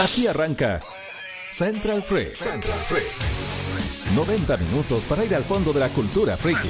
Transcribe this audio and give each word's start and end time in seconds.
Aquí 0.00 0.26
arranca 0.26 0.80
Central 1.52 2.02
Freak. 2.02 2.36
Central 2.36 2.78
Freak. 2.80 3.06
90 4.14 4.56
minutos 4.58 5.02
para 5.08 5.24
ir 5.24 5.34
al 5.34 5.42
fondo 5.42 5.72
de 5.72 5.80
la 5.80 5.88
cultura 5.88 6.36
freaky. 6.36 6.68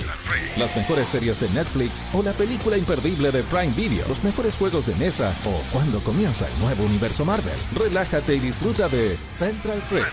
Las 0.58 0.74
mejores 0.76 1.08
series 1.08 1.40
de 1.40 1.48
Netflix 1.50 1.92
o 2.12 2.22
la 2.22 2.32
película 2.32 2.78
imperdible 2.78 3.32
de 3.32 3.42
Prime 3.42 3.72
Video. 3.76 4.06
Los 4.08 4.22
mejores 4.22 4.54
juegos 4.54 4.86
de 4.86 4.94
mesa 4.94 5.34
o 5.44 5.60
cuando 5.72 5.98
comienza 6.00 6.46
el 6.46 6.58
nuevo 6.60 6.84
universo 6.84 7.24
Marvel. 7.24 7.59
Relájate 7.75 8.36
y 8.36 8.39
disfruta 8.39 8.89
de 8.89 9.18
Central 9.32 9.82
Freak. 9.82 10.12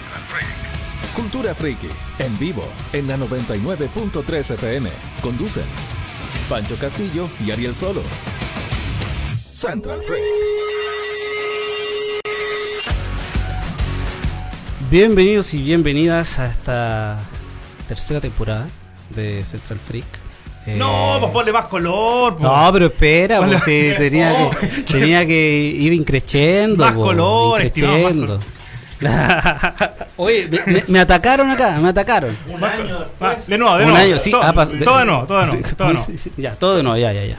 Cultura 1.16 1.54
Freaky. 1.54 1.90
En 2.18 2.38
vivo 2.40 2.64
en 2.94 3.08
la 3.08 3.18
99.3 3.18 4.56
FM. 4.56 4.90
Conducen 5.22 5.66
Pancho 6.50 6.76
Castillo 6.78 7.30
y 7.46 7.52
Ariel 7.52 7.76
Solo. 7.76 8.02
Central 9.54 10.02
Freak. 10.02 10.24
Bienvenidos 14.94 15.56
y 15.56 15.64
bienvenidas 15.64 16.38
a 16.38 16.46
esta 16.46 17.18
tercera 17.88 18.22
temporada 18.22 18.68
de 19.10 19.44
Central 19.44 19.80
Freak. 19.80 20.06
Eh, 20.68 20.76
No, 20.78 21.18
pues 21.20 21.32
ponle 21.32 21.52
más 21.52 21.66
color. 21.66 22.34
pues. 22.34 22.44
No, 22.44 22.70
pero 22.72 22.86
espera, 22.86 23.40
pues, 23.40 23.64
sí, 23.64 23.92
tenía, 23.98 24.32
Oh, 24.40 24.52
que, 24.52 24.68
tenía 24.94 25.26
que 25.26 25.74
ir 25.80 25.94
increciendo. 25.94 26.86
Más 26.86 26.94
po, 26.94 27.02
color, 27.06 27.64
increciendo. 27.66 28.40
Oye, 30.18 30.48
me, 30.52 30.74
me- 30.74 30.84
me 30.88 31.00
atacaron 31.00 31.50
acá, 31.50 31.80
me 31.82 31.90
atacaron. 31.90 32.38
Ah, 33.20 33.36
de 33.48 33.58
nuevo, 33.58 33.78
de 33.80 33.86
Un 33.86 33.90
nuevo. 33.94 34.06
año, 34.06 34.20
sí. 34.20 34.30
todo, 34.30 34.44
ah, 34.44 34.54
todo 34.54 35.00
de 35.00 35.06
nuevo, 35.06 35.24
todo 35.26 35.40
de 35.40 35.46
nuevo. 35.48 35.68
Sí, 35.70 35.76
todo 35.76 35.88
de 35.88 35.94
nuevo. 35.96 36.06
sí, 36.06 36.18
sí, 36.20 36.32
Ya, 36.38 36.52
todo 36.54 36.78
de 36.78 36.84
nuevo, 36.84 37.00
ya, 37.00 37.12
ya, 37.14 37.26
ya. 37.26 37.38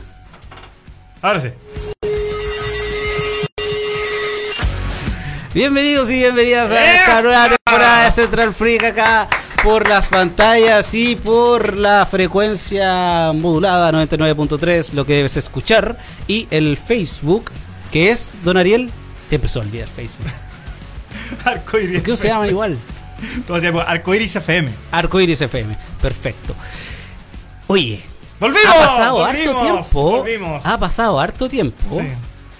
Ahora 1.22 1.38
sí. 1.38 1.50
Bienvenidos 5.54 6.10
y 6.10 6.14
bienvenidas 6.14 6.70
a 6.70 6.94
esta 6.94 7.22
nueva 7.22 7.48
temporada 7.48 8.04
de 8.06 8.10
Central 8.10 8.52
Freak 8.52 8.82
acá 8.84 9.28
por 9.62 9.88
las 9.88 10.08
pantallas 10.08 10.92
y 10.94 11.14
por 11.14 11.76
la 11.76 12.04
frecuencia 12.06 13.30
modulada 13.32 13.92
99.3, 13.92 14.92
lo 14.94 15.06
que 15.06 15.14
debes 15.14 15.36
escuchar, 15.36 15.96
y 16.26 16.48
el 16.50 16.76
Facebook, 16.76 17.52
que 17.92 18.10
es, 18.10 18.34
don 18.42 18.56
Ariel, 18.56 18.90
siempre 19.22 19.48
se 19.48 19.60
olvida 19.60 19.84
el 19.84 19.88
Facebook. 19.88 20.26
Arcoiris. 21.44 21.94
¿Por 21.98 22.02
qué 22.02 22.10
no 22.10 22.16
se 22.16 22.28
llaman 22.28 22.50
igual? 22.50 22.78
Todo 23.46 23.60
se 23.60 23.66
llama 23.66 23.82
Arcoiris 23.84 24.34
FM. 24.34 24.70
Arcoiris 24.90 25.40
FM, 25.40 25.78
perfecto. 26.02 26.54
Oye, 27.68 28.02
¡Volvimos! 28.40 28.66
ha 28.66 28.78
pasado 28.86 29.16
volvimos, 29.18 29.54
harto 29.56 29.62
tiempo. 29.72 30.02
Volvimos. 30.18 30.66
Ha 30.66 30.78
pasado 30.78 31.20
harto 31.20 31.48
tiempo. 31.48 32.00
Sí. 32.00 32.08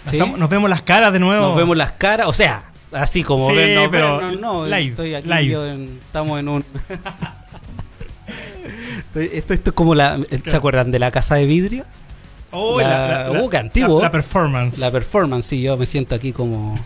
Sí. 0.07 0.17
Estamos- 0.17 0.39
nos 0.39 0.49
vemos 0.49 0.71
las 0.71 0.83
caras 0.83 1.13
de 1.13 1.19
nuevo. 1.19 1.49
Nos 1.49 1.57
vemos 1.57 1.77
las 1.77 1.93
caras, 1.93 2.29
o 2.29 2.33
sea, 2.33 2.71
así 2.95 3.23
como 3.23 3.51
Sí, 3.51 3.57
ven, 3.57 3.75
no, 3.75 3.91
pero 3.91 4.19
ven, 4.19 4.41
no, 4.41 4.63
no, 4.63 4.67
live, 4.67 4.91
estoy 4.91 5.15
aquí 5.15 5.29
live. 5.29 5.47
yo 5.47 5.67
en- 5.67 5.99
estamos 6.05 6.41
en 6.41 6.49
un 6.49 6.65
esto, 9.15 9.55
esto 9.55 9.71
es 9.71 9.77
como 9.77 9.95
la 9.95 10.19
¿se 10.45 10.57
acuerdan 10.57 10.91
de 10.91 10.99
la 10.99 11.11
casa 11.11 11.37
de 11.37 11.47
vidrio? 11.47 11.85
Oh, 12.51 12.81
la- 12.81 13.31
uh, 13.33 13.49
qué 13.51 13.57
antiguo. 13.57 13.99
La, 13.99 14.07
la 14.07 14.11
performance. 14.13 14.79
La 14.79 14.91
performance, 14.91 15.47
sí, 15.47 15.63
yo 15.63 15.77
me 15.77 15.87
siento 15.87 16.15
aquí 16.15 16.33
como 16.33 16.79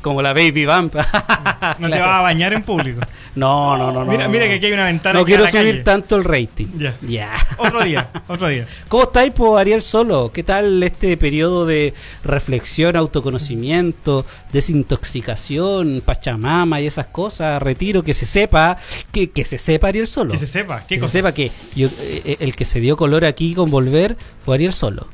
como 0.00 0.20
la 0.22 0.32
baby 0.32 0.64
vamp. 0.64 0.94
no 1.78 1.90
te 1.90 1.98
vas 1.98 2.18
a 2.18 2.20
bañar 2.20 2.52
en 2.52 2.62
público. 2.62 3.00
No, 3.34 3.76
no, 3.76 3.90
no, 3.90 4.04
no. 4.04 4.10
mira, 4.10 4.24
no. 4.24 4.30
mira 4.30 4.46
que 4.46 4.54
aquí 4.54 4.66
hay 4.66 4.72
una 4.72 4.84
ventana. 4.84 5.18
No 5.18 5.24
quiero 5.24 5.46
subir 5.46 5.52
calle. 5.52 5.82
tanto 5.82 6.16
el 6.16 6.24
rating. 6.24 6.66
Ya. 6.78 6.94
Ya. 7.02 7.32
Otro 7.56 7.82
día, 7.82 8.10
otro 8.28 8.48
día. 8.48 8.66
¿Cómo 8.88 9.04
estáis, 9.04 9.32
po, 9.32 9.56
Ariel 9.56 9.82
Solo? 9.82 10.30
¿Qué 10.32 10.42
tal 10.42 10.82
este 10.82 11.16
periodo 11.16 11.66
de 11.66 11.94
reflexión, 12.22 12.96
autoconocimiento, 12.96 14.26
desintoxicación, 14.52 16.02
pachamama 16.04 16.80
y 16.80 16.86
esas 16.86 17.06
cosas? 17.06 17.62
Retiro, 17.62 18.04
que 18.04 18.14
se 18.14 18.26
sepa, 18.26 18.76
que, 19.10 19.30
que 19.30 19.44
se 19.44 19.58
sepa 19.58 19.88
Ariel 19.88 20.06
Solo. 20.06 20.32
Que 20.32 20.38
se 20.38 20.46
sepa. 20.46 20.80
¿Qué 20.80 20.96
que 20.96 21.00
cosa? 21.00 21.12
se 21.12 21.18
sepa 21.18 21.32
que 21.32 21.50
yo, 21.74 21.88
eh, 22.00 22.36
el 22.40 22.54
que 22.54 22.64
se 22.64 22.80
dio 22.80 22.96
color 22.96 23.24
aquí 23.24 23.54
con 23.54 23.70
volver 23.70 24.16
fue 24.38 24.56
Ariel 24.56 24.72
Solo. 24.72 25.13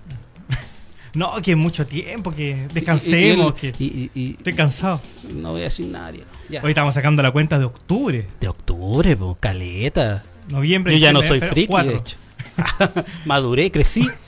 No, 1.15 1.35
que 1.43 1.57
mucho 1.57 1.85
tiempo, 1.87 2.31
que 2.31 2.67
descansemos. 2.73 3.55
Y- 3.63 3.67
y- 3.67 3.73
que... 3.73 4.11
y- 4.15 4.31
Estoy 4.39 4.53
cansado. 4.55 5.01
no 5.35 5.53
voy 5.53 5.63
a 5.63 5.65
decir. 5.65 5.93
Ya. 6.49 6.63
Hoy 6.63 6.71
estamos 6.71 6.95
sacando 6.95 7.23
la 7.23 7.31
cuenta 7.33 7.59
de 7.59 7.65
octubre. 7.65 8.27
De 8.41 8.49
octubre, 8.49 9.17
po, 9.17 9.37
caleta. 9.39 10.23
Noviembre. 10.51 10.93
Yo 10.93 10.99
ya 10.99 11.13
no 11.13 11.23
soy 11.23 11.41
friki, 11.41 11.67
cuatro. 11.69 11.93
de 11.93 11.99
hecho. 11.99 12.17
Maduré, 13.25 13.71
crecí. 13.71 14.09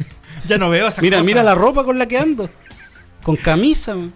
Ya 0.48 0.58
no 0.58 0.70
veo 0.70 0.88
esas 0.88 1.00
Mira, 1.00 1.22
mira 1.22 1.40
la 1.44 1.54
ropa 1.54 1.84
con 1.84 2.00
la 2.00 2.06
que 2.08 2.18
ando. 2.18 2.50
Con 3.22 3.36
camisa. 3.36 3.94
man. 3.94 4.12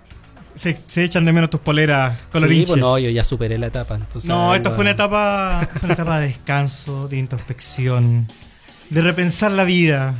Se, 0.57 0.77
se 0.89 1.05
echan 1.05 1.25
de 1.25 1.33
menos 1.33 1.51
tus 1.51 1.61
poleras 1.61 2.19
Sí, 2.19 2.25
colorinches. 2.33 2.71
pues 2.71 2.81
no, 2.81 2.99
yo 2.99 3.11
ya 3.11 3.23
superé 3.23 3.59
la 3.59 3.69
etapa. 3.69 3.95
entonces 3.95 4.29
no, 4.29 4.57
iba- 4.57 4.71
fue 4.73 4.81
una 4.81 4.91
etapa, 4.91 5.69
fue 5.73 5.85
una 5.85 5.95
etapa 5.95 6.19
de 6.19 6.27
descanso, 6.27 7.07
de 7.07 7.19
introspección, 7.19 8.27
de 8.91 9.03
repensar 9.03 9.53
la 9.53 9.63
vida, 9.63 10.17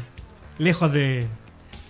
lejos 0.59 0.93
de, 0.93 1.27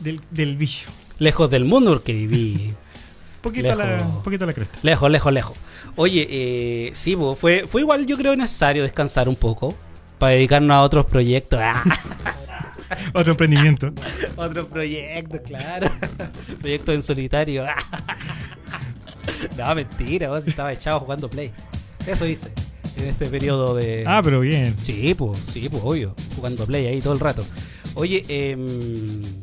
del, 0.00 0.20
del 0.30 0.56
vicio. 0.56 0.88
Lejos 1.18 1.50
del 1.50 1.64
mundo 1.64 1.92
porque 1.92 2.12
viví. 2.12 2.74
Poquito 3.42 3.74
la, 3.74 4.46
la 4.46 4.52
cresta. 4.52 4.78
lejos, 4.82 5.08
lejos, 5.10 5.32
lejos. 5.32 5.56
Oye, 5.94 6.26
eh, 6.28 6.90
sí, 6.94 7.14
po, 7.14 7.36
fue, 7.36 7.64
fue 7.68 7.82
igual 7.82 8.04
yo 8.04 8.16
creo 8.16 8.34
necesario 8.34 8.82
descansar 8.82 9.28
un 9.28 9.36
poco. 9.36 9.74
Para 10.18 10.32
dedicarnos 10.32 10.74
a 10.74 10.80
otros 10.80 11.04
proyectos. 11.06 11.60
Otro 13.12 13.32
emprendimiento. 13.32 13.92
otros 14.36 14.66
proyectos, 14.66 15.40
claro. 15.44 15.90
proyectos 16.60 16.94
en 16.94 17.02
solitario. 17.02 17.64
no, 19.56 19.74
mentira, 19.74 20.28
vos 20.28 20.46
estaba 20.46 20.72
echado 20.72 21.00
jugando 21.00 21.28
play. 21.28 21.52
Eso 22.06 22.26
hice 22.26 22.52
en 22.96 23.06
este 23.06 23.26
periodo 23.26 23.74
de... 23.74 24.04
Ah, 24.06 24.20
pero 24.22 24.40
bien. 24.40 24.74
Sí, 24.82 25.14
pues, 25.14 25.38
sí, 25.52 25.68
pues, 25.68 25.82
obvio. 25.84 26.14
Jugando 26.34 26.64
play 26.66 26.86
ahí 26.86 27.00
todo 27.00 27.12
el 27.12 27.20
rato. 27.20 27.44
Oye, 27.96 28.24
eh, 28.28 28.54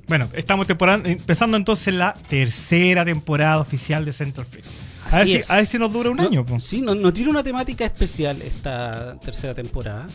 Bueno, 0.08 0.30
estamos 0.34 0.68
temporada, 0.68 1.02
empezando 1.10 1.58
entonces 1.58 1.94
la 1.94 2.14
tercera 2.14 3.04
temporada 3.04 3.58
oficial 3.60 4.06
de 4.06 4.14
Central 4.14 4.46
Freak. 4.46 4.66
A 5.12 5.18
ver, 5.18 5.28
si, 5.44 5.52
a 5.52 5.56
ver 5.58 5.66
si 5.66 5.78
nos 5.80 5.92
dura 5.92 6.12
un 6.12 6.18
no, 6.18 6.24
año, 6.24 6.46
po. 6.46 6.60
Sí, 6.60 6.80
no, 6.82 6.96
no 6.96 7.12
tiene 7.12 7.30
una 7.32 7.44
temática 7.44 7.84
especial 7.84 8.42
esta 8.42 9.20
tercera 9.20 9.54
temporada. 9.54 10.08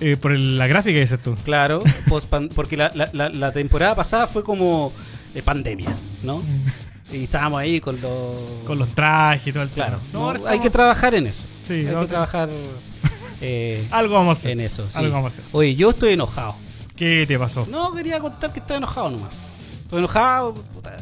Eh, 0.00 0.16
por 0.16 0.32
el- 0.32 0.58
la 0.58 0.66
gráfica 0.66 0.98
dices 0.98 1.20
tú. 1.22 1.36
Claro, 1.44 1.82
porque 2.54 2.76
la, 2.76 2.90
la- 2.94 3.10
la- 3.12 3.28
la 3.30 3.52
temporada 3.52 3.94
pasada 3.94 4.26
fue 4.26 4.42
como 4.42 4.92
de 5.32 5.42
pandemia, 5.42 5.94
¿no? 6.24 6.42
Y 7.12 7.24
estábamos 7.24 7.60
ahí 7.60 7.78
con 7.80 8.00
los... 8.00 8.36
Con 8.66 8.78
los 8.78 8.88
trajes 8.90 9.46
y 9.46 9.52
todo 9.52 9.62
el 9.62 9.68
Claro, 9.70 9.98
tema. 10.10 10.34
no, 10.34 10.46
hay 10.48 10.58
que 10.58 10.70
trabajar 10.70 11.14
en 11.14 11.26
eso. 11.28 11.44
Sí, 11.66 11.74
hay 11.86 11.94
que 11.94 12.06
trabajar 12.06 12.48
eh, 13.40 13.86
Algo 13.90 14.14
vamos 14.14 14.36
a 14.36 14.40
hacer. 14.40 14.50
en 14.52 14.60
eso. 14.60 14.88
sí. 14.90 14.98
Algo 14.98 15.12
vamos 15.12 15.32
a 15.32 15.34
hacer. 15.34 15.44
Oye, 15.52 15.74
yo 15.76 15.90
estoy 15.90 16.14
enojado. 16.14 16.56
¿Qué 17.02 17.24
te 17.26 17.36
pasó? 17.36 17.66
No, 17.68 17.92
quería 17.92 18.20
contar 18.20 18.52
que 18.52 18.60
estoy 18.60 18.76
enojado 18.76 19.10
nomás. 19.10 19.32
Estoy 19.82 19.98
enojado, 19.98 20.54
puta, 20.54 20.96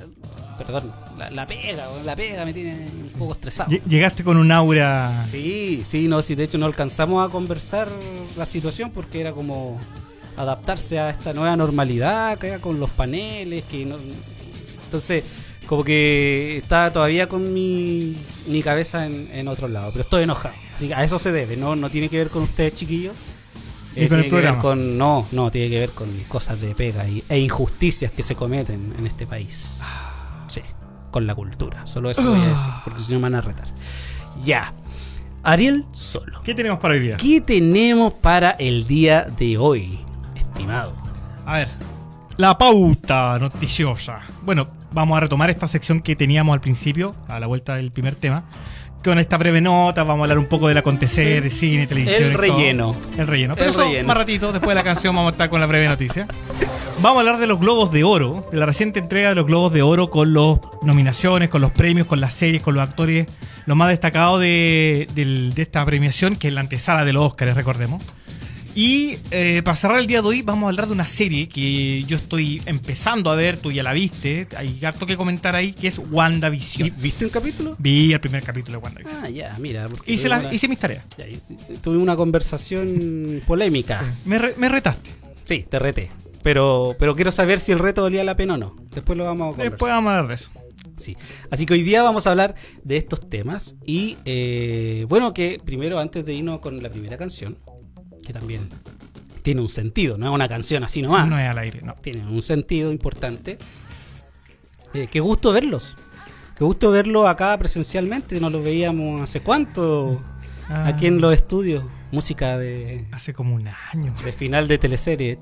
perdón, 0.57 0.91
la, 1.19 1.31
la 1.31 1.47
pega, 1.47 1.89
la 2.05 2.17
pega 2.17 2.45
me 2.47 2.55
tiene 2.55 2.73
un 2.73 3.11
poco 3.19 3.35
estresado. 3.35 3.69
Lle- 3.71 3.83
Llegaste 3.87 4.25
con 4.25 4.39
un 4.39 4.51
aura. 4.51 5.27
Sí, 5.31 5.83
sí, 5.85 6.09
no, 6.09 6.23
sí, 6.23 6.35
de 6.35 6.45
hecho 6.45 6.57
no 6.57 6.65
alcanzamos 6.65 7.27
a 7.27 7.31
conversar 7.31 7.89
la 8.35 8.47
situación 8.47 8.91
porque 8.93 9.21
era 9.21 9.33
como 9.33 9.79
adaptarse 10.39 10.99
a 10.99 11.11
esta 11.11 11.35
nueva 11.35 11.55
normalidad 11.55 12.31
acá 12.31 12.61
con 12.61 12.81
los 12.81 12.89
paneles, 12.89 13.65
que 13.65 13.85
no, 13.85 13.99
entonces 14.85 15.23
como 15.67 15.85
que 15.85 16.57
estaba 16.57 16.91
todavía 16.91 17.29
con 17.29 17.53
mi, 17.53 18.17
mi 18.47 18.63
cabeza 18.63 19.05
en, 19.07 19.29
en 19.35 19.49
otro 19.49 19.69
lado, 19.69 19.91
pero 19.93 20.01
estoy 20.03 20.23
enojado, 20.23 20.55
así 20.75 20.89
que 20.89 20.95
a 20.95 21.05
eso 21.05 21.19
se 21.19 21.31
debe, 21.31 21.59
no, 21.59 21.77
no 21.77 21.91
tiene 21.91 22.09
que 22.09 22.17
ver 22.17 22.29
con 22.31 22.43
ustedes 22.45 22.75
chiquillos. 22.75 23.13
Ni 23.97 24.09
con 24.09 24.19
el 24.19 24.25
tiene 24.25 24.41
que 24.43 24.51
ver 24.53 24.59
con- 24.61 24.99
no, 24.99 25.27
no, 25.33 25.51
tiene 25.51 25.69
que 25.71 25.81
ver 25.81 25.91
con 25.91 26.09
cosas 26.29 26.61
de 26.61 26.75
pega 26.75 27.09
y, 27.09 27.25
e 27.29 27.39
injusticias 27.39 28.13
que 28.13 28.23
se 28.23 28.35
cometen 28.37 28.95
en 28.99 29.07
este 29.07 29.27
país. 29.27 29.81
Sí, 30.49 30.61
con 31.11 31.27
la 31.27 31.35
cultura. 31.35 31.87
Solo 31.87 32.11
eso 32.11 32.23
voy 32.23 32.41
a 32.41 32.49
decir, 32.49 32.71
porque 32.85 33.01
si 33.01 33.13
no 33.13 33.19
me 33.19 33.25
van 33.25 33.35
a 33.37 33.41
retar. 33.41 33.67
Ya. 34.45 34.73
Ariel 35.43 35.87
solo. 35.93 36.41
¿Qué 36.43 36.55
tenemos 36.55 36.79
para 36.79 36.95
hoy 36.95 37.01
día? 37.01 37.17
¿Qué 37.17 37.41
tenemos 37.41 38.13
para 38.15 38.51
el 38.53 38.87
día 38.87 39.23
de 39.23 39.57
hoy, 39.59 39.99
estimado? 40.37 40.95
A 41.47 41.55
ver, 41.59 41.69
la 42.37 42.57
pauta 42.59 43.39
noticiosa. 43.39 44.21
Bueno, 44.43 44.69
vamos 44.93 45.17
a 45.17 45.21
retomar 45.21 45.51
esta 45.51 45.67
sección 45.67 46.01
que 46.01 46.15
teníamos 46.15 46.53
al 46.53 46.61
principio, 46.61 47.15
a 47.27 47.41
la 47.41 47.47
vuelta 47.47 47.75
del 47.77 47.91
primer 47.91 48.15
tema. 48.17 48.45
Con 49.03 49.19
esta 49.19 49.39
breve 49.39 49.63
nota 49.63 50.05
vamos 50.05 50.21
a 50.21 50.25
hablar 50.25 50.39
un 50.39 50.47
poco 50.47 50.69
del 50.69 50.77
acontecer 50.77 51.43
de 51.43 51.49
cine, 51.49 51.87
televisión. 51.87 52.25
El 52.25 52.33
todo. 52.33 52.41
relleno. 52.43 52.97
El 53.17 53.27
relleno. 53.27 53.55
Pero 53.55 53.67
El 53.67 53.71
eso 53.71 53.83
relleno. 53.83 54.07
más 54.07 54.17
ratito, 54.17 54.53
después 54.53 54.71
de 54.71 54.75
la 54.75 54.83
canción 54.83 55.17
vamos 55.17 55.31
a 55.31 55.33
estar 55.33 55.49
con 55.49 55.61
la 55.61 55.67
breve 55.67 55.89
noticia. 55.89 56.27
Vamos 57.01 57.17
a 57.17 57.21
hablar 57.21 57.39
de 57.39 57.47
los 57.47 57.59
Globos 57.59 57.91
de 57.93 58.05
Oro, 58.05 58.47
de 58.53 58.59
la 58.59 58.67
reciente 58.67 58.99
entrega 58.99 59.31
de 59.31 59.35
los 59.37 59.47
Globos 59.47 59.73
de 59.73 59.81
Oro 59.81 60.11
con 60.11 60.35
las 60.35 60.59
nominaciones, 60.83 61.49
con 61.49 61.63
los 61.63 61.71
premios, 61.71 62.07
con 62.07 62.21
las 62.21 62.35
series, 62.35 62.63
con 62.63 62.75
los 62.75 62.83
actores, 62.83 63.27
lo 63.65 63.75
más 63.75 63.89
destacado 63.89 64.39
de, 64.39 65.09
esta 65.57 65.83
premiación, 65.87 66.37
que 66.37 66.49
es 66.49 66.55
la 66.55 66.61
antesala 66.61 67.07
de 67.07 67.15
los 67.15 67.25
Oscars, 67.25 67.55
recordemos. 67.55 68.05
Y 68.75 69.19
eh, 69.33 69.63
para 69.65 69.77
cerrar 69.77 69.99
el 69.99 70.07
día 70.07 70.23
de 70.23 70.29
hoy 70.29 70.43
vamos 70.43 70.65
a 70.65 70.69
hablar 70.69 70.87
de 70.87 70.93
una 70.93 71.07
serie 71.07 71.49
que 71.49 72.05
yo 72.05 72.17
estoy 72.17 72.63
empezando 72.67 73.31
a 73.31 73.35
ver, 73.35 73.57
tú 73.57 73.73
ya 73.73 73.83
la 73.83 73.93
viste, 73.93 74.47
hay 74.57 74.79
harto 74.85 75.07
que 75.07 75.17
comentar 75.17 75.57
ahí, 75.57 75.73
que 75.73 75.89
es 75.89 75.99
¿Y 75.99 76.03
WandaVision. 76.03 76.93
¿Viste 76.99 77.25
un 77.25 77.31
capítulo? 77.31 77.75
Vi 77.79 78.13
el 78.13 78.21
primer 78.21 78.43
capítulo 78.45 78.79
de 78.79 78.85
WandaVision. 78.85 79.25
Ah, 79.25 79.29
ya, 79.29 79.57
mira. 79.59 79.89
hice, 80.07 80.23
tuve 80.23 80.29
la- 80.29 80.39
una- 80.39 80.55
hice 80.55 80.69
mis 80.69 80.79
tareas. 80.79 81.05
ya, 81.19 81.27
tuve 81.83 81.97
una 81.97 82.15
conversación 82.17 83.43
polémica. 83.47 84.03
Me, 84.25 84.39
re- 84.39 84.55
me 84.57 84.69
retaste. 84.69 85.11
Sí, 85.45 85.67
te 85.69 85.79
reté. 85.79 86.11
Pero, 86.43 86.95
pero 86.99 87.15
quiero 87.17 87.33
saber 87.33 87.59
si 87.61 87.73
el 87.73 87.79
reto 87.81 88.03
valía 88.03 88.25
la 88.25 88.37
pena 88.37 88.55
o 88.55 88.57
no. 88.57 88.77
Después 88.95 89.19
lo 89.19 89.25
vamos 89.25 89.47
a 89.47 89.51
conversar. 89.51 89.71
Después 89.73 89.91
vamos 89.93 90.11
a 90.11 90.19
hablar 90.21 90.29
de 90.29 90.35
eso. 90.37 90.51
Sí. 90.97 91.17
Así 91.51 91.67
que 91.67 91.73
hoy 91.75 91.83
día 91.83 92.03
vamos 92.03 92.27
a 92.27 92.31
hablar 92.31 92.55
de 92.85 92.97
estos 92.97 93.29
temas. 93.29 93.75
Y 93.85 94.17
eh, 94.25 95.07
bueno, 95.09 95.35
que 95.35 95.61
primero, 95.65 95.99
antes 95.99 96.25
de 96.25 96.35
irnos 96.35 96.61
con 96.61 96.83
la 96.83 96.89
primera 96.91 97.17
canción, 97.19 97.59
que 98.33 98.39
también 98.39 98.69
tiene 99.43 99.61
un 99.61 99.69
sentido, 99.69 100.17
no 100.17 100.27
es 100.27 100.33
una 100.33 100.49
canción 100.49 100.85
así 100.85 101.03
nomás. 101.03 101.29
No 101.29 101.39
es 101.39 101.49
al 101.49 101.59
aire, 101.59 101.83
no. 101.83 101.95
Tiene 101.95 102.27
un 102.27 102.43
sentido 102.43 102.93
importante. 102.93 103.59
Eh, 104.95 105.09
qué 105.11 105.21
gusto 105.21 105.53
verlos. 105.53 105.97
Qué 106.57 106.65
gusto 106.65 106.91
verlos 106.91 107.29
acá 107.29 107.59
presencialmente. 107.59 108.39
No 108.41 108.51
los 108.51 108.63
veíamos 108.63 109.23
hace 109.23 109.41
cuánto 109.41 110.21
Ah, 110.69 110.87
aquí 110.87 111.07
en 111.07 111.21
los 111.21 111.35
estudios. 111.35 111.85
Música 112.13 112.57
de, 112.57 113.05
Hace 113.11 113.33
como 113.33 113.57
un 113.57 113.67
año. 113.93 114.15
de 114.25 114.33
final 114.33 114.69
de 114.69 114.79
teleserie. 114.79 115.39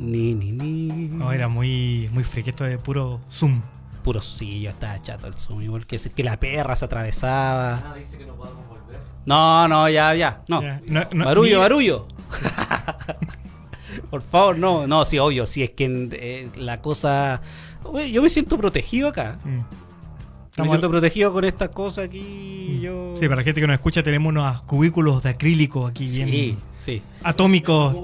No, 0.00 1.32
era 1.32 1.48
muy, 1.48 2.08
muy 2.12 2.24
freak, 2.24 2.48
esto 2.48 2.64
de 2.64 2.76
puro 2.78 3.20
Zoom. 3.30 3.62
Puro 4.02 4.22
sí, 4.22 4.60
yo 4.62 4.70
estaba 4.70 4.98
chato 5.02 5.26
el 5.26 5.34
zoom, 5.34 5.62
igual 5.62 5.86
que, 5.86 5.98
que 5.98 6.24
la 6.24 6.38
perra 6.40 6.74
se 6.76 6.84
atravesaba. 6.84 7.94
No, 9.26 9.68
no, 9.68 9.88
ya, 9.88 10.14
ya, 10.14 10.42
no. 10.48 10.62
Ya, 10.62 10.80
no- 10.86 11.06
no- 11.12 11.24
barullo, 11.26 11.56
ni- 11.56 11.60
barullo. 11.60 12.06
Por 14.10 14.22
favor, 14.22 14.58
no, 14.58 14.86
no, 14.86 15.04
sí, 15.04 15.18
obvio, 15.18 15.44
si 15.46 15.62
es 15.62 15.70
que 15.70 16.08
eh, 16.12 16.48
la 16.56 16.80
cosa... 16.80 17.40
Yo 18.10 18.22
me 18.22 18.30
siento 18.30 18.56
protegido 18.56 19.08
acá. 19.08 19.38
Mm. 19.44 19.60
Me 20.62 20.68
siento 20.68 20.90
protegido 20.90 21.32
con 21.32 21.44
estas 21.44 21.68
cosas 21.68 22.06
aquí. 22.06 22.80
Yo... 22.82 23.14
Sí, 23.18 23.24
para 23.28 23.36
la 23.36 23.44
gente 23.44 23.60
que 23.60 23.66
nos 23.66 23.74
escucha 23.74 24.02
tenemos 24.02 24.30
unos 24.30 24.62
cubículos 24.62 25.22
de 25.22 25.30
acrílico 25.30 25.86
aquí 25.86 26.06
bien 26.08 26.28
Sí, 26.28 26.58
sí. 26.84 27.02
atómicos 27.22 27.94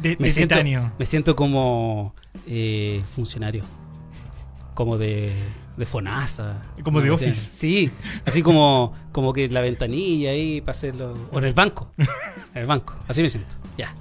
de, 0.00 0.16
Me 0.18 0.26
de 0.26 0.30
siento, 0.30 0.54
titanio. 0.54 0.92
me 0.98 1.06
siento 1.06 1.34
como 1.34 2.14
eh, 2.46 3.02
funcionario. 3.10 3.64
Como 4.78 4.96
de, 4.96 5.32
de 5.76 5.86
FONASA. 5.86 6.62
Como 6.84 7.00
de. 7.00 7.10
Office. 7.10 7.50
Sí, 7.50 7.90
así 8.24 8.42
como, 8.44 8.92
como 9.10 9.32
que 9.32 9.48
la 9.48 9.60
ventanilla 9.60 10.30
ahí 10.30 10.60
para 10.60 10.70
hacerlo. 10.70 11.18
O 11.32 11.38
en 11.40 11.46
el 11.46 11.52
banco. 11.52 11.90
En 12.54 12.60
el 12.62 12.66
banco, 12.66 12.94
así 13.08 13.20
me 13.20 13.28
siento. 13.28 13.56
Ya. 13.76 13.92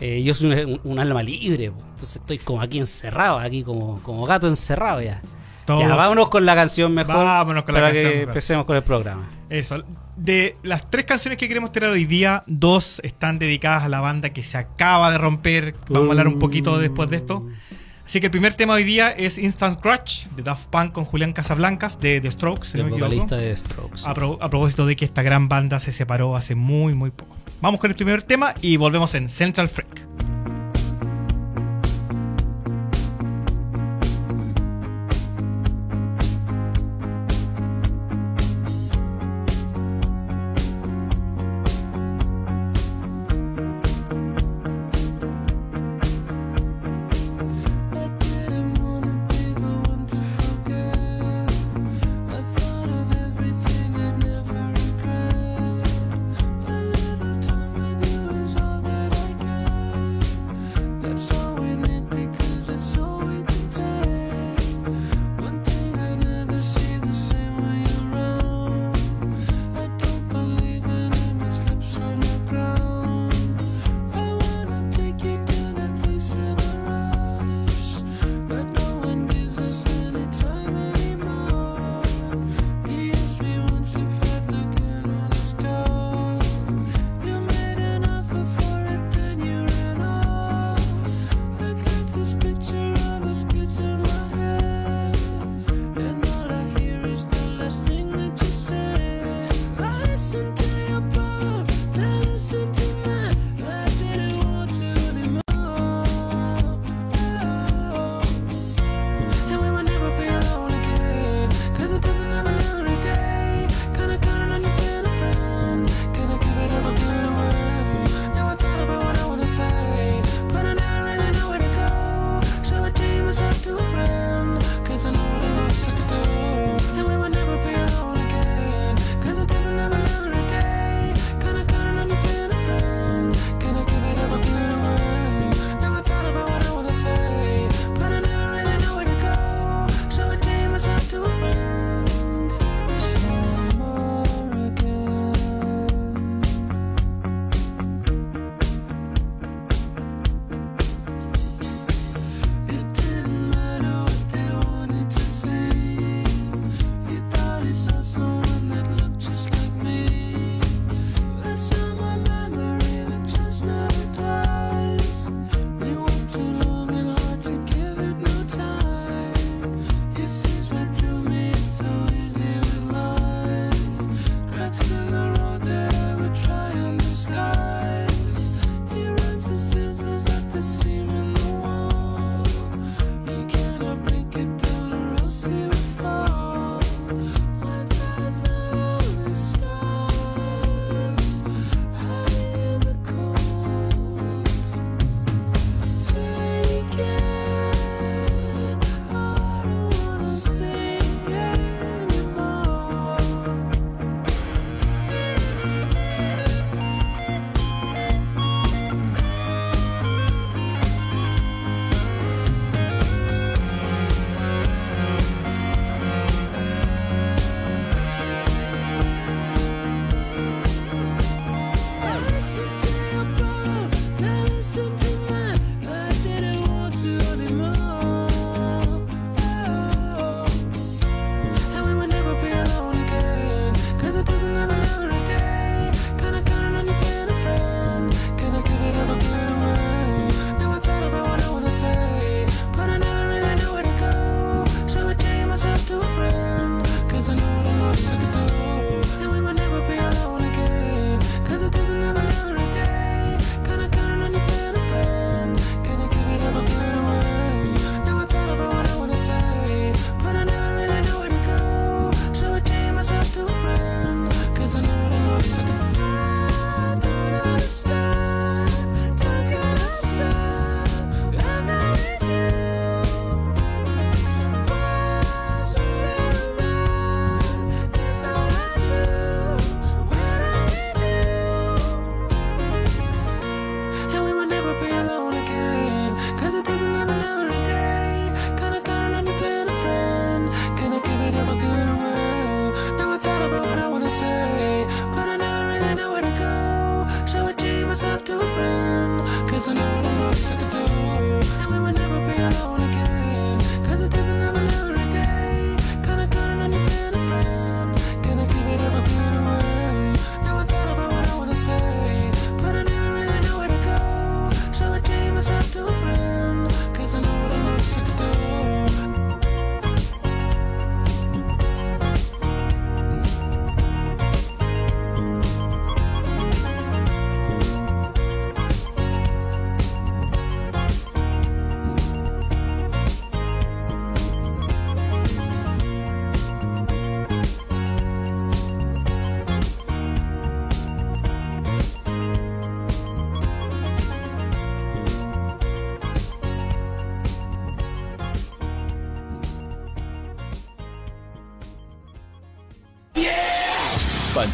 Eh, 0.00 0.20
yo 0.24 0.34
soy 0.34 0.80
un, 0.82 0.98
alma 0.98 1.22
libre, 1.22 1.66
entonces 1.66 2.16
estoy 2.16 2.38
como 2.38 2.60
aquí 2.60 2.80
encerrado, 2.80 3.38
aquí 3.38 3.62
como, 3.62 4.02
como 4.02 4.26
gato 4.26 4.48
encerrado 4.48 5.00
ya. 5.00 5.22
Todos- 5.64 5.82
Ya, 5.84 5.94
vámonos 5.94 6.28
con 6.28 6.44
la 6.44 6.56
canción 6.56 6.92
mejor. 6.92 7.14
Vámonos 7.14 7.62
con 7.62 7.74
la 7.74 7.80
para 7.80 7.92
canción 7.92 8.12
que 8.12 8.22
empecemos 8.22 8.64
con 8.64 8.74
el 8.74 8.82
programa. 8.82 9.28
Eso. 9.48 9.84
De 10.16 10.56
las 10.64 10.90
tres 10.90 11.04
canciones 11.04 11.38
que 11.38 11.46
queremos 11.46 11.70
tirar 11.70 11.92
hoy 11.92 12.04
día, 12.04 12.42
dos 12.48 13.00
están 13.04 13.38
dedicadas 13.38 13.84
a 13.84 13.88
la 13.88 14.00
banda 14.00 14.30
que 14.30 14.42
se 14.42 14.58
acaba 14.58 15.12
de 15.12 15.18
romper. 15.18 15.76
Vamos 15.88 16.08
a 16.08 16.10
hablar 16.10 16.26
un 16.26 16.40
poquito 16.40 16.80
después 16.80 17.08
de 17.10 17.16
esto. 17.16 17.46
Así 18.10 18.18
que 18.18 18.26
el 18.26 18.32
primer 18.32 18.54
tema 18.54 18.72
hoy 18.72 18.82
día 18.82 19.10
es 19.12 19.38
Instant 19.38 19.78
Crush 19.80 20.26
de 20.34 20.42
Daft 20.42 20.66
Punk 20.66 20.90
con 20.90 21.04
Julián 21.04 21.32
Casablancas 21.32 22.00
de 22.00 22.20
The 22.20 22.28
Strokes, 22.32 22.68
si 22.70 22.80
El 22.80 22.90
vocalista 22.90 23.36
de 23.36 23.56
Strokes. 23.56 24.00
A, 24.04 24.14
pro- 24.14 24.36
a 24.40 24.50
propósito 24.50 24.84
de 24.84 24.96
que 24.96 25.04
esta 25.04 25.22
gran 25.22 25.48
banda 25.48 25.78
se 25.78 25.92
separó 25.92 26.34
hace 26.34 26.56
muy, 26.56 26.92
muy 26.94 27.12
poco. 27.12 27.36
Vamos 27.60 27.78
con 27.78 27.88
el 27.88 27.94
primer 27.94 28.24
tema 28.24 28.52
y 28.62 28.78
volvemos 28.78 29.14
en 29.14 29.28
Central 29.28 29.68
Freak. 29.68 30.08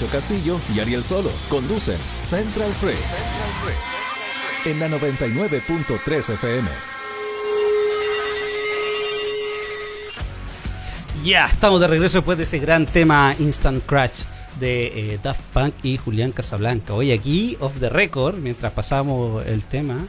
Castillo 0.05 0.61
y 0.75 0.81
Ariel 0.81 1.03
Solo 1.03 1.31
conducen 1.49 1.97
Central 2.25 2.73
Free. 2.75 2.99
En 4.71 4.79
la 4.79 4.89
99.3 4.89 6.35
FM. 6.35 6.69
Ya, 11.25 11.47
estamos 11.47 11.81
de 11.81 11.87
regreso 11.87 12.19
después 12.19 12.37
de 12.37 12.45
ese 12.45 12.59
gran 12.59 12.85
tema 12.85 13.35
Instant 13.39 13.83
Crash 13.85 14.25
de 14.61 15.15
eh, 15.15 15.19
Daft 15.23 15.41
Punk 15.55 15.75
y 15.83 15.97
Julián 15.97 16.33
Casablanca. 16.33 16.93
Hoy 16.93 17.13
aquí, 17.13 17.57
off 17.61 17.81
the 17.81 17.89
record, 17.89 18.37
mientras 18.37 18.73
pasamos 18.73 19.45
el 19.47 19.63
tema, 19.63 20.07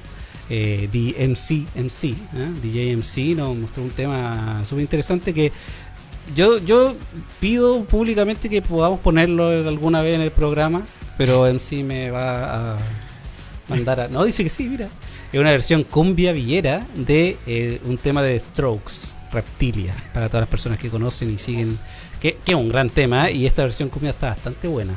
eh, 0.50 0.89
DMC, 0.91 1.65
MC, 1.75 2.10
¿eh? 2.10 2.51
DJ 2.62 2.96
MC 2.98 3.36
nos 3.36 3.56
mostró 3.56 3.84
un 3.84 3.89
tema 3.91 4.63
súper 4.67 4.82
interesante 4.82 5.34
que 5.34 5.51
yo, 6.36 6.60
yo 6.60 6.96
pido 7.39 7.84
públicamente 7.86 8.50
que 8.50 8.62
podamos 8.62 9.00
ponerlo 9.00 9.50
alguna 9.50 10.01
vez 10.01 10.15
en 10.15 10.22
el 10.22 10.31
programa, 10.31 10.84
pero 11.17 11.46
MC 11.51 11.84
me 11.84 12.12
va 12.12 12.74
a 12.74 12.77
mandar 13.67 14.00
a... 14.00 14.07
No, 14.07 14.24
dice 14.24 14.43
que 14.43 14.50
sí, 14.50 14.63
mira. 14.65 14.89
Es 15.31 15.39
una 15.39 15.51
versión 15.51 15.84
cumbia 15.84 16.31
villera 16.31 16.86
de 16.96 17.38
eh, 17.48 17.81
un 17.86 17.98
tema 17.98 18.22
de 18.22 18.39
Strokes, 18.39 19.13
Reptilia, 19.31 19.93
para 20.13 20.27
todas 20.29 20.41
las 20.41 20.50
personas 20.50 20.79
que 20.79 20.89
conocen 20.89 21.34
y 21.34 21.38
siguen, 21.38 21.77
que, 22.22 22.38
que 22.46 22.51
es 22.53 22.57
un 22.57 22.69
gran 22.69 22.89
tema, 22.89 23.29
y 23.29 23.46
esta 23.46 23.63
versión 23.63 23.89
cumbia 23.89 24.12
está 24.12 24.29
bastante 24.29 24.67
buena. 24.67 24.93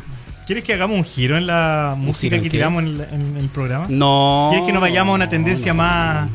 ¿Quieres 0.46 0.64
que 0.64 0.72
hagamos 0.72 0.98
un 0.98 1.04
giro 1.04 1.36
en 1.36 1.46
la 1.46 1.94
música 1.96 2.36
en 2.36 2.42
que 2.42 2.48
qué? 2.48 2.56
tiramos 2.56 2.82
en, 2.82 3.00
en 3.12 3.36
el 3.36 3.48
programa? 3.48 3.86
No. 3.88 4.48
¿Quieres 4.50 4.66
que 4.66 4.72
nos 4.72 4.80
vayamos 4.80 5.12
a 5.12 5.14
una 5.14 5.28
tendencia 5.28 5.74
más 5.74 6.28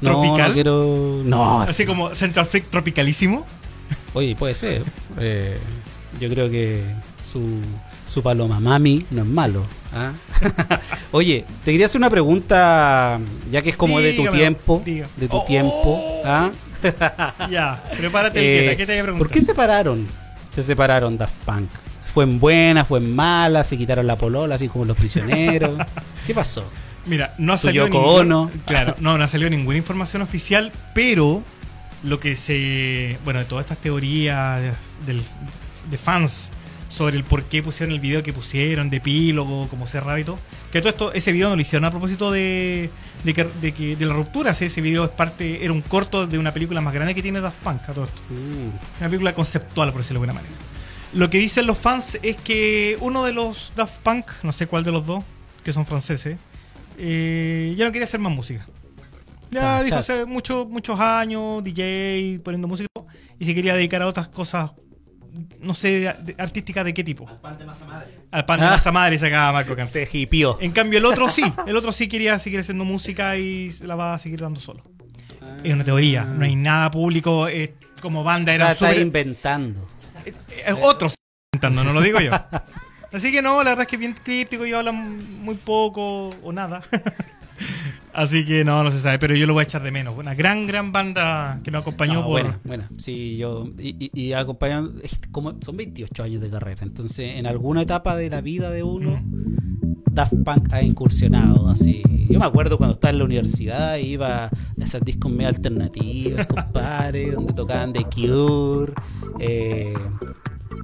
no, 0.00 0.10
tropical? 0.10 0.48
No, 0.48 0.54
quiero... 0.54 1.22
No, 1.24 1.60
Así 1.62 1.84
como 1.84 2.14
Central 2.14 2.46
Freak 2.46 2.66
tropicalísimo. 2.70 3.46
Oye, 4.14 4.36
puede 4.36 4.54
ser. 4.54 4.82
Eh, 5.18 5.58
yo 6.20 6.28
creo 6.28 6.50
que 6.50 6.82
su, 7.22 7.60
su 8.06 8.22
paloma 8.22 8.60
mami 8.60 9.06
no 9.10 9.22
es 9.22 9.28
malo. 9.28 9.64
¿ah? 9.92 10.12
Oye, 11.12 11.44
te 11.64 11.70
quería 11.72 11.86
hacer 11.86 11.98
una 11.98 12.10
pregunta, 12.10 13.18
ya 13.50 13.62
que 13.62 13.70
es 13.70 13.76
como 13.76 14.00
de 14.00 14.12
tu 14.12 14.26
tiempo. 14.28 14.82
De 14.84 15.28
tu 15.28 15.36
Oh, 15.38 15.44
tiempo. 15.44 15.72
oh. 15.84 16.22
¿ah? 16.26 16.50
Ya, 17.50 17.82
prepárate, 17.96 18.40
Eh, 18.40 18.58
Elgueta, 18.58 18.76
¿qué 18.76 18.86
te 18.86 18.92
voy 18.92 18.98
a 19.00 19.02
preguntar? 19.04 19.26
¿Por 19.28 19.30
qué 19.34 19.40
se 19.40 19.46
separaron? 19.46 20.06
Se 20.52 20.62
separaron 20.62 21.16
Daft 21.16 21.34
Punk. 21.46 21.70
¿Fue 22.12 22.24
en 22.24 22.38
buena, 22.38 22.84
fue 22.84 22.98
en 22.98 23.14
mala? 23.14 23.64
¿Se 23.64 23.78
quitaron 23.78 24.06
la 24.06 24.16
polola, 24.16 24.56
así 24.56 24.68
como 24.68 24.84
los 24.84 24.96
prisioneros? 24.96 25.78
¿Qué 26.26 26.34
pasó? 26.34 26.64
Mira, 27.06 27.34
no 27.38 27.54
ha 27.54 27.58
salido 27.58 27.88
ningún-. 27.88 28.50
Claro, 28.66 28.94
no, 29.00 29.16
no 29.16 29.24
ha 29.24 29.28
salido 29.28 29.48
ninguna 29.48 29.78
información 29.78 30.20
oficial, 30.22 30.70
pero 30.94 31.42
lo 32.04 32.18
que 32.20 32.34
se. 32.34 33.18
Bueno, 33.24 33.40
de 33.40 33.44
todas 33.46 33.64
estas 33.64 33.78
teorías 33.78 34.60
de, 34.60 34.72
del- 35.06 35.22
de 35.90 35.98
fans 35.98 36.50
sobre 36.88 37.16
el 37.16 37.24
por 37.24 37.44
qué 37.44 37.62
pusieron 37.62 37.94
el 37.94 38.00
video 38.00 38.22
que 38.22 38.32
pusieron, 38.32 38.90
de 38.90 38.98
epílogo, 38.98 39.66
como 39.68 39.86
cerrado 39.86 40.18
y 40.18 40.24
todo. 40.24 40.38
Que 40.70 40.80
todo 40.80 40.90
esto, 40.90 41.12
ese 41.12 41.32
video 41.32 41.48
no 41.48 41.56
lo 41.56 41.62
hicieron 41.62 41.84
a 41.86 41.90
propósito 41.90 42.30
de, 42.30 42.90
de, 43.24 43.34
que, 43.34 43.44
de, 43.60 43.72
que- 43.72 43.96
de 43.96 44.06
la 44.06 44.12
ruptura. 44.14 44.52
sí, 44.54 44.66
Ese 44.66 44.80
video 44.80 45.04
es 45.04 45.10
parte, 45.10 45.64
era 45.64 45.72
un 45.72 45.80
corto 45.82 46.26
de 46.26 46.38
una 46.38 46.52
película 46.52 46.80
más 46.80 46.92
grande 46.94 47.14
que 47.14 47.22
tiene 47.22 47.40
Daft 47.40 47.58
Punk, 47.62 47.82
a 47.88 47.92
todo 47.92 48.04
esto. 48.04 48.20
Mm, 48.30 48.98
Una 49.00 49.08
película 49.08 49.34
conceptual, 49.34 49.90
por 49.92 50.02
decirlo 50.02 50.20
de 50.20 50.26
alguna 50.28 50.40
manera. 50.42 50.54
Lo 51.14 51.28
que 51.30 51.38
dicen 51.38 51.66
los 51.66 51.76
fans 51.78 52.18
es 52.22 52.36
que 52.36 52.96
uno 53.00 53.24
de 53.24 53.32
los 53.32 53.72
Daft 53.76 53.98
Punk, 54.02 54.26
no 54.42 54.52
sé 54.52 54.66
cuál 54.66 54.82
de 54.84 54.92
los 54.92 55.04
dos, 55.06 55.24
que 55.64 55.72
son 55.72 55.84
franceses, 55.86 56.36
eh, 56.98 57.74
ya 57.76 57.84
no 57.86 57.92
quería 57.92 58.06
hacer 58.06 58.20
más 58.20 58.32
música. 58.34 58.66
Ya 59.52 59.76
Ah, 59.78 59.82
dijo 59.82 59.96
hace 59.96 60.24
muchos 60.24 60.68
muchos 60.68 60.98
años, 60.98 61.62
DJ, 61.62 62.40
poniendo 62.42 62.66
música, 62.68 62.88
y 63.38 63.44
se 63.44 63.54
quería 63.54 63.74
dedicar 63.74 64.00
a 64.02 64.06
otras 64.06 64.28
cosas, 64.28 64.72
no 65.60 65.74
sé, 65.74 65.88
de- 66.00 66.14
de- 66.14 66.34
artísticas 66.38 66.84
de 66.86 66.94
qué 66.94 67.04
tipo. 67.04 67.28
Al 67.28 67.38
pan 67.40 67.58
de 67.58 67.64
masa 67.66 67.84
madre. 67.86 68.06
Al 68.30 68.44
pan 68.46 68.60
de 68.60 68.66
Ah. 68.66 68.70
masa 68.70 68.90
madre 68.92 69.18
sacaba 69.18 69.52
Marco 69.52 69.76
Cantz. 69.76 69.90
Se 69.92 70.08
hipió. 70.10 70.56
En 70.60 70.72
cambio, 70.72 70.98
el 70.98 71.04
otro 71.04 71.28
sí, 71.28 71.42
el 71.66 71.76
otro 71.76 71.92
sí 71.92 72.08
quería 72.08 72.38
seguir 72.38 72.60
haciendo 72.60 72.84
música 72.84 73.36
y 73.36 73.70
la 73.82 73.94
va 73.94 74.14
a 74.14 74.18
seguir 74.18 74.40
dando 74.40 74.58
solo. 74.60 74.82
Es 75.62 75.72
una 75.74 75.84
teoría, 75.84 76.24
no 76.24 76.44
hay 76.44 76.56
nada 76.56 76.90
público, 76.90 77.46
eh, 77.48 77.74
como 78.00 78.24
banda 78.24 78.54
era 78.54 78.72
está 78.72 78.88
súper 78.88 79.02
inventando. 79.02 79.86
eh, 80.24 80.32
otros 80.82 81.14
intentando, 81.52 81.84
no 81.84 81.92
lo 81.92 82.00
digo 82.00 82.20
yo. 82.20 82.30
Así 83.12 83.30
que 83.30 83.42
no, 83.42 83.58
la 83.62 83.70
verdad 83.70 83.82
es 83.82 83.86
que 83.88 83.96
es 83.96 84.00
bien 84.00 84.14
típico, 84.14 84.64
yo 84.64 84.78
hablan 84.78 85.42
muy 85.44 85.56
poco 85.56 86.30
o 86.42 86.52
nada. 86.52 86.80
Así 88.12 88.44
que 88.44 88.64
no, 88.64 88.84
no 88.84 88.90
se 88.90 89.00
sabe, 89.00 89.18
pero 89.18 89.34
yo 89.34 89.46
lo 89.46 89.54
voy 89.54 89.62
a 89.62 89.64
echar 89.64 89.82
de 89.82 89.90
menos. 89.90 90.16
Una 90.16 90.34
gran, 90.34 90.66
gran 90.66 90.92
banda 90.92 91.60
que 91.64 91.70
nos 91.70 91.82
acompañó 91.82 92.14
No, 92.14 92.22
por... 92.22 92.42
Bueno, 92.42 92.58
bueno, 92.64 92.84
sí, 92.98 93.36
yo. 93.36 93.68
Y, 93.78 94.10
y, 94.12 94.20
y 94.20 94.32
acompañan. 94.34 95.00
Como, 95.30 95.54
son 95.64 95.76
28 95.76 96.22
años 96.22 96.42
de 96.42 96.50
carrera. 96.50 96.82
Entonces, 96.82 97.36
en 97.36 97.46
alguna 97.46 97.82
etapa 97.82 98.14
de 98.16 98.28
la 98.28 98.40
vida 98.40 98.70
de 98.70 98.82
uno, 98.82 99.22
Daft 100.10 100.34
Punk 100.44 100.72
ha 100.72 100.82
incursionado 100.82 101.68
así. 101.68 102.02
Yo 102.28 102.38
me 102.38 102.44
acuerdo 102.44 102.76
cuando 102.76 102.94
estaba 102.94 103.10
en 103.10 103.18
la 103.18 103.24
universidad, 103.24 103.96
iba 103.96 104.44
a 104.44 104.50
esos 104.78 105.00
discos 105.02 105.30
medio 105.30 105.48
alternativos, 105.48 106.46
compadre, 106.46 107.30
donde 107.32 107.52
tocaban 107.54 107.92
The 107.92 108.04
Cure. 108.04 108.92
Eh, 109.38 109.94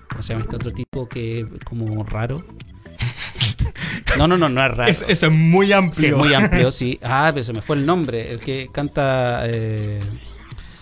¿Cómo 0.08 0.22
se 0.22 0.32
llama 0.32 0.42
este 0.42 0.56
otro 0.56 0.72
tipo 0.72 1.08
que 1.08 1.40
es 1.40 1.64
como 1.64 2.02
raro? 2.04 2.44
No, 4.16 4.26
no, 4.28 4.36
no, 4.38 4.48
no 4.48 4.64
es 4.64 4.76
raro. 4.76 4.90
Es- 4.90 5.04
eso 5.06 5.26
es 5.26 5.32
muy 5.32 5.72
amplio. 5.72 6.00
Sí, 6.00 6.06
es 6.06 6.16
muy 6.16 6.34
amplio, 6.34 6.72
sí. 6.72 6.98
Ah, 7.02 7.30
pero 7.34 7.44
se 7.44 7.52
me 7.52 7.60
fue 7.62 7.76
el 7.76 7.84
nombre. 7.86 8.30
El 8.30 8.40
que 8.40 8.68
canta. 8.72 9.42
Eh... 9.46 10.00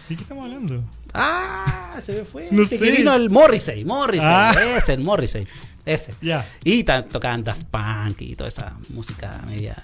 ¿De 0.08 0.14
qué 0.16 0.22
estamos 0.22 0.44
hablando? 0.44 0.84
Ah, 1.12 1.96
se 2.04 2.12
me 2.12 2.24
fue. 2.24 2.48
No 2.50 2.64
sé. 2.66 2.78
que 2.78 2.90
vino 2.92 3.14
el 3.14 3.30
Morrissey. 3.30 3.84
Morrissey. 3.84 4.26
Ah. 4.30 4.54
Ese, 4.76 4.92
el 4.94 5.00
Morrissey. 5.00 5.46
Ese. 5.84 6.14
Ya. 6.20 6.46
Y 6.64 6.84
ta- 6.84 7.04
tocaban 7.04 7.42
Daft 7.42 7.64
Punk 7.64 8.20
y 8.22 8.36
toda 8.36 8.48
esa 8.48 8.74
música 8.90 9.40
media. 9.48 9.76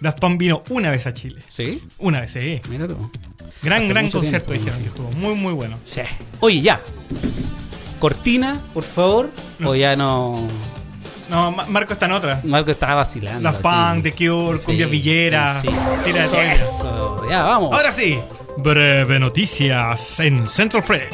Daft 0.00 0.18
Punk 0.20 0.38
vino 0.38 0.62
una 0.70 0.90
vez 0.90 1.06
a 1.06 1.14
Chile. 1.14 1.40
¿Sí? 1.50 1.82
Una 1.98 2.20
vez, 2.20 2.32
sí. 2.32 2.60
Mira 2.68 2.86
tú. 2.86 3.10
Gran, 3.62 3.82
Hace 3.82 3.88
gran 3.88 4.10
concierto 4.10 4.52
tiempo. 4.52 4.64
dijeron 4.64 4.80
que 4.82 4.88
estuvo. 4.88 5.10
Muy, 5.12 5.34
muy 5.34 5.52
bueno. 5.54 5.78
Sí. 5.84 6.02
Oye, 6.40 6.60
ya. 6.60 6.80
Cortina, 7.98 8.60
por 8.74 8.84
favor. 8.84 9.30
No. 9.58 9.70
O 9.70 9.74
ya 9.74 9.96
no. 9.96 10.46
No, 11.28 11.50
Ma- 11.52 11.66
Marco 11.68 11.92
está 11.92 12.06
en 12.06 12.12
otra. 12.12 12.40
Marco 12.44 12.70
estaba 12.70 12.94
vacilando. 12.96 13.48
Aquí. 13.48 13.58
Punk, 13.62 14.02
The 14.04 14.12
Cure, 14.12 14.58
Sí, 14.58 14.64
Cumbia 14.66 14.86
Villera. 14.86 15.54
sí. 15.60 15.68
Tira 16.04 16.28
de. 16.28 16.52
Eso. 16.52 17.26
Ya, 17.28 17.42
vamos. 17.42 17.72
Ahora 17.72 17.90
sí, 17.92 18.18
breve 18.58 19.18
noticias 19.18 20.20
en 20.20 20.48
Central 20.48 20.82
Freak. 20.82 21.08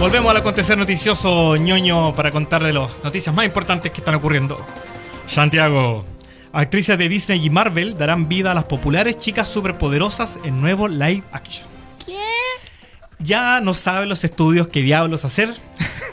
Volvemos 0.00 0.30
al 0.30 0.36
acontecer 0.38 0.78
noticioso 0.78 1.56
ñoño 1.56 2.14
para 2.14 2.30
contarle 2.30 2.72
las 2.72 3.02
noticias 3.04 3.34
más 3.34 3.44
importantes 3.44 3.90
que 3.92 3.98
están 4.00 4.14
ocurriendo. 4.14 4.64
Santiago. 5.26 6.04
Actrices 6.52 6.96
de 6.96 7.08
Disney 7.10 7.44
y 7.44 7.50
Marvel 7.50 7.98
darán 7.98 8.28
vida 8.28 8.52
a 8.52 8.54
las 8.54 8.64
populares 8.64 9.18
chicas 9.18 9.48
superpoderosas 9.48 10.38
en 10.44 10.60
nuevo 10.62 10.88
live 10.88 11.22
action. 11.32 11.68
¿Qué? 12.06 12.16
Ya 13.18 13.60
no 13.60 13.74
saben 13.74 14.08
los 14.08 14.24
estudios 14.24 14.68
qué 14.68 14.80
diablos 14.80 15.24
hacer. 15.26 15.52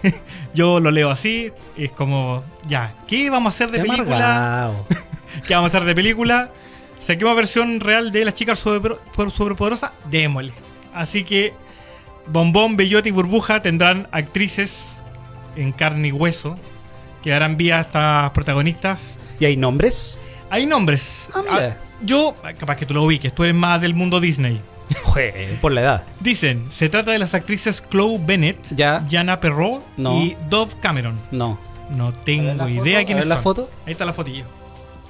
Yo 0.55 0.79
lo 0.79 0.89
leo 0.89 1.11
así. 1.11 1.51
Es 1.77 1.91
como, 1.91 2.43
ya, 2.67 2.95
¿qué 3.07 3.29
vamos 3.29 3.53
a 3.53 3.55
hacer 3.55 3.69
de 3.71 3.83
Qué 3.83 3.83
película? 3.89 4.71
¿Qué 5.47 5.53
vamos 5.53 5.73
a 5.73 5.77
hacer 5.77 5.87
de 5.87 5.93
película? 5.93 6.49
Saquemos 6.97 7.35
versión 7.35 7.79
real 7.81 8.11
de 8.11 8.25
las 8.25 8.33
chicas 8.33 8.57
super- 8.57 8.97
superpoderosas, 9.29 9.91
démosle. 10.09 10.53
Así 10.93 11.23
que 11.25 11.53
Bombón, 12.27 12.77
Bellota 12.77 13.09
y 13.09 13.11
Burbuja 13.11 13.61
tendrán 13.61 14.07
actrices 14.11 15.01
en 15.55 15.71
carne 15.73 16.07
y 16.07 16.11
hueso 16.11 16.57
que 17.21 17.29
darán 17.31 17.57
vida 17.57 17.79
a 17.79 17.81
estas 17.81 18.31
protagonistas. 18.31 19.19
¿Y 19.39 19.45
hay 19.45 19.57
nombres? 19.57 20.19
Hay 20.49 20.65
nombres. 20.65 21.29
Ah, 21.35 21.41
mira. 21.49 21.77
Ah, 21.79 21.85
yo, 22.01 22.35
capaz 22.57 22.75
que 22.77 22.85
tú 22.85 22.93
lo 22.93 23.03
ubiques, 23.03 23.33
tú 23.33 23.43
eres 23.43 23.55
más 23.55 23.81
del 23.81 23.93
mundo 23.93 24.19
Disney. 24.19 24.61
Jue, 25.03 25.57
por 25.61 25.71
la 25.71 25.81
edad. 25.81 26.03
Dicen, 26.19 26.67
se 26.69 26.89
trata 26.89 27.11
de 27.11 27.19
las 27.19 27.33
actrices 27.33 27.83
Chloe 27.89 28.19
Bennett, 28.23 28.57
Ya. 28.75 29.05
Jana 29.09 29.39
Perrault 29.39 29.83
No. 29.97 30.21
y 30.21 30.35
Dove 30.49 30.73
Cameron. 30.81 31.19
No. 31.31 31.57
No 31.89 32.13
tengo 32.13 32.67
idea 32.67 33.03
quiénes 33.05 33.27
la 33.27 33.35
son. 33.35 33.43
foto. 33.43 33.71
Ahí 33.85 33.91
está 33.93 34.05
la 34.05 34.13
fotillo. 34.13 34.45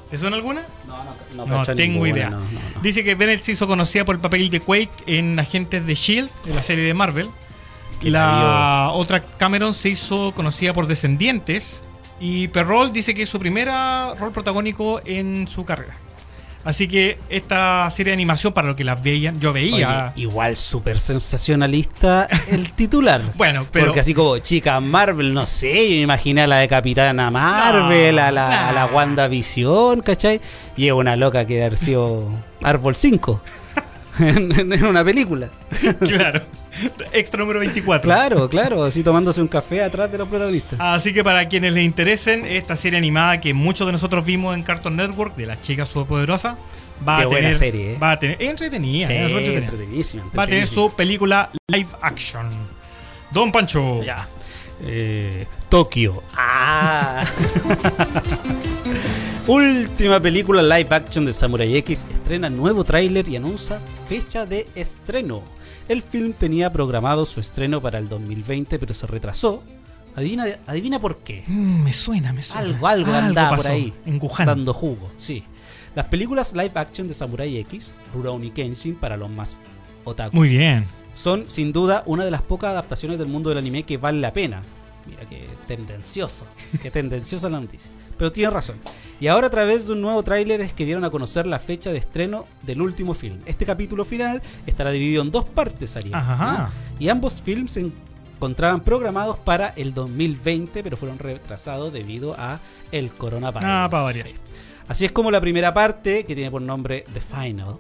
¿Te 0.10 0.18
suena 0.18 0.36
alguna? 0.36 0.62
No, 0.88 0.98
no, 1.36 1.46
No, 1.46 1.58
cacho 1.60 1.76
tengo 1.76 1.94
ninguna, 2.06 2.10
idea. 2.12 2.30
no, 2.30 2.40
no, 2.40 2.46
no. 2.76 2.82
Dice 2.82 3.04
que 3.04 3.16
Bennett 3.16 3.42
se 3.42 3.54
hizo 3.54 3.68
conocida 3.68 4.06
por 4.06 4.16
el 4.16 4.22
papel 4.22 4.50
de 4.50 4.60
Quake 4.60 4.90
en 5.08 5.40
Agentes 5.40 5.86
de 5.86 5.96
Shield, 5.96 6.30
en 6.46 6.56
la 6.56 6.62
serie 6.64 6.84
de 6.84 6.94
Marvel. 6.94 7.30
La 8.02 8.92
otra 8.94 9.24
Cameron 9.38 9.74
se 9.74 9.90
hizo 9.90 10.32
conocida 10.36 10.74
por 10.74 10.88
Descendientes. 10.88 11.82
Y 12.20 12.48
Perrol 12.50 12.94
dice 12.94 13.14
que 13.14 13.24
es 13.24 13.30
su 13.30 13.40
primera 13.40 14.14
rol 14.16 14.32
protagónico 14.32 15.02
en 15.06 15.48
su 15.48 15.66
carrera. 15.66 15.98
Así 16.66 16.88
que 16.88 17.18
esta 17.30 17.88
serie 17.92 18.10
de 18.10 18.16
animación, 18.16 18.52
para 18.52 18.68
lo 18.68 18.76
que 18.76 18.84
la 18.84 18.96
veían, 18.96 19.40
yo 19.40 19.54
veía. 19.54 20.12
Oye, 20.16 20.24
igual 20.24 20.58
súper 20.58 21.00
sensacionalista 21.00 22.28
el 22.52 22.72
titular. 22.76 23.22
Bueno, 23.36 23.66
pero- 23.72 23.86
Porque 23.86 24.00
así 24.02 24.14
como 24.14 24.38
chica 24.40 24.80
Marvel, 24.80 25.34
no 25.34 25.46
sé, 25.46 25.74
yo 25.90 25.96
me 25.98 26.02
imaginé 26.02 26.42
a 26.42 26.48
la 26.48 26.58
de 26.58 26.68
Capitana 26.68 27.30
Marvel, 27.32 28.16
No, 28.16 28.22
a, 28.24 28.32
la, 28.32 28.70
a 28.70 28.72
la 28.74 28.86
nah. 28.88 28.94
WandaVision, 28.94 30.02
¿cachai? 30.02 30.42
Y 30.76 30.88
es 30.88 30.94
una 30.94 31.16
loca 31.16 31.46
que 31.46 31.64
ha 31.64 31.76
sido 31.76 32.28
Árbol 32.64 32.96
5 32.96 33.42
en, 34.20 34.52
en- 34.60 34.74
en 34.74 34.86
una 34.86 35.04
película. 35.06 35.50
claro. 36.00 36.42
Extra 37.14 37.40
número 37.40 37.60
24. 37.60 38.02
Claro, 38.02 38.50
claro, 38.50 38.84
así 38.84 39.04
tomándose 39.04 39.42
un 39.42 39.48
café 39.48 39.84
atrás 39.84 40.12
de 40.12 40.18
los 40.18 40.28
protagonistas. 40.28 40.80
Así 40.82 41.14
que 41.14 41.24
para 41.24 41.48
quienes 41.48 41.74
les 41.74 41.86
interesen, 41.86 42.46
esta 42.46 42.76
serie 42.76 42.98
animada 42.98 43.40
que 43.40 43.54
muchos 43.54 43.86
de 43.88 43.94
nosotros 43.94 44.26
vimos 44.26 44.56
en 44.56 44.64
Cartoon 44.64 44.96
Network, 44.96 45.36
de 45.36 45.46
las 45.46 45.62
chicas 45.62 45.90
superpoderosas, 45.90 46.56
va 47.08 47.18
Qué 47.18 47.24
a 47.24 47.28
buena 47.28 47.40
tener. 47.42 47.56
serie, 47.56 47.94
¿eh? 47.94 47.98
Va 48.02 48.12
a 48.12 48.20
tener. 48.20 48.42
Entretenida, 48.42 49.08
Sí, 49.08 49.14
es 49.14 49.22
entretenida. 49.22 49.58
entretenidísima, 49.66 50.24
Va 50.38 50.44
a 50.44 50.48
tener 50.48 50.68
su 50.68 50.94
película 50.96 51.52
live 51.68 51.90
action. 52.02 52.50
Don 53.32 53.52
Pancho. 53.52 54.02
Ya. 54.04 54.28
Eh, 54.84 55.46
Tokio. 55.70 56.22
Ah. 56.38 57.24
Última 59.48 60.20
película 60.20 60.64
live 60.64 60.88
action 60.96 61.26
de 61.26 61.34
Samurai 61.34 61.76
X 61.78 62.06
estrena 62.12 62.50
nuevo 62.50 62.84
tráiler 62.84 63.28
y 63.30 63.36
anuncia 63.36 63.80
fecha 64.10 64.46
de 64.46 64.68
estreno. 64.76 65.44
El 65.88 66.02
film 66.02 66.34
tenía 66.34 66.72
programado 66.74 67.26
su 67.26 67.40
estreno 67.40 67.82
para 67.82 68.00
el 68.00 68.10
2020, 68.10 68.80
pero 68.80 68.94
se 68.94 69.06
retrasó. 69.08 69.64
Adivina, 70.16 70.46
adivina 70.66 71.00
por 71.00 71.18
qué. 71.20 71.44
Mm, 71.48 71.84
me 71.84 71.94
suena, 71.94 72.34
me 72.34 72.42
suena. 72.42 72.62
Algo, 72.62 72.88
algo, 72.88 73.14
andaba 73.14 73.58
por 73.58 73.68
ahí. 73.68 73.94
En 74.06 74.20
Wuhan. 74.22 74.48
Dando 74.48 74.74
jugo, 74.74 75.12
sí. 75.18 75.44
Las 75.94 76.06
películas 76.06 76.54
live 76.54 76.72
action 76.76 77.08
de 77.08 77.14
Samurai 77.14 77.58
X, 77.58 77.92
Rurouni 78.14 78.52
Kenshin, 78.52 78.96
para 78.96 79.16
los 79.18 79.30
más 79.30 79.58
otaku, 80.04 80.36
Muy 80.36 80.50
bien. 80.50 80.86
son 81.14 81.46
sin 81.50 81.72
duda 81.72 82.04
una 82.06 82.26
de 82.26 82.32
las 82.32 82.42
pocas 82.42 82.72
adaptaciones 82.72 83.18
del 83.18 83.28
mundo 83.28 83.50
del 83.50 83.60
anime 83.60 83.84
que 83.84 83.98
vale 83.98 84.20
la 84.20 84.34
pena. 84.34 84.62
Mira 85.06 85.24
qué 85.26 85.48
tendencioso, 85.68 86.46
qué 86.82 86.90
tendenciosa 86.92 87.50
la 87.50 87.60
noticia. 87.60 87.92
Pero 88.18 88.32
tiene 88.32 88.50
razón. 88.50 88.78
Y 89.20 89.28
ahora 89.28 89.48
a 89.48 89.50
través 89.50 89.86
de 89.86 89.94
un 89.94 90.02
nuevo 90.02 90.24
tráiler 90.24 90.62
es 90.62 90.74
que 90.74 90.86
dieron 90.86 91.04
a 91.04 91.10
conocer 91.10 91.46
la 91.46 91.60
fecha 91.60 91.92
de 91.92 91.98
estreno 91.98 92.46
del 92.64 92.82
último 92.82 93.14
film. 93.14 93.40
Este 93.46 93.66
capítulo 93.66 94.06
final 94.06 94.42
estará 94.66 94.92
dividido 94.92 95.22
en 95.22 95.32
dos 95.32 95.46
partes, 95.46 95.96
Ariel. 95.96 96.16
Ajá. 96.16 96.72
¿no? 96.74 96.96
Y 97.00 97.10
ambos 97.10 97.42
films 97.42 97.72
se 97.72 97.92
encontraban 98.36 98.82
programados 98.82 99.38
para 99.38 99.70
el 99.76 99.94
2020, 99.94 100.84
pero 100.84 100.98
fueron 100.98 101.20
retrasados 101.20 101.94
debido 101.94 102.36
a 102.38 102.60
el 102.92 103.12
coronavirus. 103.12 103.64
Ah, 103.66 103.88
para 103.92 104.04
variar. 104.04 104.28
Así 104.88 105.06
es 105.06 105.12
como 105.12 105.32
la 105.32 105.42
primera 105.42 105.74
parte, 105.74 106.26
que 106.26 106.36
tiene 106.36 106.52
por 106.52 106.62
nombre 106.62 107.06
The 107.14 107.22
Final, 107.22 107.76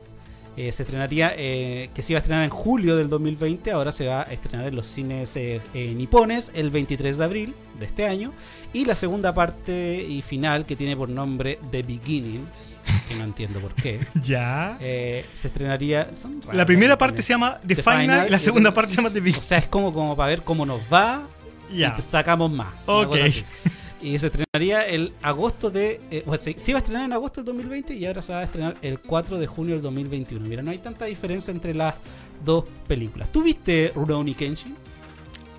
eh, 0.57 0.71
se 0.71 0.83
estrenaría, 0.83 1.33
eh, 1.37 1.89
que 1.93 2.01
se 2.01 2.13
iba 2.13 2.17
a 2.19 2.21
estrenar 2.21 2.43
en 2.43 2.49
julio 2.49 2.95
del 2.95 3.09
2020, 3.09 3.71
ahora 3.71 3.91
se 3.91 4.07
va 4.07 4.21
a 4.21 4.23
estrenar 4.23 4.67
en 4.67 4.75
los 4.75 4.87
cines 4.87 5.35
eh, 5.35 5.59
eh, 5.73 5.93
nipones 5.95 6.51
el 6.53 6.69
23 6.69 7.17
de 7.17 7.23
abril 7.23 7.55
de 7.79 7.85
este 7.85 8.05
año. 8.05 8.31
Y 8.73 8.85
la 8.85 8.95
segunda 8.95 9.33
parte 9.33 10.05
y 10.07 10.21
final, 10.21 10.65
que 10.65 10.75
tiene 10.75 10.95
por 10.95 11.09
nombre 11.09 11.59
The 11.71 11.83
Beginning, 11.83 12.45
que 13.09 13.15
no 13.15 13.23
entiendo 13.23 13.59
por 13.59 13.73
qué, 13.73 13.99
Ya. 14.23 14.77
eh, 14.81 15.25
se 15.33 15.47
estrenaría... 15.47 16.09
La 16.53 16.65
primera 16.65 16.97
parte 16.97 17.21
se 17.21 17.29
llama 17.33 17.59
The, 17.65 17.75
The 17.75 17.83
Final, 17.83 18.01
Final 18.01 18.27
y 18.27 18.31
la 18.31 18.37
y 18.37 18.39
segunda 18.39 18.69
el- 18.69 18.75
parte 18.75 18.91
se 18.91 18.97
llama 18.97 19.09
The 19.11 19.19
Big. 19.21 19.35
O 19.39 19.41
sea, 19.41 19.57
es 19.57 19.67
como, 19.67 19.93
como 19.93 20.15
para 20.15 20.29
ver 20.29 20.41
cómo 20.43 20.65
nos 20.65 20.81
va 20.91 21.23
Ya. 21.73 21.89
y 21.89 21.95
te 21.95 22.01
sacamos 22.01 22.51
más. 22.51 22.67
Ok. 22.85 23.15
Y 24.05 24.19
se 24.19 24.27
estrenaría 24.27 24.83
el 24.87 25.11
agosto 25.21 25.69
de. 25.71 25.99
eh, 26.11 26.23
bueno, 26.25 26.41
se, 26.43 26.57
se 26.59 26.71
iba 26.71 26.77
a 26.77 26.81
estrenar 26.81 27.05
en 27.05 27.13
agosto 27.13 27.41
del 27.41 27.45
2020 27.45 27.95
y 27.95 28.05
ahora 28.05 28.21
se 28.21 28.33
va 28.33 28.39
a 28.39 28.43
estrenar 28.43 28.75
el 28.81 28.99
4 28.99 29.37
de 29.39 29.47
junio 29.47 29.73
del 29.75 29.81
2021. 29.81 30.45
Mira, 30.47 30.61
no 30.61 30.71
hay 30.71 30.77
tanta 30.77 31.05
diferencia 31.05 31.51
entre 31.51 31.73
las 31.73 31.95
dos 32.43 32.65
películas. 32.87 33.31
¿Tú 33.31 33.43
viste 33.43 33.91
Rurouni 33.95 34.33
Kenshin? 34.35 34.75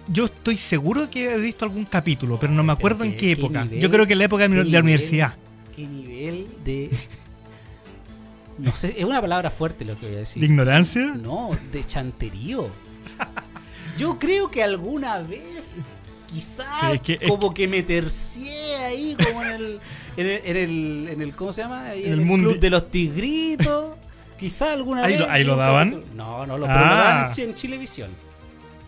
Yo 0.09 0.27
estoy 0.27 0.57
seguro 0.57 1.11
que 1.11 1.35
he 1.35 1.39
visto 1.39 1.65
algún 1.65 1.85
capítulo, 1.85 2.39
pero 2.39 2.53
no 2.53 2.63
me 2.63 2.73
acuerdo 2.73 3.03
en 3.03 3.17
qué- 3.17 3.33
época. 3.33 3.65
nivel, 3.65 3.81
Yo 3.81 3.91
creo 3.91 4.07
que 4.07 4.13
en 4.13 4.19
la 4.21 4.25
época 4.27 4.45
de 4.45 4.51
qué 4.51 4.57
la 4.59 4.65
nivel. 4.65 4.83
universidad. 4.83 5.35
¿Qué 5.75 5.87
nivel 5.87 6.47
de. 6.65 6.91
No 8.59 8.75
sé, 8.75 8.95
es 8.97 9.05
una 9.05 9.21
palabra 9.21 9.51
fuerte 9.51 9.85
lo 9.85 9.95
que 9.97 10.03
voy 10.07 10.13
a 10.13 10.15
¿De 10.15 10.21
decir. 10.21 10.43
ignorancia? 10.43 11.03
No, 11.21 11.51
de 11.73 11.85
chanterío. 11.85 12.71
Yo 13.99 14.19
creo 14.19 14.51
que 14.51 14.63
alguna 14.63 15.19
vez, 15.19 15.73
quizás, 16.27 16.67
Sí, 16.81 16.87
es 16.97 17.01
que- 17.01 17.19
es 17.21 17.29
como 17.31 17.53
que 17.55 17.67
me 17.69 17.83
tercié 17.83 18.77
ahí, 18.77 19.17
como 19.25 19.43
en 19.43 19.51
el, 19.53 19.81
en 20.17 20.27
el, 20.27 20.41
en 20.45 20.57
el, 20.57 21.09
en 21.13 21.23
el- 21.23 21.33
¿cómo 21.35 21.53
se 21.53 21.63
llama? 21.63 21.87
Ahí 21.89 22.05
En 22.07 22.13
el 22.15 22.21
el, 22.21 22.27
club 22.27 22.59
de 22.59 22.71
los 22.71 22.91
tigritos. 22.91 23.95
Quizás 24.39 24.71
alguna 24.73 25.03
Ahí 25.05 25.13
vez. 25.13 25.21
lo- 25.23 25.31
ahí 25.31 25.45
lo 25.45 25.57
daban. 25.57 26.03
No, 26.15 26.45
no, 26.47 26.59
lo, 26.59 26.67
pero 26.67 26.79
lo 26.79 26.85
Ah. 26.85 26.95
daban 26.95 27.27
en, 27.29 27.33
Chi- 27.35 27.43
en 27.43 27.55
Chilevisión. 27.55 28.11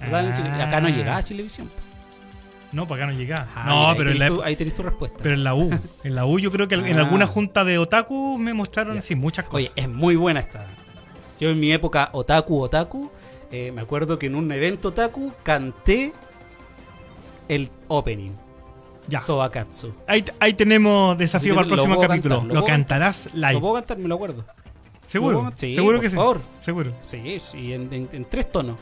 Lo 0.01 0.11
daban 0.11 0.27
en 0.27 0.33
Chile- 0.35 0.51
Acá 0.63 0.81
no 0.81 0.89
Ah. 0.89 0.91
llegaba 0.91 1.17
a 1.19 1.25
Chilevisión. 1.25 1.71
No, 2.71 2.87
para 2.87 3.05
acá 3.05 3.13
no 3.15 3.19
llega. 3.19 3.49
Ah, 3.57 3.65
no, 3.67 3.81
mira, 3.81 3.95
pero 3.97 4.11
ahí, 4.11 4.19
tenés 4.19 4.29
tu, 4.29 4.43
ahí 4.43 4.57
tenés 4.57 4.75
tu 4.75 4.83
respuesta. 4.83 5.19
pero 5.23 5.35
en 5.35 5.43
la 5.45 5.55
U. 5.55 5.71
En 6.05 6.15
la 6.15 6.27
U 6.27 6.39
yo 6.39 6.53
creo 6.53 6.69
que 6.69 6.75
en 6.75 6.99
alguna 6.99 7.27
junta 7.27 7.65
de 7.65 7.79
otaku 7.79 8.37
me 8.37 8.53
mostraron 8.53 8.97
Ya. 8.97 9.03
sí, 9.03 9.15
muchas 9.15 9.47
cosas. 9.47 9.55
Oye, 9.69 9.73
es 9.75 9.89
muy 9.89 10.17
buena 10.17 10.41
esta. 10.41 10.67
Yo 11.41 11.49
en 11.49 11.59
mi 11.61 11.73
época 11.73 12.11
otaku 12.13 12.61
otaku, 12.61 13.11
eh, 13.51 13.73
me 13.75 13.81
acuerdo 13.81 14.19
que 14.19 14.27
en 14.27 14.35
un 14.35 14.53
evento 14.53 14.89
otaku 14.89 15.33
canté 15.43 16.13
el 17.49 17.71
opening, 17.89 18.33
ya. 19.09 19.21
Sobakatsu. 19.21 19.95
Ahí, 20.07 20.25
ahí 20.41 20.53
tenemos 20.55 21.17
desafío 21.17 21.55
para 21.55 21.65
el 21.65 21.71
lo 21.71 21.77
próximo 21.77 22.01
capítulo. 22.01 22.39
cantar, 22.41 22.55
lo 22.55 22.61
lo 22.61 22.67
cantarás 22.67 23.29
¿Lo 23.33 23.49
live. 23.49 23.61
puedo 23.61 23.75
cantar? 23.75 23.99
Me 23.99 24.09
lo 24.09 24.15
acuerdo. 24.17 24.45
¿Seguro? 25.07 25.43
¿Lo? 25.45 25.53
Sí, 25.57 25.75
Seguro 25.75 25.97
por 25.97 26.03
que 26.05 26.11
sí. 26.11 26.17
favor. 26.17 26.41
Seguro. 26.61 26.93
Sí, 27.03 27.39
sí, 27.41 27.73
en, 27.73 27.93
en- 27.93 28.09
en 28.13 28.25
tres 28.27 28.53
tonos, 28.53 28.77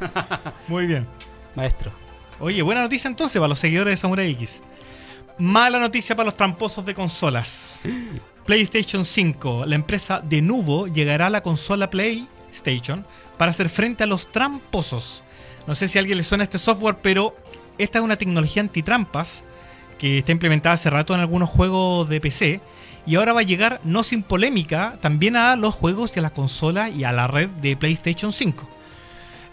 Muy 0.68 0.86
bien. 0.86 1.06
maestro. 1.54 1.92
Oye, 2.40 2.62
buena 2.62 2.82
noticia 2.82 3.08
entonces 3.08 3.38
para 3.38 3.48
los 3.48 3.58
seguidores 3.58 3.92
de 3.92 3.96
Samurai 3.96 4.30
X. 4.32 4.62
Mala 5.38 5.78
noticia 5.78 6.16
para 6.16 6.26
los 6.26 6.36
tramposos 6.36 6.84
de 6.84 6.94
consolas. 6.94 7.78
PlayStation 8.46 9.04
5. 9.04 9.64
La 9.66 9.74
empresa 9.74 10.20
de 10.20 10.42
Nuvo 10.42 10.86
llegará 10.88 11.26
a 11.26 11.30
la 11.30 11.42
consola 11.42 11.90
PlayStation 11.90 13.04
para 13.36 13.50
hacer 13.50 13.68
frente 13.68 14.04
a 14.04 14.06
los 14.06 14.30
tramposos. 14.32 15.22
No 15.66 15.74
sé 15.74 15.86
si 15.86 15.98
a 15.98 16.00
alguien 16.00 16.16
le 16.18 16.24
suena 16.24 16.44
este 16.44 16.58
software, 16.58 16.96
pero 17.02 17.36
esta 17.78 17.98
es 17.98 18.04
una 18.04 18.16
tecnología 18.16 18.62
antitrampas 18.62 19.44
que 19.98 20.18
está 20.18 20.32
implementada 20.32 20.74
hace 20.74 20.90
rato 20.90 21.14
en 21.14 21.20
algunos 21.20 21.48
juegos 21.48 22.08
de 22.08 22.20
PC 22.20 22.60
y 23.06 23.16
ahora 23.16 23.32
va 23.32 23.40
a 23.40 23.44
llegar, 23.44 23.80
no 23.84 24.04
sin 24.04 24.22
polémica, 24.22 24.98
también 25.00 25.34
a 25.36 25.56
los 25.56 25.74
juegos 25.74 26.14
y 26.14 26.18
a 26.18 26.22
la 26.22 26.30
consola 26.30 26.90
y 26.90 27.04
a 27.04 27.12
la 27.12 27.26
red 27.26 27.48
de 27.48 27.76
PlayStation 27.76 28.32
5. 28.32 28.68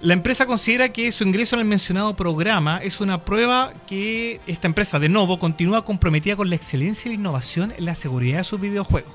La 0.01 0.13
empresa 0.13 0.45
considera 0.45 0.89
que 0.89 1.11
su 1.11 1.23
ingreso 1.23 1.55
en 1.55 1.61
el 1.61 1.67
mencionado 1.67 2.15
programa 2.15 2.79
es 2.83 2.99
una 2.99 3.23
prueba 3.23 3.73
que 3.87 4.41
esta 4.45 4.67
empresa 4.67 4.99
de 4.99 5.09
Novo 5.09 5.39
continúa 5.39 5.85
comprometida 5.85 6.35
con 6.35 6.49
la 6.49 6.55
excelencia 6.55 7.07
y 7.07 7.15
la 7.15 7.21
innovación 7.21 7.73
en 7.77 7.85
la 7.85 7.95
seguridad 7.95 8.39
de 8.39 8.43
sus 8.43 8.59
videojuegos. 8.59 9.13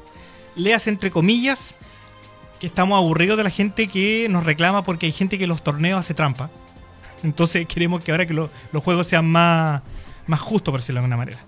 Leas 0.56 0.86
entre 0.86 1.10
comillas 1.10 1.74
que 2.58 2.66
estamos 2.66 2.96
aburridos 2.96 3.36
de 3.36 3.44
la 3.44 3.50
gente 3.50 3.88
que 3.88 4.26
nos 4.30 4.44
reclama 4.44 4.82
porque 4.82 5.06
hay 5.06 5.12
gente 5.12 5.38
que 5.38 5.46
los 5.46 5.62
torneos 5.62 6.00
hace 6.00 6.14
trampa. 6.14 6.50
Entonces 7.22 7.66
queremos 7.66 8.02
que 8.02 8.10
ahora 8.12 8.26
que 8.26 8.34
lo- 8.34 8.50
los 8.72 8.82
juegos 8.82 9.06
sean 9.06 9.26
más, 9.26 9.82
más 10.26 10.40
justos, 10.40 10.72
por 10.72 10.80
decirlo 10.80 11.00
de 11.00 11.04
alguna 11.04 11.16
manera. 11.16 11.38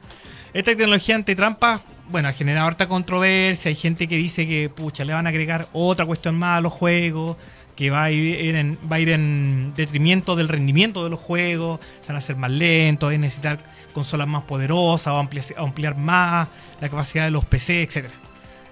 Esta 0.53 0.71
tecnología 0.73 1.15
antitrampa, 1.17 1.81
bueno, 2.11 2.29
ha 2.29 2.33
generado 2.33 2.67
harta 2.67 2.87
controversia. 2.89 3.71
Hay 3.71 3.75
gente 3.75 4.07
que 4.07 4.17
dice 4.17 4.47
que, 4.47 4.69
pucha, 4.69 5.05
le 5.05 5.15
van 5.15 5.27
a 5.27 5.31
agregar 5.31 5.69
otra 5.73 6.05
cuestión 6.05 6.35
más 6.39 6.59
a 6.59 6.61
los 6.61 6.73
juegos, 6.73 7.37
que 7.75 7.89
va 7.89 8.05
a 8.05 8.11
ir 8.11 8.55
en, 8.55 8.79
va 8.91 8.97
a 8.97 9.01
ir 9.01 9.09
en 9.09 9.73
detrimento 9.75 10.37
del 10.37 10.49
rendimiento 10.49 11.05
de 11.05 11.09
los 11.11 11.19
juegos, 11.19 11.81
se 12.03 12.09
van 12.09 12.17
a 12.17 12.19
hacer 12.19 12.37
más 12.37 12.51
lentos, 12.51 13.11
es 13.15 13.19
necesitar 13.19 13.61
consolas 13.95 14.29
más 14.29 14.43
poderosas, 14.43 15.07
o 15.15 15.17
ampliar, 15.19 15.45
ampliar 15.57 15.97
más 15.97 16.49
la 16.83 16.89
capacidad 16.91 17.25
de 17.25 17.31
los 17.31 17.47
PC, 17.47 17.83
etcétera. 17.83 18.15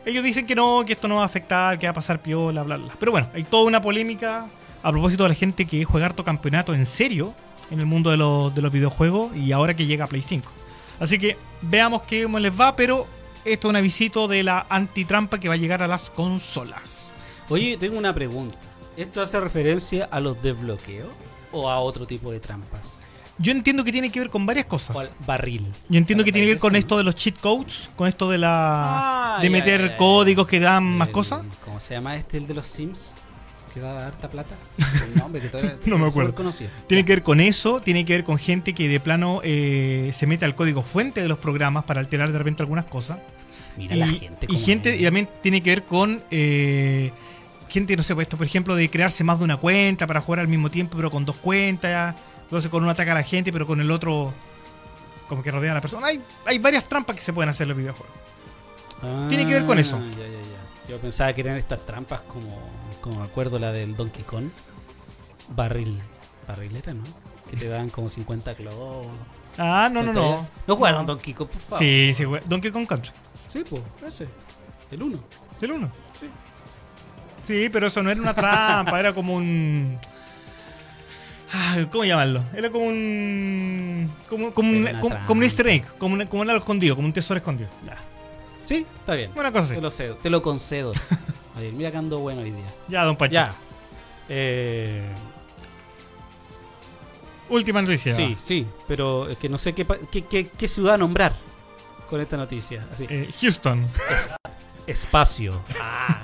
Ellos 0.05 0.23
dicen 0.23 0.47
que 0.47 0.55
no, 0.55 0.85
que 0.87 0.93
esto 0.93 1.09
no 1.09 1.17
va 1.17 1.23
a 1.23 1.27
afectar, 1.27 1.79
que 1.79 1.87
va 1.87 1.93
a 1.93 1.95
pasar 1.95 2.21
piola, 2.21 2.63
bla, 2.63 2.77
bla. 2.77 2.93
Pero 3.01 3.13
bueno, 3.13 3.29
hay 3.35 3.45
toda 3.45 3.65
una 3.67 3.81
polémica 3.81 4.47
a 4.83 4.91
propósito 4.91 5.23
de 5.25 5.31
la 5.31 5.35
gente 5.35 5.67
que 5.67 5.85
juega 5.85 6.07
harto 6.07 6.25
campeonato 6.25 6.75
en 6.75 6.87
serio 6.87 7.35
en 7.71 7.81
el 7.81 7.87
mundo 7.87 8.11
de 8.11 8.17
los, 8.17 8.55
de 8.55 8.63
los 8.63 8.73
videojuegos 8.73 9.37
y 9.37 9.53
ahora 9.53 9.75
que 9.75 9.87
llega 9.87 10.05
a 10.05 10.09
Play 10.09 10.23
5. 10.23 10.51
Así 10.99 11.19
que 11.19 11.37
veamos 11.63 12.03
cómo 12.09 12.39
les 12.39 12.59
va, 12.59 12.77
pero 12.77 13.07
esto 13.45 13.69
es 13.69 13.71
un 13.71 13.77
avisito 13.77 14.29
de 14.29 14.43
la 14.43 14.67
antitrampa 14.69 15.39
que 15.39 15.49
va 15.49 15.55
a 15.55 15.59
llegar 15.59 15.83
a 15.83 15.87
las 15.89 16.11
consolas. 16.11 17.13
Oye, 17.49 17.77
tengo 17.79 17.97
una 17.99 18.15
pregunta. 18.15 18.57
¿Esto 18.97 19.23
hace 19.23 19.41
referencia 19.41 20.09
a 20.11 20.21
los 20.21 20.41
desbloqueos 20.43 21.09
o 21.53 21.71
a 21.71 21.79
otro 21.81 22.07
tipo 22.07 22.31
de 22.33 22.41
trampas? 22.41 22.93
Yo 23.39 23.53
entiendo 23.53 23.83
que 23.85 23.93
tiene 23.93 24.11
que 24.13 24.21
ver 24.21 24.29
con 24.29 24.45
varias 24.45 24.67
cosas. 24.67 24.95
¿O 24.95 25.01
al 25.01 25.11
barril? 25.27 25.73
Yo 25.89 25.97
entiendo 25.97 26.23
que 26.25 26.33
tiene 26.33 26.47
que 26.47 26.53
ver 26.55 26.61
con 26.61 26.77
esto 26.77 26.99
de 26.99 27.05
los 27.05 27.15
cheat 27.15 27.39
codes, 27.41 27.89
con 27.97 28.07
esto 28.07 28.29
de 28.29 28.37
la 28.37 29.37
Ah, 29.37 29.39
de 29.41 29.49
meter 29.49 29.81
ya, 29.81 29.87
ya, 29.87 29.93
ya. 29.93 29.97
códigos 29.97 30.47
que 30.47 30.61
dan 30.61 30.85
más 30.85 31.09
cosas. 31.09 31.47
¿Cómo 31.65 31.81
se 31.81 31.95
llama 31.95 32.17
este, 32.17 32.37
el 32.37 32.47
de 32.47 32.53
los 32.55 32.67
Sims? 32.67 33.15
Que 33.73 33.81
da 33.81 34.07
harta 34.07 34.29
plata. 34.29 34.57
El 35.07 35.15
nombre 35.15 35.41
que 35.41 35.49
todavía 35.49 35.79
No 35.87 35.99
me 35.99 36.07
acuerdo. 36.07 36.31
superconocido. 36.31 36.71
Tiene 36.87 37.05
que 37.05 37.13
ver 37.13 37.23
con 37.23 37.41
eso, 37.41 37.81
tiene 37.81 38.05
que 38.05 38.15
ver 38.15 38.25
con 38.25 38.39
gente 38.39 38.75
que 38.75 38.89
de 38.89 39.01
plano 39.01 39.41
eh, 39.45 40.11
se 40.13 40.27
mete 40.27 40.45
al 40.45 40.55
código 40.55 40.83
fuente 40.83 41.23
de 41.23 41.29
los 41.29 41.39
programas 41.39 41.85
para 41.85 42.01
alterar 42.01 42.33
de 42.33 42.39
repente 42.39 42.63
algunas 42.63 42.87
cosas. 42.87 43.19
Mira 43.77 43.95
y, 43.95 43.99
la 43.99 44.07
gente. 44.09 44.47
y 44.49 44.57
gente 44.57 44.95
es. 44.95 45.01
y 45.01 45.05
también 45.05 45.29
tiene 45.43 45.63
que 45.63 45.71
ver 45.71 45.85
con 45.85 46.23
eh, 46.31 47.13
gente, 47.69 47.97
no 47.97 48.03
sé, 48.03 48.15
pues 48.15 48.27
esto, 48.27 48.37
por 48.37 48.47
ejemplo, 48.47 48.75
de 48.75 48.91
crearse 48.91 49.23
más 49.25 49.39
de 49.39 49.45
una 49.45 49.57
cuenta 49.57 50.07
para 50.07 50.21
jugar 50.21 50.41
al 50.41 50.49
mismo 50.49 50.71
tiempo, 50.71 50.97
pero 50.97 51.11
con 51.11 51.25
dos 51.25 51.37
cuentas. 51.37 52.17
Entonces 52.43 52.69
con 52.69 52.83
uno 52.83 52.91
ataca 52.91 53.13
a 53.13 53.15
la 53.15 53.23
gente, 53.23 53.53
pero 53.53 53.67
con 53.67 53.81
el 53.81 53.91
otro 53.93 54.35
como 55.29 55.45
que 55.45 55.53
rodea 55.53 55.71
a 55.71 55.75
la 55.77 55.81
persona. 55.81 56.09
Hay, 56.09 56.21
hay 56.45 56.59
varias 56.59 56.85
trampas 56.89 57.15
que 57.15 57.23
se 57.23 57.33
pueden 57.33 57.49
hacer 57.51 57.65
en 57.65 57.69
los 57.69 57.79
videojuegos. 57.79 58.13
tiene 59.29 59.47
que 59.47 59.55
ver 59.55 59.65
con 59.65 59.79
eso. 59.79 60.01
Ah, 60.03 60.11
ya, 60.11 60.27
ya, 60.27 60.41
ya. 60.41 60.89
Yo 60.89 60.99
pensaba 60.99 61.33
que 61.33 61.43
eran 61.43 61.57
estas 61.57 61.87
trampas 61.87 62.23
como, 62.23 62.59
como 63.01 63.21
me 63.21 63.25
acuerdo 63.25 63.59
la 63.59 63.73
del 63.73 63.97
Donkey 63.97 64.23
Kong. 64.25 64.51
barril. 65.55 66.01
Barrilera, 66.47 66.95
¿no? 66.95 67.03
Que 67.51 67.57
te 67.57 67.69
dan 67.69 67.91
como 67.91 68.09
50 68.11 68.55
globos. 68.55 69.07
Ah, 69.59 69.89
no, 69.93 70.03
no, 70.03 70.13
no. 70.13 70.49
No 70.67 70.77
jugaron 70.77 71.07
Donkey 71.07 71.35
Kong, 71.35 71.49
por 71.49 71.61
favor. 71.61 71.79
Sí, 71.79 72.13
sí. 72.15 72.25
Donkey 72.47 72.71
Kong 72.71 72.87
Country. 72.87 73.13
Sí, 73.49 73.65
pues, 73.69 73.83
ese. 74.07 74.29
El 74.91 75.03
1. 75.03 75.19
Del 75.61 75.73
1. 75.73 75.91
Sí. 76.19 76.27
Sí, 77.47 77.69
pero 77.71 77.89
eso 77.89 78.03
no 78.03 78.11
era 78.11 78.21
una 78.21 78.35
trampa, 78.35 78.99
era 79.01 79.13
como 79.13 79.35
un. 79.35 79.99
Ah, 81.53 81.77
¿Cómo 81.91 82.05
llamarlo? 82.05 82.43
Era 82.55 82.71
como 82.71 82.85
un. 82.85 84.09
Como, 84.29 84.53
como, 84.53 84.71
un, 84.71 84.87
como, 85.01 85.17
un 85.39 85.43
easter 85.43 85.67
egg, 85.67 85.97
como, 85.99 86.15
un- 86.15 86.27
como 86.27 86.43
un 86.43 86.49
algo 86.51 86.61
escondido, 86.61 86.95
como 86.95 87.07
un 87.09 87.13
tesoro 87.13 87.39
escondido. 87.39 87.69
Sí, 88.65 88.87
está 89.01 89.17
bien. 89.17 89.33
Una 89.35 89.51
cosa. 89.51 89.75
Te 89.75 89.81
lo 89.81 89.91
cedo, 89.91 90.17
te 90.17 90.31
lo 90.31 90.43
concedo. 90.43 90.93
Mira 91.73 91.91
que 91.91 91.97
ando 91.99 92.19
bueno 92.21 92.43
hoy 92.43 92.51
día. 92.53 92.65
Ya, 92.89 93.05
don 93.05 93.17
Pachito. 93.17 93.35
Ya. 93.41 93.55
Eh, 94.29 95.13
Última 97.49 97.83
noticia. 97.83 98.15
sí, 98.15 98.37
sí, 98.43 98.67
pero 98.87 99.29
es 99.29 99.37
que 99.39 99.49
no 99.49 99.59
sé 99.59 99.73
qué, 99.75 99.85
qué, 100.13 100.25
qué- 100.25 100.49
qué 100.49 100.69
ciudad 100.69 100.97
nombrar 100.99 101.35
con 102.09 102.21
esta 102.21 102.37
noticia. 102.37 102.87
Así. 102.95 103.07
Eh, 103.09 103.29
Houston. 103.41 103.87
Espacio. 104.87 105.61
Ah. 105.81 106.23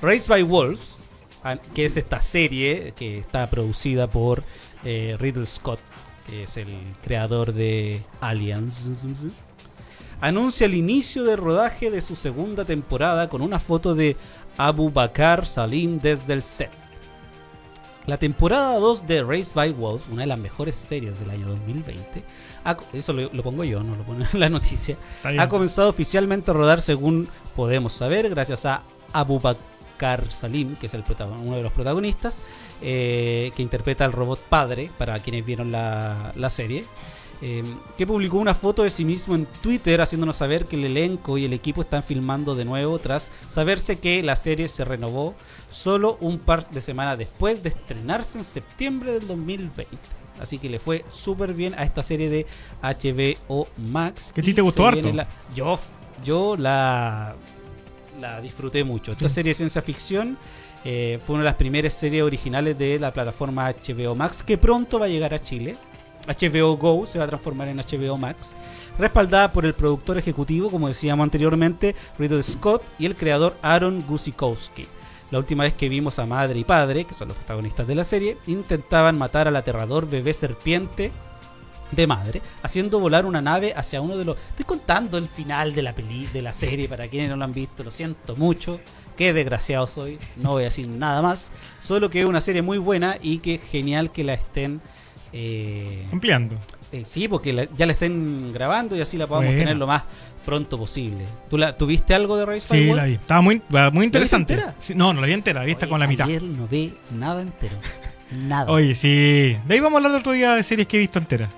Raised 0.00 0.28
by 0.28 0.42
Wolves, 0.42 0.96
ah, 1.44 1.56
que 1.74 1.84
es 1.84 1.96
esta 1.98 2.22
serie 2.22 2.94
que 2.96 3.18
está 3.18 3.50
producida 3.50 4.06
por 4.10 4.42
eh, 4.82 5.16
Riddle 5.18 5.44
Scott, 5.44 5.78
que 6.26 6.44
es 6.44 6.56
el 6.56 6.74
creador 7.02 7.52
de 7.52 8.02
Aliens, 8.22 8.90
anuncia 10.22 10.64
el 10.66 10.74
inicio 10.74 11.24
del 11.24 11.36
rodaje 11.36 11.90
de 11.90 12.00
su 12.00 12.16
segunda 12.16 12.64
temporada 12.64 13.28
con 13.28 13.42
una 13.42 13.58
foto 13.58 13.94
de 13.94 14.16
Abu 14.68 14.90
Bakar 14.90 15.46
Salim 15.46 15.98
desde 16.00 16.32
el 16.34 16.42
set. 16.42 16.70
La 18.06 18.16
temporada 18.18 18.78
2 18.78 19.06
de 19.06 19.22
Raised 19.22 19.54
by 19.54 19.72
Wolves, 19.72 20.06
una 20.10 20.22
de 20.22 20.26
las 20.26 20.38
mejores 20.38 20.74
series 20.74 21.18
del 21.20 21.30
año 21.30 21.46
2020, 21.48 22.24
ha 22.64 22.74
co- 22.74 22.84
eso 22.92 23.12
lo, 23.12 23.30
lo 23.32 23.42
pongo 23.42 23.62
yo, 23.62 23.82
no 23.82 23.94
lo 23.94 24.02
pone 24.02 24.26
en 24.32 24.40
la 24.40 24.48
noticia, 24.48 24.96
ha 25.38 25.48
comenzado 25.48 25.88
oficialmente 25.90 26.50
a 26.50 26.54
rodar 26.54 26.80
según 26.80 27.28
podemos 27.54 27.92
saber, 27.92 28.28
gracias 28.30 28.64
a 28.66 28.82
Abu 29.12 29.38
Bakar 29.38 30.24
Salim, 30.30 30.76
que 30.76 30.86
es 30.86 30.94
el 30.94 31.04
uno 31.42 31.56
de 31.56 31.62
los 31.62 31.72
protagonistas, 31.72 32.40
eh, 32.80 33.52
que 33.54 33.62
interpreta 33.62 34.06
al 34.06 34.12
robot 34.12 34.40
padre, 34.40 34.90
para 34.98 35.18
quienes 35.20 35.44
vieron 35.44 35.70
la, 35.70 36.32
la 36.36 36.50
serie, 36.50 36.84
eh, 37.42 37.64
que 37.96 38.06
publicó 38.06 38.38
una 38.38 38.54
foto 38.54 38.82
de 38.82 38.90
sí 38.90 39.04
mismo 39.04 39.34
en 39.34 39.46
Twitter 39.46 40.00
haciéndonos 40.00 40.36
saber 40.36 40.66
que 40.66 40.76
el 40.76 40.84
elenco 40.84 41.38
y 41.38 41.44
el 41.46 41.52
equipo 41.54 41.80
están 41.82 42.02
filmando 42.02 42.54
de 42.54 42.64
nuevo 42.66 42.98
tras 42.98 43.32
saberse 43.48 43.98
que 43.98 44.22
la 44.22 44.36
serie 44.36 44.68
se 44.68 44.84
renovó 44.84 45.34
solo 45.70 46.18
un 46.20 46.38
par 46.38 46.68
de 46.70 46.80
semanas 46.82 47.16
después 47.16 47.62
de 47.62 47.70
estrenarse 47.70 48.38
en 48.38 48.44
septiembre 48.44 49.12
del 49.12 49.26
2020. 49.26 49.96
Así 50.38 50.58
que 50.58 50.68
le 50.70 50.78
fue 50.78 51.04
súper 51.10 51.52
bien 51.54 51.74
a 51.78 51.82
esta 51.84 52.02
serie 52.02 52.28
de 52.30 52.46
HBO 52.82 53.68
Max. 53.78 54.32
¿Que 54.34 54.40
a 54.40 54.44
ti 54.44 54.54
te 54.54 54.62
gustó 54.62 54.86
harto? 54.86 55.12
la- 55.12 55.28
yo, 55.54 55.78
yo 56.24 56.56
la, 56.56 57.34
la 58.20 58.40
disfruté 58.40 58.84
mucho. 58.84 59.12
Esta 59.12 59.28
Sí. 59.28 59.34
serie 59.36 59.50
de 59.50 59.54
ciencia 59.56 59.82
ficción 59.82 60.38
eh, 60.84 61.18
fue 61.24 61.34
una 61.34 61.44
de 61.44 61.50
las 61.50 61.56
primeras 61.56 61.92
series 61.92 62.22
originales 62.22 62.78
de 62.78 62.98
la 62.98 63.12
plataforma 63.12 63.68
HBO 63.70 64.14
Max 64.14 64.42
que 64.42 64.56
pronto 64.56 64.98
va 64.98 65.06
a 65.06 65.08
llegar 65.08 65.34
a 65.34 65.38
Chile. 65.38 65.76
HBO 66.30 66.76
Go 66.76 67.06
se 67.06 67.18
va 67.18 67.24
a 67.24 67.28
transformar 67.28 67.68
en 67.68 67.78
HBO 67.78 68.16
Max, 68.16 68.54
respaldada 68.98 69.52
por 69.52 69.66
el 69.66 69.74
productor 69.74 70.18
ejecutivo, 70.18 70.70
como 70.70 70.88
decíamos 70.88 71.24
anteriormente, 71.24 71.94
Riddle 72.18 72.42
Scott 72.42 72.82
y 72.98 73.06
el 73.06 73.16
creador 73.16 73.56
Aaron 73.62 74.04
Guzikowski. 74.06 74.86
La 75.30 75.38
última 75.38 75.64
vez 75.64 75.74
que 75.74 75.88
vimos 75.88 76.18
a 76.18 76.26
madre 76.26 76.58
y 76.58 76.64
padre, 76.64 77.04
que 77.04 77.14
son 77.14 77.28
los 77.28 77.36
protagonistas 77.36 77.86
de 77.86 77.94
la 77.94 78.04
serie, 78.04 78.36
intentaban 78.46 79.16
matar 79.16 79.46
al 79.46 79.56
aterrador 79.56 80.08
bebé 80.08 80.34
serpiente 80.34 81.12
de 81.92 82.06
madre, 82.06 82.42
haciendo 82.62 83.00
volar 83.00 83.26
una 83.26 83.40
nave 83.40 83.72
hacia 83.76 84.00
uno 84.00 84.16
de 84.16 84.24
los. 84.24 84.36
Estoy 84.36 84.64
contando 84.64 85.18
el 85.18 85.28
final 85.28 85.74
de 85.74 85.82
la 85.82 85.94
peli 85.94 86.26
de 86.26 86.42
la 86.42 86.52
serie 86.52 86.88
para 86.88 87.08
quienes 87.08 87.30
no 87.30 87.36
lo 87.36 87.44
han 87.44 87.52
visto, 87.52 87.84
lo 87.84 87.90
siento 87.90 88.36
mucho. 88.36 88.80
Qué 89.16 89.32
desgraciado 89.32 89.86
soy, 89.86 90.18
no 90.36 90.52
voy 90.52 90.62
a 90.62 90.66
decir 90.66 90.88
nada 90.88 91.22
más. 91.22 91.50
Solo 91.80 92.10
que 92.10 92.20
es 92.20 92.26
una 92.26 92.40
serie 92.40 92.62
muy 92.62 92.78
buena 92.78 93.18
y 93.20 93.38
que 93.38 93.58
genial 93.58 94.12
que 94.12 94.24
la 94.24 94.34
estén. 94.34 94.80
Eh, 95.32 96.06
Ampliando. 96.12 96.56
eh, 96.92 97.04
sí, 97.06 97.28
porque 97.28 97.52
la- 97.52 97.68
ya 97.76 97.86
la 97.86 97.92
estén 97.92 98.52
grabando 98.52 98.96
y 98.96 99.00
así 99.00 99.16
la 99.16 99.26
podamos 99.26 99.50
tener 99.54 99.76
lo 99.76 99.86
más 99.86 100.02
pronto 100.44 100.78
posible. 100.78 101.24
¿Tú 101.48 101.58
la, 101.58 101.76
¿Tuviste 101.76 102.14
algo 102.14 102.36
de 102.36 102.46
Race 102.46 102.66
Sí, 102.70 102.92
la 102.92 103.04
vi. 103.04 103.14
Estaba 103.14 103.40
muy, 103.42 103.60
muy 103.92 104.04
interesante. 104.04 104.54
entera? 104.54 104.74
Sí, 104.78 104.94
no, 104.94 105.12
no 105.12 105.20
la 105.20 105.26
vi 105.26 105.34
entera, 105.34 105.60
la 105.60 105.66
vi 105.66 105.72
hasta 105.72 105.86
con 105.88 106.00
la 106.00 106.06
mitad. 106.06 106.26
Ayer 106.26 106.42
no 106.42 106.66
vi 106.66 106.94
nada 107.16 107.42
entero. 107.42 107.76
Nada. 108.32 108.70
Oye, 108.72 108.94
sí. 108.94 109.56
De 109.66 109.74
ahí 109.74 109.80
vamos 109.80 109.94
a 109.94 109.96
hablar 109.98 110.12
del 110.12 110.20
otro 110.20 110.32
día 110.32 110.54
de 110.54 110.62
series 110.62 110.88
que 110.88 110.96
he 110.96 111.00
visto 111.00 111.18
enteras. 111.18 111.50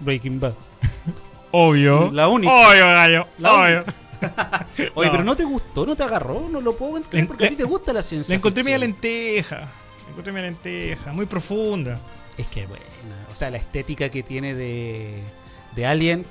Breaking 0.00 0.40
Bad. 0.40 0.54
Obvio. 1.50 2.10
La 2.12 2.28
única. 2.28 2.52
Obvio, 2.52 2.86
gallo. 2.86 3.26
La 3.38 3.52
Obvio. 3.54 3.84
Oye, 4.94 5.06
No. 5.08 5.12
pero 5.12 5.24
no 5.24 5.36
te 5.36 5.44
gustó, 5.44 5.84
no 5.86 5.94
te 5.96 6.02
agarró, 6.02 6.48
no 6.50 6.60
lo 6.60 6.76
puedo 6.76 6.96
entender 6.96 7.22
Le- 7.22 7.26
porque 7.26 7.44
a 7.44 7.48
ti 7.48 7.54
le- 7.54 7.58
te 7.58 7.64
gusta 7.64 7.92
la 7.92 8.02
ciencia. 8.02 8.32
La 8.32 8.36
encontré 8.36 8.62
media 8.64 8.78
lenteja. 8.78 9.56
La 10.04 10.10
encontré 10.10 10.32
media 10.32 10.48
lenteja. 10.50 11.12
Muy 11.12 11.26
profunda. 11.26 12.00
Es 12.38 12.46
que 12.48 12.66
buena. 12.66 12.84
O 13.32 13.34
sea, 13.34 13.50
la 13.50 13.58
estética 13.58 14.08
que 14.08 14.22
tiene 14.22 14.54
de, 14.54 15.22
de 15.76 15.86
Alien 15.86 16.26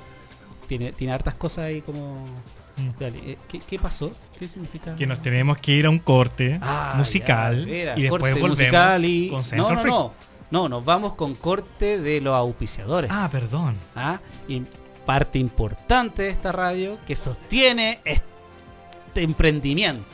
tiene, 0.66 0.92
tiene 0.92 1.12
hartas 1.12 1.34
cosas 1.34 1.64
ahí 1.66 1.80
como. 1.82 2.24
Mm. 2.76 2.90
Eh, 3.02 3.38
¿Qué, 3.48 3.60
qué 3.60 3.78
pasó? 3.78 4.12
¿Qué 4.38 4.48
significa? 4.48 4.96
Que 4.96 5.06
nos 5.06 5.22
tenemos 5.22 5.58
que 5.58 5.72
ir 5.72 5.86
a 5.86 5.90
un 5.90 5.98
corte 6.00 6.58
Ah, 6.62 6.94
musical. 6.96 7.60
ya, 7.60 7.66
mira, 7.72 7.98
y 7.98 8.02
después 8.02 8.20
corte 8.20 8.32
volvemos 8.40 8.50
musical 8.58 9.04
y- 9.04 9.28
con 9.30 9.42
No, 9.56 9.70
no, 9.72 9.84
no. 9.84 10.12
No, 10.50 10.68
nos 10.68 10.84
vamos 10.84 11.14
con 11.14 11.34
corte 11.34 11.98
de 11.98 12.20
los 12.20 12.34
auspiciadores. 12.34 13.10
Ah, 13.12 13.28
perdón. 13.32 13.76
¿ah? 13.96 14.20
Y 14.46 14.62
parte 15.06 15.38
importante 15.38 16.22
de 16.24 16.30
esta 16.30 16.52
radio 16.52 16.98
que 17.06 17.16
sostiene 17.16 18.00
este 18.04 19.22
emprendimiento. 19.22 20.04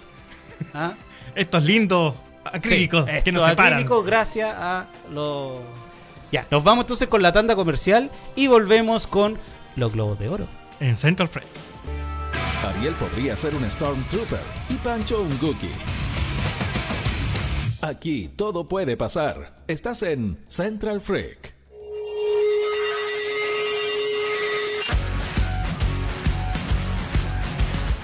¿ah? 0.73 0.95
Estos 1.35 1.63
lindos 1.65 2.15
acrílicos 2.45 3.05
Sí, 3.09 3.23
que 3.23 3.33
nos 3.33 3.43
estos 3.43 3.51
separan. 3.51 3.73
acrílicos 3.75 4.05
gracias 4.05 4.55
a 4.57 4.87
los... 5.13 5.59
Ya, 6.33 6.47
nos 6.51 6.63
vamos 6.63 6.85
entonces 6.85 7.09
con 7.09 7.23
la 7.23 7.33
tanda 7.33 7.57
comercial 7.57 8.11
y 8.37 8.47
volvemos 8.47 9.07
con 9.07 9.39
los 9.77 9.93
globos 9.93 10.19
de 10.19 10.29
oro. 10.29 10.47
En 10.79 10.97
Central 10.97 11.29
Freak. 11.29 11.49
Ariel 12.65 12.95
podría 12.95 13.37
ser 13.37 13.55
un 13.55 13.69
Stormtrooper 13.69 14.41
y 14.69 14.75
Pancho 14.75 15.23
un 15.23 15.39
Gookie. 15.41 15.73
Aquí 17.81 18.31
todo 18.37 18.69
puede 18.69 18.97
pasar. 18.97 19.63
Estás 19.67 20.03
en 20.03 20.39
Central 20.49 21.01
Freak. 21.01 21.55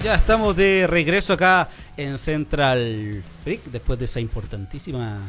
Ya 0.03 0.15
estamos 0.15 0.55
de 0.55 0.87
regreso 0.87 1.33
acá 1.33 1.69
en 1.95 2.17
Central 2.17 3.23
Freak 3.43 3.65
después 3.65 3.99
de 3.99 4.05
esa 4.05 4.19
importantísima 4.19 5.21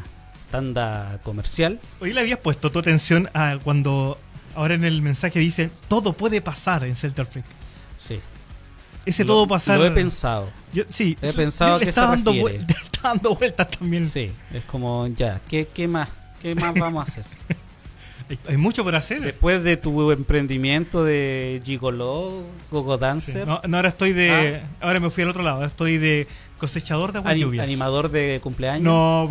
tanda 0.50 1.20
comercial. 1.22 1.78
Hoy 2.00 2.12
le 2.12 2.20
habías 2.20 2.38
puesto 2.38 2.70
tu 2.70 2.78
atención 2.78 3.28
a 3.34 3.58
cuando 3.62 4.18
ahora 4.54 4.74
en 4.74 4.84
el 4.84 5.02
mensaje 5.02 5.38
dicen 5.38 5.70
todo 5.88 6.12
puede 6.12 6.40
pasar 6.40 6.84
en 6.84 6.96
Central 6.96 7.26
Freak. 7.26 7.46
Sí. 7.96 8.20
Ese 9.06 9.24
Lo- 9.24 9.34
todo 9.34 9.48
pasar. 9.48 9.78
Lo 9.78 9.86
he 9.86 9.90
pensado. 9.90 10.50
Yo, 10.72 10.84
sí, 10.90 11.16
he 11.22 11.32
pensado 11.32 11.78
que 11.78 11.88
estaba 11.88 12.08
se 12.10 12.16
dando, 12.16 12.32
refiere. 12.32 12.64
está 12.68 13.08
dando 13.08 13.34
vueltas 13.36 13.70
también. 13.70 14.08
Sí, 14.08 14.30
es 14.52 14.64
como 14.64 15.06
ya, 15.08 15.40
¿qué, 15.48 15.68
qué 15.72 15.88
más? 15.88 16.08
¿Qué 16.42 16.54
más 16.54 16.74
vamos 16.74 17.00
a 17.08 17.10
hacer? 17.10 17.24
Hay, 18.30 18.38
hay 18.46 18.56
mucho 18.58 18.84
por 18.84 18.94
hacer. 18.94 19.22
Después 19.22 19.64
de 19.64 19.78
tu 19.78 20.12
emprendimiento 20.12 21.02
de 21.02 21.62
Gigolo, 21.64 22.42
Gogo 22.70 22.96
Sí. 22.96 23.00
Dancer, 23.00 23.46
No, 23.46 23.62
no, 23.66 23.76
ahora 23.78 23.88
estoy 23.88 24.12
de. 24.12 24.60
Ahora 24.82 25.00
me 25.00 25.08
fui 25.08 25.22
al 25.24 25.30
otro 25.30 25.42
lado. 25.42 25.56
ahora 25.56 25.68
Estoy 25.68 25.96
de 25.96 26.26
cosechador 26.58 27.12
de 27.12 27.20
aguas 27.20 27.32
ani- 27.32 27.40
lluvias. 27.40 27.64
animador 27.64 28.10
de 28.10 28.38
cumpleaños. 28.42 28.82
No. 28.84 29.30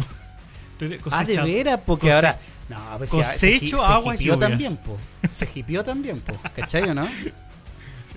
De 0.80 1.00
Ah, 1.12 1.24
de 1.26 1.38
veras, 1.42 1.80
porque 1.86 2.12
ahora. 2.12 2.38
No, 2.70 2.78
pues 2.98 3.10
cosecho 3.12 3.78
se, 3.80 3.84
aguas 3.86 4.18
se 4.18 4.24
hipió 4.24 4.38
también, 4.38 4.78
po. 4.78 4.98
Se 5.32 5.48
hipió 5.56 5.84
también, 5.84 6.20
po. 6.22 6.34
¿Cachai 6.56 6.84
o 6.90 6.94
no? 6.94 7.08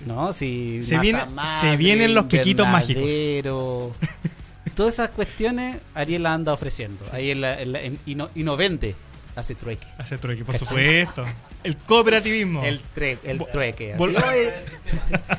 No, 0.05 0.33
si. 0.33 0.81
Se 0.83 0.95
masa 0.95 1.01
viene- 1.01 1.25
madre, 1.25 1.69
se 1.71 1.77
vienen 1.77 2.13
los 2.13 2.25
quequitos 2.25 2.67
mágicos. 2.67 3.03
Todas 4.75 4.93
esas 4.95 5.09
cuestiones 5.09 5.77
Ariel 5.93 6.23
la 6.23 6.33
anda 6.33 6.53
ofreciendo. 6.53 7.05
Ahí 7.11 7.31
en 7.31 7.41
la, 7.41 7.61
en 7.61 7.71
la- 7.71 7.81
en- 7.81 7.99
y, 8.05 8.15
no, 8.15 8.29
y 8.35 8.43
no 8.43 8.55
vende, 8.57 8.95
hace 9.35 9.53
trueque. 9.53 9.85
Hace 9.97 10.17
trueque, 10.17 10.43
por 10.45 10.57
supuesto. 10.57 11.25
El 11.63 11.77
cooperativismo. 11.77 12.63
El, 12.63 12.81
tre- 12.95 13.19
el 13.23 13.37
trueque. 13.51 13.93
así, 13.93 14.01
vol- 14.01 14.15
"Oye, 14.29 14.53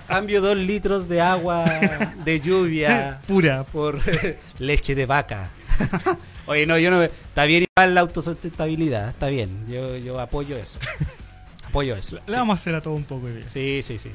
cambio 0.07 0.41
dos 0.41 0.57
litros 0.57 1.09
de 1.09 1.21
agua 1.21 1.65
de 2.25 2.41
lluvia 2.41 3.21
Pura. 3.27 3.65
por 3.65 4.01
leche 4.59 4.95
de 4.95 5.07
vaca. 5.07 5.51
Oye, 6.47 6.67
no, 6.67 6.79
yo 6.79 6.91
no. 6.91 7.03
Está 7.03 7.45
bien 7.45 7.65
igual 7.77 7.95
la 7.95 8.01
autosustentabilidad. 8.03 9.09
Está 9.11 9.29
bien. 9.29 9.65
Yo, 9.69 9.97
yo 9.97 10.19
apoyo 10.21 10.57
eso. 10.57 10.79
Apoyo 11.69 11.97
eso. 11.97 12.19
Le 12.27 12.37
vamos 12.37 12.59
a 12.59 12.61
hacer 12.61 12.75
a 12.75 12.81
todo 12.83 12.93
un 12.95 13.05
poco 13.05 13.29
de 13.29 13.49
Sí, 13.49 13.81
sí, 13.83 13.99
sí. 13.99 14.11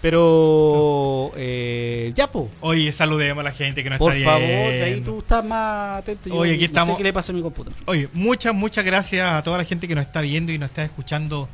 Pero, 0.00 1.30
eh, 1.36 2.12
ya, 2.14 2.30
po. 2.30 2.50
Oye, 2.60 2.90
saludemos 2.92 3.42
a 3.42 3.44
la 3.44 3.52
gente 3.52 3.84
que 3.84 3.90
nos 3.90 3.98
Por 3.98 4.14
está 4.14 4.30
favor, 4.32 4.46
viendo. 4.48 4.84
ahí 4.84 5.00
tú 5.00 5.18
estás 5.18 5.44
más 5.44 5.98
atento. 5.98 6.28
Yo 6.28 6.36
Oye, 6.36 6.52
aquí 6.54 6.60
no 6.60 6.66
estamos- 6.66 6.94
sé 6.94 6.98
qué 6.98 7.04
le 7.04 7.12
pasa 7.12 7.32
a 7.32 7.34
mi 7.34 7.42
computador. 7.42 7.78
Oye, 7.86 8.08
muchas, 8.12 8.54
muchas 8.54 8.84
gracias 8.84 9.32
a 9.32 9.42
toda 9.42 9.58
la 9.58 9.64
gente 9.64 9.86
que 9.86 9.94
nos 9.94 10.06
está 10.06 10.20
viendo 10.22 10.52
y 10.52 10.58
nos 10.58 10.70
está 10.70 10.84
escuchando 10.84 11.48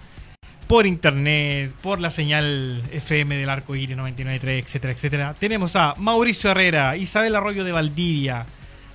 por 0.67 0.87
internet, 0.87 1.73
por 1.83 2.01
la 2.01 2.11
señal 2.11 2.83
FM 2.93 3.37
del 3.37 3.49
Arco 3.49 3.75
Iris 3.75 3.97
99.3, 3.97 4.59
etcétera, 4.65 4.93
etcétera. 4.93 5.35
Tenemos 5.39 5.75
a 5.77 5.95
Mauricio 5.97 6.51
Herrera, 6.51 6.97
Isabel 6.97 7.35
Arroyo 7.37 7.65
de 7.65 7.73
Valdivia. 7.73 8.47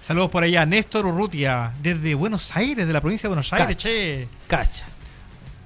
Saludos 0.03 0.31
por 0.31 0.43
allá, 0.43 0.65
Néstor 0.65 1.05
Urrutia, 1.05 1.71
desde 1.81 2.13
Buenos 2.13 2.53
Aires, 2.57 2.85
de 2.85 2.91
la 2.91 2.99
provincia 2.99 3.27
de 3.27 3.29
Buenos 3.29 3.53
Aires, 3.53 3.67
Cacha. 3.67 3.89
che. 3.89 4.27
Cacha. 4.47 4.85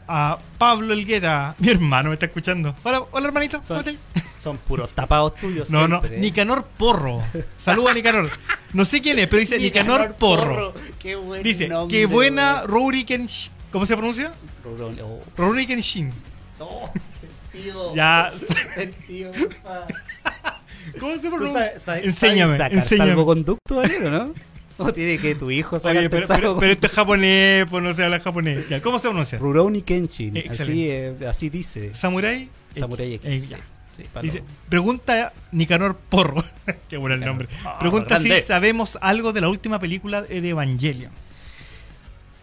A 0.08 0.38
Pablo 0.60 0.94
Elgueta, 0.94 1.56
mi 1.58 1.70
hermano 1.70 2.10
me 2.10 2.14
está 2.14 2.28
escuchando. 2.28 2.76
Hola, 2.84 3.04
hola 3.12 3.28
hermanito, 3.28 3.60
¿cómo 3.68 3.80
estás? 3.80 3.96
son 4.40 4.58
puros 4.58 4.92
tapados 4.92 5.34
tuyos. 5.36 5.72
No, 5.72 5.88
no, 5.88 6.04
¿eh? 6.06 6.18
Nicanor 6.20 6.66
Porro. 6.78 7.22
Saludos 7.58 7.92
a 7.92 7.94
Nicanor. 7.96 8.30
No 8.74 8.86
sé 8.86 9.02
quién 9.02 9.18
es, 9.18 9.28
pero 9.28 9.40
dice 9.40 9.58
Nicanor, 9.58 10.14
Porro. 10.16 10.74
Qué 11.00 11.16
buen 11.16 11.42
Dice, 11.42 11.68
nombre, 11.68 11.98
qué 11.98 12.06
buena. 12.06 12.62
Ruriken... 12.64 13.28
¿Cómo 13.72 13.86
se 13.88 13.98
pronuncia? 13.98 14.34
Oh, 14.64 15.20
Ruriken 15.36 15.80
Shin. 15.80 16.14
no, 16.60 16.92
sentido. 17.52 17.96
Ya. 17.96 18.32
Sentido, 18.76 19.32
porfa. 19.32 19.88
¿Cómo 21.00 21.14
se 21.14 21.20
¿Tú 21.20 21.30
pronuncia? 21.30 21.60
sabes- 21.80 21.82
sabes- 21.84 22.04
enséñame, 22.06 22.58
sacar 22.58 22.74
enséñame. 22.74 23.10
salvoconducto, 23.12 23.84
no? 24.10 24.34
¿O 24.80 24.94
tiene 24.94 25.18
que 25.18 25.34
tu 25.34 25.50
hijo 25.50 25.80
sacar 25.80 25.98
Oye, 25.98 26.10
pero, 26.10 26.28
pero, 26.28 26.60
pero 26.60 26.72
esto 26.72 26.86
es 26.88 26.94
japonés, 26.94 27.66
pues 27.70 27.84
no 27.84 27.94
se 27.96 28.04
habla 28.04 28.20
japonés. 28.20 28.70
Ya, 28.70 28.80
¿Cómo 28.82 29.00
se 29.00 29.08
pronuncia? 29.08 29.40
Rurouni 29.40 29.82
Kenshin. 29.82 30.38
Así, 30.50 30.88
eh, 30.90 31.16
así 31.28 31.50
dice. 31.50 31.94
Samurai. 31.96 32.48
Samurai 32.76 33.14
X. 33.16 33.26
Eh, 33.26 33.48
ya. 33.50 33.58
Sí, 33.96 34.04
Dice, 34.22 34.44
pregunta 34.70 35.34
Nicanor 35.52 35.98
Porro. 35.98 36.44
Qué 36.90 36.98
bueno 36.98 37.16
el 37.16 37.22
nombre. 37.22 37.48
Pregunta 37.80 38.20
si 38.20 38.28
grande. 38.28 38.46
sabemos 38.46 39.00
algo 39.02 39.34
de 39.34 39.42
la 39.42 39.50
última 39.50 39.80
película 39.80 40.22
de 40.22 40.48
Evangelion. 40.48 41.12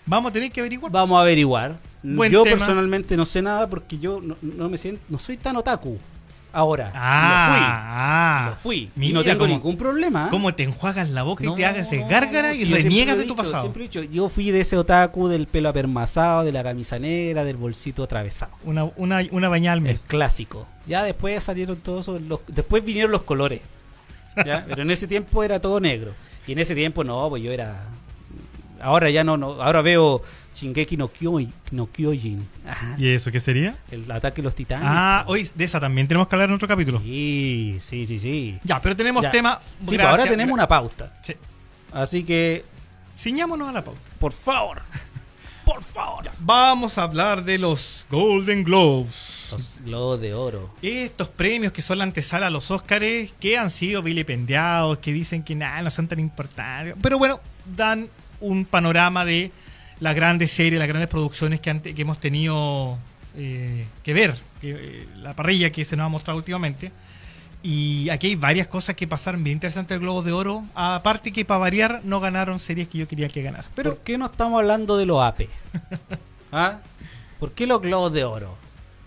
Vamos 0.06 0.30
a 0.30 0.32
tener 0.32 0.50
que 0.50 0.58
averiguar. 0.60 0.90
Vamos 0.90 1.16
a 1.18 1.20
averiguar. 1.22 1.78
Buen 2.02 2.32
yo 2.32 2.42
tema. 2.42 2.56
personalmente 2.56 3.16
no 3.16 3.24
sé 3.24 3.40
nada 3.40 3.68
porque 3.70 3.98
yo 3.98 4.20
no, 4.20 4.36
no 4.42 4.68
me 4.68 4.76
siento, 4.76 5.00
no 5.08 5.18
soy 5.20 5.36
tan 5.36 5.56
otaku. 5.56 5.98
Ahora, 6.56 6.92
Ah, 6.94 8.46
lo 8.50 8.56
fui. 8.56 8.82
Lo 8.86 8.86
fui. 8.86 8.90
y 8.96 9.00
Mira 9.00 9.14
no 9.18 9.24
tengo 9.24 9.38
cómo- 9.40 9.52
ningún 9.54 9.76
problema. 9.76 10.28
¿Cómo 10.30 10.54
te 10.54 10.62
enjuagas 10.62 11.10
la 11.10 11.24
boca 11.24 11.42
y 11.42 11.46
No, 11.48 11.54
te 11.56 11.66
hagas 11.66 11.90
no, 11.92 12.06
gárgara 12.08 12.48
no, 12.48 12.54
y 12.54 12.64
reniegas 12.64 13.18
de 13.18 13.24
tu 13.24 13.34
pasado? 13.34 13.62
siempre 13.62 13.84
he 13.84 13.88
dicho, 13.88 14.02
yo 14.04 14.28
fui 14.28 14.50
de 14.52 14.60
ese 14.60 14.76
otaku 14.76 15.26
del 15.28 15.46
pelo 15.48 15.68
apermazado, 15.68 16.44
de 16.44 16.52
la 16.52 16.62
camisa 16.62 16.98
negra, 16.98 17.44
del 17.44 17.56
bolsito 17.56 18.04
atravesado. 18.04 18.52
Una, 18.64 18.84
una, 18.96 19.20
una 19.32 19.48
bañada 19.48 19.72
al 19.78 19.86
El 19.86 19.98
clásico. 19.98 20.66
Ya 20.86 21.02
después 21.02 21.42
salieron 21.42 21.76
todos 21.78 22.06
los, 22.22 22.40
después 22.46 22.84
vinieron 22.84 23.10
los 23.10 23.22
colores. 23.22 23.60
¿ya? 24.46 24.64
Pero 24.68 24.82
en 24.82 24.90
ese 24.90 25.06
tiempo 25.08 25.42
era 25.42 25.60
todo 25.60 25.80
negro. 25.80 26.12
Y 26.46 26.52
en 26.52 26.58
ese 26.60 26.74
tiempo 26.74 27.02
no, 27.04 27.28
pues 27.30 27.42
yo 27.42 27.50
era 27.50 27.82
ahora 28.80 29.08
ya 29.10 29.24
no, 29.24 29.36
no 29.38 29.62
ahora 29.62 29.80
veo 29.82 30.22
Shingeki 30.54 30.96
no, 30.96 31.08
Kyojin, 31.08 31.52
no 31.72 31.86
Kyojin. 31.90 32.46
Ajá. 32.66 32.94
¿Y 32.98 33.08
eso 33.08 33.32
qué 33.32 33.40
sería? 33.40 33.76
El 33.90 34.10
ataque 34.10 34.36
de 34.36 34.42
los 34.44 34.54
titanes. 34.54 34.86
Ah, 34.88 35.24
hoy 35.26 35.48
de 35.54 35.64
esa 35.64 35.80
también 35.80 36.06
tenemos 36.06 36.28
que 36.28 36.34
hablar 36.36 36.48
en 36.48 36.54
otro 36.54 36.68
capítulo. 36.68 37.00
Sí, 37.00 37.76
sí, 37.80 38.06
sí, 38.06 38.18
sí. 38.18 38.58
Ya, 38.64 38.80
pero 38.80 38.96
tenemos 38.96 39.22
Ya. 39.22 39.30
tema. 39.30 39.60
Sí, 39.80 39.84
pues 39.86 39.90
gracias, 39.98 40.10
ahora 40.18 40.30
tenemos 40.30 40.50
gra- 40.52 40.54
una 40.54 40.68
pauta. 40.68 41.12
Sí. 41.22 41.34
Así 41.92 42.24
que, 42.24 42.64
Ciñámonos 43.16 43.68
a 43.68 43.72
la 43.72 43.84
pauta. 43.84 44.00
por 44.18 44.32
favor, 44.32 44.82
por 45.64 45.82
favor. 45.82 46.30
Vamos 46.40 46.98
a 46.98 47.02
hablar 47.04 47.44
de 47.44 47.58
los 47.58 48.06
Golden 48.10 48.64
Globes. 48.64 49.48
Los 49.52 49.78
globos 49.84 50.20
de 50.20 50.34
oro. 50.34 50.70
Estos 50.82 51.28
premios 51.28 51.72
que 51.72 51.80
son 51.82 51.98
la 51.98 52.04
antesala 52.04 52.46
a 52.48 52.50
los 52.50 52.70
Óscares, 52.70 53.32
que 53.38 53.56
han 53.56 53.70
sido 53.70 54.02
vilipendiados, 54.02 54.98
que 54.98 55.12
dicen 55.12 55.42
que 55.44 55.54
nada, 55.54 55.80
no 55.82 55.90
son 55.90 56.08
tan 56.08 56.18
importantes. 56.18 56.94
Pero 57.00 57.18
bueno, 57.18 57.38
dan 57.76 58.08
un 58.40 58.64
panorama 58.64 59.24
de 59.24 59.52
las 60.00 60.14
grandes 60.14 60.50
series, 60.52 60.78
las 60.78 60.88
grandes 60.88 61.08
producciones 61.08 61.60
que, 61.60 61.70
ante- 61.70 61.94
que 61.94 62.02
hemos 62.02 62.18
tenido 62.20 62.98
eh, 63.36 63.86
que 64.02 64.12
ver, 64.14 64.34
que, 64.60 64.70
eh, 64.72 65.08
la 65.18 65.34
parrilla 65.34 65.70
que 65.70 65.84
se 65.84 65.96
nos 65.96 66.06
ha 66.06 66.08
mostrado 66.08 66.36
últimamente. 66.38 66.92
Y 67.62 68.10
aquí 68.10 68.26
hay 68.26 68.34
varias 68.36 68.66
cosas 68.66 68.94
que 68.94 69.06
pasaron 69.08 69.42
bien 69.42 69.56
interesantes 69.56 69.94
del 69.94 70.00
Globo 70.00 70.22
de 70.22 70.32
Oro. 70.32 70.64
Aparte 70.74 71.32
que 71.32 71.46
para 71.46 71.58
variar 71.58 72.00
no 72.04 72.20
ganaron 72.20 72.60
series 72.60 72.88
que 72.88 72.98
yo 72.98 73.08
quería 73.08 73.28
que 73.28 73.40
ganaran. 73.42 73.64
Pero 73.74 73.94
¿Por 73.94 74.04
qué 74.04 74.18
no 74.18 74.26
estamos 74.26 74.58
hablando 74.60 74.98
de 74.98 75.06
los 75.06 75.22
AP? 75.22 75.48
¿Ah? 76.52 76.80
¿Por 77.40 77.52
qué 77.52 77.66
los 77.66 77.80
globos 77.80 78.12
de 78.12 78.24
oro? 78.24 78.56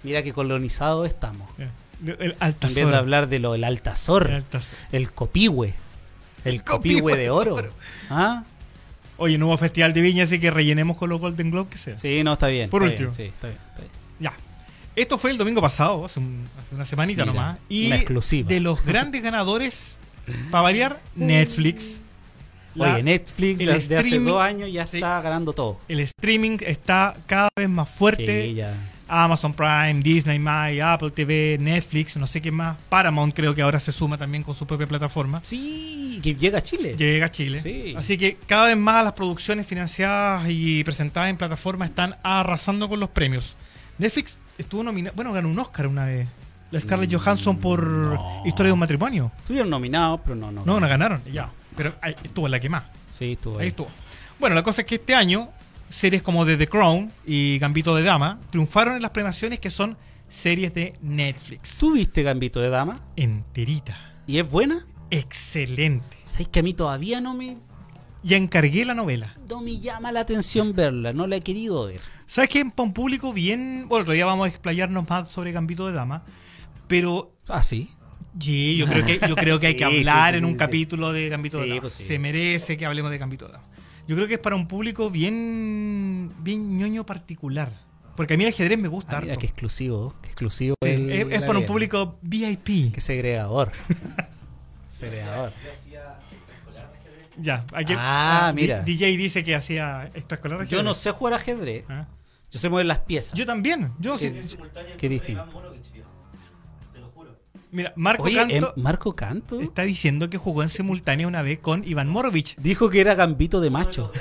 Mira 0.04 0.23
que 0.23 0.34
colonizados 0.34 1.08
estamos. 1.08 1.47
el 1.60 1.69
En 2.12 2.17
vez 2.17 2.36
Altazor. 2.39 2.89
de 2.91 2.95
hablar 2.97 3.28
de 3.30 3.39
lo 3.39 3.52
del 3.54 3.63
Altazor, 3.63 4.28
El 4.28 4.36
Altazor. 4.38 4.78
el 4.91 5.12
Copihue. 5.12 5.73
El 6.43 6.63
Copihue 6.63 7.02
Copihue 7.02 7.15
de 7.17 7.30
oro. 7.30 7.58
¿Ah? 8.10 8.43
Oye, 9.17 9.38
nuevo 9.38 9.58
festival 9.58 9.93
de 9.93 10.01
viña, 10.01 10.23
así 10.25 10.39
que 10.39 10.51
rellenemos 10.51 10.95
con 10.97 11.10
los 11.10 11.19
Golden 11.19 11.49
Globe 11.51 11.69
que 11.71 11.77
sea. 11.77 11.97
Sí, 11.97 12.23
no, 12.23 12.34
está 12.34 12.47
bien. 12.47 12.69
Por 12.69 12.84
está 12.84 12.91
último. 13.03 13.12
bien, 13.17 13.30
sí, 13.30 13.34
está 13.34 13.47
bien, 13.47 13.60
está 13.69 13.80
bien. 13.82 13.91
Ya. 14.19 14.34
Esto 14.95 15.17
fue 15.17 15.32
el 15.32 15.38
domingo 15.38 15.62
pasado, 15.62 16.06
hace, 16.06 16.19
un- 16.19 16.47
hace 16.60 16.75
una 16.75 16.86
semanita 16.86 17.23
Mira, 17.23 17.34
nomás. 17.34 17.58
Y 17.69 17.91
exclusiva. 17.91 18.47
de 18.49 18.60
los 18.60 18.84
grandes 18.86 19.21
ganadores, 19.23 19.97
para 20.51 20.62
variar, 20.63 21.01
Netflix. 21.15 21.99
La- 22.75 22.93
Oye, 22.95 23.03
Netflix 23.03 23.60
el 23.60 23.67
desde 23.67 23.97
hace 23.97 24.19
dos 24.19 24.39
años 24.41 24.71
ya 24.71 24.88
sí. 24.88 24.97
está 24.97 25.19
ganando 25.21 25.51
todo. 25.53 25.80
el 25.88 25.99
streaming 26.01 26.58
está 26.62 27.15
cada 27.25 27.49
vez 27.56 27.67
más 27.69 27.89
fuerte. 27.89 28.43
Sí, 28.49 28.53
ya. 28.53 28.73
Amazon 29.08 29.54
Prime, 29.54 30.02
Disney 30.02 30.39
My, 30.39 30.80
Apple 30.80 31.12
TV, 31.12 31.58
Netflix, 31.60 32.17
no 32.17 32.28
sé 32.28 32.41
qué 32.41 32.52
más. 32.52 32.78
Paramount 32.89 33.34
creo 33.36 33.54
que 33.56 33.62
ahora 33.62 33.80
se 33.80 33.91
suma 33.91 34.17
también 34.17 34.43
con 34.43 34.54
su 34.56 34.65
propia 34.67 34.88
plataforma. 34.88 35.39
Sí, 35.43 36.20
que 36.22 36.36
llega 36.36 36.60
a 36.60 36.63
Chile. 36.63 36.96
Llega 36.98 37.28
a 37.28 37.32
Chile. 37.32 37.62
Sí. 37.62 37.93
Así 37.98 38.17
que 38.17 38.38
cada 38.48 38.67
vez 38.67 38.78
más 38.78 39.04
las 39.04 39.13
producciones 39.13 39.65
financiadas 39.67 40.46
y 40.50 40.84
presentadas 40.84 41.30
en 41.30 41.38
plataformas 41.38 41.89
están 41.89 42.15
arrasando 42.24 42.89
con 42.89 43.00
los 43.00 43.10
premios. 43.10 43.56
Netflix 43.98 44.38
estuvo 44.58 44.84
nominado, 44.84 45.15
bueno, 45.15 45.32
ganó 45.34 45.50
un 45.50 45.60
Oscar 45.60 45.88
una 45.88 46.06
vez. 46.06 46.28
La 46.70 46.82
Scarlett 46.82 47.13
Johansson 47.13 47.58
por 47.60 47.86
Mm, 47.88 48.13
no. 48.15 48.41
Historia 48.46 48.67
de 48.67 48.74
un 48.74 48.80
matrimonio. 48.80 49.32
Estuvieron 49.39 49.70
nominados, 49.70 50.20
pero 50.24 50.36
no, 50.36 50.52
no. 50.52 50.65
No, 50.65 50.80
no 50.82 50.88
ganaron, 50.88 51.22
ya. 51.32 51.50
Pero 51.78 51.93
ahí 52.02 52.13
estuvo 52.24 52.46
en 52.48 52.52
la 52.52 52.60
que 52.60 52.67
más. 52.70 52.84
Sí, 53.17 53.32
estuvo 53.34 53.56
Ahí 53.58 53.62
ahí. 53.63 53.67
estuvo. 53.70 53.88
Bueno, 54.39 54.54
la 54.56 54.63
cosa 54.63 54.82
es 54.82 54.88
que 54.88 54.96
este 54.96 55.15
año, 55.15 55.50
series 55.89 56.21
como 56.21 56.45
The, 56.45 56.58
The 56.58 56.67
Crown 56.67 57.12
y 57.26 57.58
Gambito 57.60 57.95
de 57.95 58.04
Dama 58.04 58.39
triunfaron 58.50 58.95
en 58.95 59.02
las 59.02 59.12
premiaciones 59.12 59.60
que 59.60 59.71
son 59.71 59.97
series 60.30 60.73
de 60.73 60.93
Netflix. 61.02 61.78
¿Tú 61.80 61.93
viste 61.93 62.23
Gambito 62.23 62.60
de 62.60 62.69
Dama? 62.69 62.95
Enterita. 63.15 64.15
¿Y 64.28 64.39
es 64.39 64.50
buena? 64.50 64.86
Excelente. 65.10 66.17
¿Sabes 66.26 66.47
que 66.50 66.60
a 66.60 66.63
mí 66.63 66.73
todavía 66.73 67.21
no 67.21 67.34
me, 67.34 67.58
Ya 68.23 68.36
encargué 68.38 68.84
la 68.86 68.93
novela. 68.93 69.36
no 69.50 69.62
me 69.62 69.80
llama 69.80 70.12
la 70.12 70.19
atención 70.21 70.73
verla? 70.73 71.13
No 71.13 71.28
la 71.28 71.38
he 71.38 71.41
querido 71.41 71.86
ver. 71.86 72.02
¿Sabes 72.26 72.50
qué? 72.50 72.65
Para 72.65 72.88
un 72.88 72.93
público 72.93 73.32
bien. 73.34 73.86
Bueno, 73.88 74.04
todavía 74.04 74.26
vamos 74.26 74.45
a 74.45 74.50
explayarnos 74.50 75.08
más 75.10 75.32
sobre 75.32 75.52
Gambito 75.54 75.88
de 75.88 75.93
Dama. 75.93 76.23
Pero 76.88 77.34
¿Ah, 77.47 77.63
sí? 77.63 77.89
sí, 78.39 78.76
yo 78.78 78.86
creo 78.88 79.06
que, 79.06 79.19
yo 79.28 79.36
creo 79.36 79.60
que 79.60 79.67
hay 79.67 79.76
que 79.76 79.86
sí, 79.89 79.97
hablar 80.00 80.34
sí, 80.34 80.38
en 80.39 80.45
un 80.45 80.56
capítulo 80.56 81.13
de 81.13 81.30
Gambito 81.30 81.62
de 81.62 81.69
Dama. 81.69 81.82
pues. 81.82 81.93
Se 81.93 82.19
merece 82.19 82.76
que 82.76 82.86
hablemos 82.86 83.12
de 83.12 83.17
Gambito 83.17 83.45
de 83.47 83.54
Dama. 83.54 83.63
Yo 84.08 84.15
creo 84.15 84.28
que 84.28 84.36
es 84.36 84.39
para 84.39 84.56
un 84.56 84.67
público 84.67 85.10
bien. 85.10 86.32
bien 86.39 86.78
ñoño 86.78 87.06
particular. 87.06 87.72
Porque 88.15 88.34
a 88.34 88.38
mí 88.38 88.43
el 88.46 88.50
ajedrez 88.50 88.80
me 88.80 88.88
gusta 88.88 89.17
Ah, 89.17 89.22
mira, 89.22 89.34
harto. 89.34 89.41
qué 89.41 89.46
exclusivo. 89.48 90.15
Qué 90.22 90.28
exclusivo. 90.30 90.76
Sí, 90.82 90.89
el- 90.89 91.32
es, 91.32 91.41
para 91.43 91.60
un 91.60 91.65
público 91.65 92.17
VIP. 92.24 92.91
Qué 92.93 93.02
segregador. 93.02 93.72
segregador. 94.89 95.52
Ya, 97.39 97.63
aquí, 97.74 97.93
Ah, 97.96 98.52
Di- 98.56 98.62
mira. 98.63 98.82
DJ 98.82 99.15
dice 99.17 99.43
que 99.43 99.54
hacía 99.54 100.10
extraescolar. 100.15 100.65
Yo 100.67 100.78
no 100.82 100.89
ajedrez. 100.91 100.98
sé 101.04 101.12
jugar 101.12 101.34
ajedrez. 101.36 101.84
Ah. 101.88 102.08
Yo 102.50 102.60
sé 102.60 102.70
mover 102.70 102.88
las 102.88 103.00
piezas. 103.00 103.34
Yo 103.38 103.46
también. 103.46 103.91
Yo 104.00 104.17
Qué, 104.17 104.41
sí. 104.41 104.58
qué 104.98 105.10
distinto. 105.10 105.46
Mira, 107.77 107.93
Marco 107.95 108.23
Oye, 108.23 108.37
Canto 108.37 108.73
em, 108.75 108.81
Marco 108.83 109.15
Canto 109.15 109.61
está 109.61 109.83
diciendo 109.83 110.31
que 110.31 110.39
jugó 110.39 110.63
en 110.63 110.69
simultánea 110.69 111.27
una 111.27 111.43
vez 111.43 111.59
con 111.59 111.83
Iván 111.87 112.09
Morovich. 112.09 112.55
dijo 112.57 112.89
que 112.89 113.01
era 113.01 113.13
Gambito 113.13 113.61
de 113.61 113.69
macho. 113.69 114.11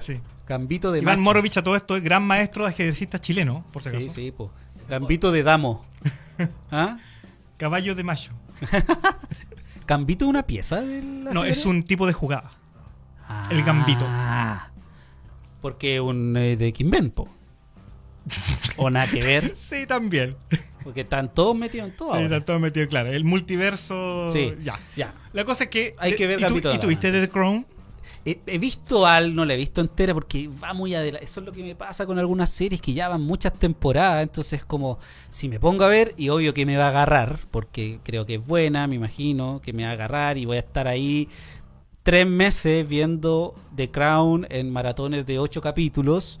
Sí. 0.00 0.20
Gambito 0.48 0.90
de 0.90 0.98
Iván 0.98 1.20
macho. 1.20 1.22
Morovich 1.24 1.56
a 1.58 1.62
todo 1.62 1.76
esto 1.76 1.96
es 1.96 2.02
gran 2.02 2.24
maestro 2.24 2.64
de 2.64 2.70
ajedrecista 2.70 3.20
chileno, 3.20 3.64
por 3.72 3.84
si 3.84 3.90
acaso. 3.90 4.06
Sí, 4.06 4.10
sí, 4.10 4.32
po. 4.32 4.50
Gambito 4.88 5.30
de 5.30 5.44
damo. 5.44 5.86
¿Ah? 6.72 6.98
Caballo 7.58 7.94
de 7.94 8.02
mayo. 8.02 8.32
¿Gambito 9.86 10.24
es 10.24 10.28
una 10.28 10.42
pieza 10.42 10.80
del 10.80 11.22
No, 11.22 11.42
ajedrez? 11.42 11.58
es 11.58 11.66
un 11.66 11.84
tipo 11.84 12.08
de 12.08 12.12
jugada. 12.12 12.50
el 13.50 13.62
gambito. 13.62 14.04
Ah, 14.08 14.70
porque 15.60 16.00
un 16.00 16.36
eh, 16.36 16.56
de 16.56 16.72
Kimben, 16.72 17.12
po. 17.12 17.28
O 18.76 18.90
nada 18.90 19.06
que 19.10 19.22
ver, 19.22 19.52
Sí, 19.56 19.86
también. 19.86 20.36
porque 20.84 21.02
están 21.02 21.32
todos 21.32 21.56
metidos 21.56 21.88
en 21.88 21.96
todo. 21.96 22.10
Sí, 22.10 22.22
ahora. 22.22 22.36
está 22.36 22.46
todo 22.46 22.58
metido 22.58 22.86
claro. 22.88 23.12
El 23.12 23.24
multiverso. 23.24 24.28
Sí. 24.30 24.54
Ya. 24.62 24.78
Ya. 24.96 25.14
La 25.32 25.44
cosa 25.44 25.64
es 25.64 25.70
que. 25.70 25.94
Hay 25.98 26.14
que 26.14 26.26
ver 26.26 26.40
¿Y, 26.40 26.60
tú, 26.60 26.70
¿y 26.70 26.78
tuviste. 26.78 27.12
The 27.12 27.28
Crown? 27.28 27.66
he, 28.24 28.40
he 28.46 28.58
visto 28.58 29.06
al, 29.06 29.34
no 29.34 29.44
la 29.44 29.54
he 29.54 29.56
visto 29.56 29.80
entera 29.80 30.14
porque 30.14 30.48
va 30.48 30.72
muy 30.72 30.94
adelante. 30.94 31.24
Eso 31.24 31.40
es 31.40 31.46
lo 31.46 31.52
que 31.52 31.62
me 31.62 31.74
pasa 31.74 32.06
con 32.06 32.18
algunas 32.18 32.50
series 32.50 32.80
que 32.80 32.92
ya 32.92 33.08
van 33.08 33.22
muchas 33.22 33.58
temporadas. 33.58 34.22
Entonces, 34.22 34.64
como 34.64 34.98
si 35.30 35.48
me 35.48 35.58
pongo 35.60 35.84
a 35.84 35.88
ver, 35.88 36.14
y 36.16 36.28
obvio 36.28 36.54
que 36.54 36.66
me 36.66 36.76
va 36.76 36.86
a 36.86 36.88
agarrar, 36.88 37.40
porque 37.50 37.98
creo 38.02 38.26
que 38.26 38.36
es 38.36 38.46
buena, 38.46 38.86
me 38.86 38.96
imagino, 38.96 39.60
que 39.62 39.72
me 39.72 39.84
va 39.84 39.90
a 39.90 39.92
agarrar 39.92 40.38
y 40.38 40.44
voy 40.44 40.56
a 40.56 40.60
estar 40.60 40.86
ahí 40.88 41.28
tres 42.02 42.26
meses 42.26 42.86
viendo 42.86 43.54
The 43.76 43.90
Crown 43.90 44.46
en 44.50 44.70
maratones 44.70 45.26
de 45.26 45.38
ocho 45.38 45.60
capítulos. 45.60 46.40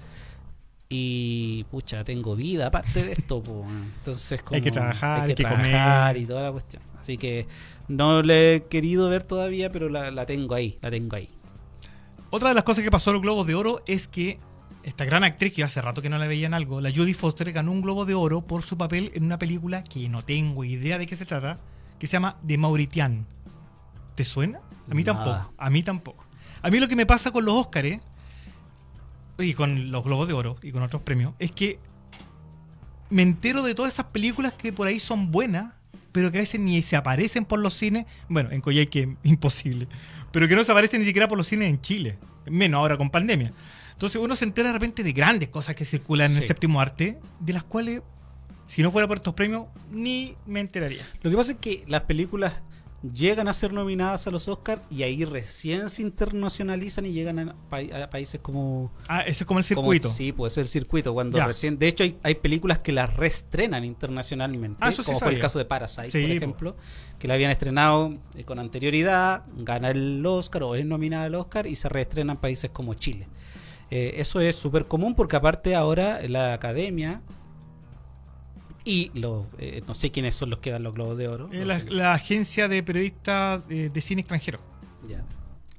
Y 0.94 1.64
pucha, 1.70 2.04
tengo 2.04 2.36
vida 2.36 2.66
aparte 2.66 3.02
de 3.02 3.12
esto. 3.12 3.42
po. 3.44 3.64
Entonces, 3.98 4.42
como, 4.42 4.56
Hay 4.56 4.60
que 4.62 4.70
trabajar, 4.70 5.20
hay 5.22 5.28
que, 5.28 5.34
que 5.36 5.42
trabajar 5.44 6.14
comer. 6.14 6.22
y 6.22 6.26
toda 6.26 6.42
la 6.42 6.52
cuestión. 6.52 6.82
Así 7.00 7.16
que 7.16 7.46
no 7.88 8.22
le 8.22 8.54
he 8.56 8.64
querido 8.64 9.08
ver 9.08 9.22
todavía, 9.22 9.72
pero 9.72 9.88
la, 9.88 10.10
la 10.10 10.26
tengo 10.26 10.54
ahí, 10.54 10.78
la 10.82 10.90
tengo 10.90 11.16
ahí. 11.16 11.28
Otra 12.30 12.50
de 12.50 12.54
las 12.54 12.64
cosas 12.64 12.84
que 12.84 12.90
pasó 12.90 13.10
en 13.10 13.14
los 13.14 13.22
Globos 13.22 13.46
de 13.46 13.54
Oro 13.54 13.82
es 13.86 14.06
que 14.06 14.38
esta 14.84 15.04
gran 15.04 15.24
actriz, 15.24 15.52
que 15.52 15.64
hace 15.64 15.80
rato 15.80 16.02
que 16.02 16.08
no 16.08 16.18
la 16.18 16.26
veía 16.26 16.46
en 16.46 16.54
algo, 16.54 16.80
la 16.80 16.90
Judy 16.90 17.14
Foster, 17.14 17.50
ganó 17.52 17.72
un 17.72 17.82
Globo 17.82 18.04
de 18.04 18.14
Oro 18.14 18.42
por 18.42 18.62
su 18.62 18.76
papel 18.76 19.10
en 19.14 19.24
una 19.24 19.38
película 19.38 19.82
que 19.84 20.08
no 20.08 20.22
tengo 20.22 20.64
idea 20.64 20.98
de 20.98 21.06
qué 21.06 21.16
se 21.16 21.26
trata, 21.26 21.58
que 21.98 22.06
se 22.06 22.14
llama 22.14 22.36
The 22.46 22.58
Mauritian. 22.58 23.26
¿Te 24.14 24.24
suena? 24.24 24.60
A 24.90 24.94
mí 24.94 25.02
Nada. 25.04 25.24
tampoco. 25.24 25.54
A 25.56 25.70
mí 25.70 25.82
tampoco. 25.82 26.24
A 26.62 26.70
mí 26.70 26.78
lo 26.78 26.88
que 26.88 26.96
me 26.96 27.06
pasa 27.06 27.30
con 27.30 27.44
los 27.44 27.54
Óscares 27.54 28.00
y 29.38 29.54
con 29.54 29.90
los 29.90 30.04
Globos 30.04 30.28
de 30.28 30.34
Oro 30.34 30.56
y 30.62 30.72
con 30.72 30.82
otros 30.82 31.02
premios 31.02 31.34
es 31.38 31.50
que 31.50 31.78
me 33.10 33.22
entero 33.22 33.62
de 33.62 33.74
todas 33.74 33.92
esas 33.92 34.06
películas 34.06 34.54
que 34.54 34.72
por 34.72 34.88
ahí 34.88 34.98
son 34.98 35.30
buenas, 35.30 35.74
pero 36.12 36.30
que 36.30 36.38
a 36.38 36.40
veces 36.40 36.60
ni 36.60 36.82
se 36.82 36.96
aparecen 36.96 37.44
por 37.44 37.58
los 37.58 37.74
cines. 37.74 38.06
Bueno, 38.28 38.50
en 38.50 38.60
Coyhaique 38.60 39.16
imposible. 39.22 39.86
Pero 40.30 40.48
que 40.48 40.56
no 40.56 40.64
se 40.64 40.72
aparecen 40.72 41.00
ni 41.00 41.06
siquiera 41.06 41.28
por 41.28 41.36
los 41.36 41.46
cines 41.46 41.68
en 41.68 41.80
Chile. 41.80 42.18
Menos 42.46 42.78
ahora 42.78 42.96
con 42.96 43.10
pandemia. 43.10 43.52
Entonces 43.92 44.20
uno 44.20 44.34
se 44.34 44.46
entera 44.46 44.68
de 44.68 44.74
repente 44.74 45.04
de 45.04 45.12
grandes 45.12 45.50
cosas 45.50 45.76
que 45.76 45.84
circulan 45.84 46.32
en 46.32 46.38
el 46.38 46.46
séptimo 46.46 46.80
arte, 46.80 47.18
de 47.38 47.52
las 47.52 47.62
cuales, 47.62 48.00
si 48.66 48.82
no 48.82 48.90
fuera 48.90 49.06
por 49.06 49.18
estos 49.18 49.34
premios, 49.34 49.66
ni 49.90 50.34
me 50.46 50.60
enteraría. 50.60 51.06
Lo 51.22 51.30
que 51.30 51.36
pasa 51.36 51.52
es 51.52 51.58
que 51.58 51.84
las 51.86 52.02
películas 52.02 52.54
llegan 53.02 53.48
a 53.48 53.52
ser 53.54 53.72
nominadas 53.72 54.26
a 54.26 54.30
los 54.30 54.46
Oscars 54.46 54.82
y 54.90 55.02
ahí 55.02 55.24
recién 55.24 55.90
se 55.90 56.02
internacionalizan 56.02 57.04
y 57.06 57.12
llegan 57.12 57.38
a, 57.40 57.56
pa- 57.68 57.80
a 57.80 58.10
países 58.10 58.40
como 58.40 58.92
Ah, 59.08 59.22
ese 59.22 59.42
es 59.42 59.46
como 59.46 59.58
el 59.60 59.66
como- 59.66 59.82
circuito. 59.92 60.10
sí, 60.12 60.32
puede 60.32 60.50
ser 60.50 60.62
el 60.62 60.68
circuito. 60.68 61.12
Cuando 61.12 61.38
Ya. 61.38 61.46
recién, 61.46 61.78
de 61.78 61.88
hecho, 61.88 62.04
hay, 62.04 62.16
hay 62.22 62.36
películas 62.36 62.78
que 62.78 62.92
las 62.92 63.14
reestrenan 63.16 63.84
internacionalmente, 63.84 64.78
Ah, 64.80 64.90
eso 64.90 65.02
sí 65.02 65.06
como 65.06 65.18
fue 65.20 65.34
el 65.34 65.38
caso 65.40 65.58
de 65.58 65.64
Parasite, 65.64 66.10
Sí, 66.12 66.18
por 66.20 66.28
po. 66.28 66.34
ejemplo, 66.36 66.76
que 67.18 67.28
la 67.28 67.34
habían 67.34 67.50
estrenado 67.50 68.14
eh, 68.36 68.44
con 68.44 68.58
anterioridad, 68.58 69.44
gana 69.56 69.90
el 69.90 70.24
Oscar 70.24 70.62
o 70.62 70.74
es 70.74 70.84
nominada 70.86 71.24
al 71.24 71.34
Oscar 71.34 71.66
y 71.66 71.74
se 71.74 71.88
reestrena 71.88 72.32
en 72.34 72.38
países 72.38 72.70
como 72.70 72.94
Chile. 72.94 73.26
Eh, 73.90 74.14
eso 74.20 74.40
es 74.40 74.56
súper 74.56 74.86
común 74.86 75.14
porque 75.14 75.36
aparte 75.36 75.74
ahora 75.74 76.20
la 76.28 76.54
academia 76.54 77.20
y 78.84 79.10
los, 79.14 79.46
eh, 79.58 79.82
no 79.86 79.94
sé 79.94 80.10
quiénes 80.10 80.34
son 80.34 80.50
los 80.50 80.58
que 80.58 80.70
dan 80.70 80.82
los 80.82 80.94
globos 80.94 81.16
de 81.18 81.28
oro. 81.28 81.48
Eh, 81.52 81.64
la, 81.64 81.84
que- 81.84 81.92
la 81.92 82.14
agencia 82.14 82.68
de 82.68 82.82
periodistas 82.82 83.62
eh, 83.68 83.90
de 83.92 84.00
cine 84.00 84.20
extranjero. 84.22 84.58
ya. 85.08 85.24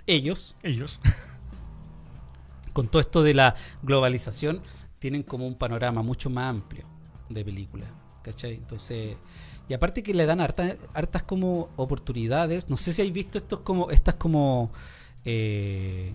Ellos 0.05 0.55
Ellos. 0.63 0.99
con 2.73 2.87
todo 2.87 2.99
esto 3.01 3.21
de 3.23 3.33
la 3.33 3.55
globalización, 3.83 4.61
tienen 4.99 5.23
como 5.23 5.45
un 5.47 5.55
panorama 5.55 6.01
mucho 6.01 6.29
más 6.29 6.49
amplio 6.49 6.85
de 7.29 7.45
películas. 7.45 7.89
¿Cachai? 8.23 8.53
Entonces, 8.55 9.17
y 9.67 9.73
aparte 9.73 10.01
que 10.01 10.13
le 10.13 10.25
dan 10.25 10.39
harta- 10.39 10.77
hartas 10.93 11.23
como 11.23 11.69
oportunidades. 11.75 12.69
No 12.69 12.77
sé 12.77 12.93
si 12.93 13.01
habéis 13.01 13.13
visto 13.13 13.37
estos 13.37 13.59
como, 13.59 13.91
estas 13.91 14.15
como 14.15 14.71
eh, 15.25 16.13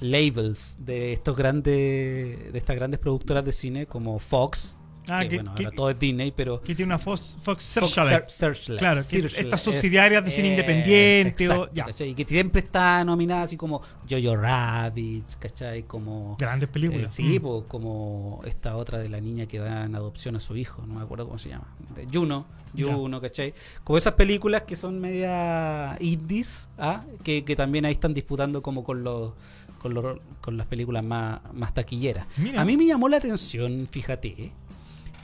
labels 0.00 0.76
de 0.78 1.14
estos 1.14 1.36
grandes, 1.36 2.52
de 2.52 2.58
estas 2.58 2.76
grandes 2.76 3.00
productoras 3.00 3.44
de 3.44 3.52
cine 3.52 3.86
como 3.86 4.18
Fox. 4.18 4.76
Ah, 5.08 5.20
que, 5.22 5.28
que, 5.30 5.36
bueno, 5.36 5.54
que- 5.56 5.64
ahora 5.64 5.76
todo 5.76 5.90
es 5.90 5.98
Disney, 5.98 6.32
pero 6.34 6.62
que 6.62 6.74
tiene 6.74 6.90
una 6.90 6.98
Fox, 6.98 7.36
Fox 7.40 7.64
Searchlight. 7.64 8.24
Search- 8.26 8.28
Searchlight, 8.30 8.78
Claro, 8.78 9.02
Searchlight, 9.02 9.44
estas 9.46 9.60
es- 9.60 9.64
subsidiarias 9.64 10.24
de 10.24 10.30
cine 10.30 10.48
eh, 10.48 10.50
independiente. 10.52 11.48
Y 12.06 12.14
que 12.14 12.24
siempre 12.24 12.60
está 12.60 13.04
nominada 13.04 13.42
así 13.42 13.56
como 13.56 13.82
Jojo 14.08 14.36
Rabbits, 14.36 15.36
¿cachai? 15.36 15.82
Como 15.84 16.36
Grandes 16.38 16.68
películas. 16.68 17.10
eh, 17.10 17.14
sí, 17.14 17.38
Mm. 17.38 17.42
po, 17.42 17.64
como 17.66 18.42
esta 18.44 18.76
otra 18.76 18.98
de 19.00 19.08
la 19.08 19.20
niña 19.20 19.46
que 19.46 19.58
da 19.58 19.84
en 19.84 19.94
adopción 19.96 20.36
a 20.36 20.40
su 20.40 20.56
hijo, 20.56 20.84
no 20.86 20.94
me 20.94 21.02
acuerdo 21.02 21.26
cómo 21.26 21.38
se 21.38 21.48
llama. 21.48 21.66
De 21.96 22.06
Juno, 22.12 22.46
Ya. 22.74 22.94
Juno, 22.94 23.20
¿cachai? 23.20 23.54
Como 23.84 23.98
esas 23.98 24.14
películas 24.14 24.62
que 24.62 24.76
son 24.76 25.00
media 25.00 25.96
indies, 26.00 26.68
¿ah? 26.78 27.02
que, 27.22 27.44
que 27.44 27.56
también 27.56 27.84
ahí 27.84 27.92
están 27.92 28.14
disputando 28.14 28.62
como 28.62 28.84
con 28.84 29.02
los 29.02 29.32
con, 29.78 29.94
los, 29.94 30.18
con 30.40 30.56
las 30.56 30.68
películas 30.68 31.02
más, 31.02 31.40
más 31.54 31.74
taquilleras. 31.74 32.26
Mira. 32.36 32.60
A 32.62 32.64
mí 32.64 32.76
me 32.76 32.86
llamó 32.86 33.08
la 33.08 33.16
atención, 33.16 33.88
fíjate, 33.90 34.52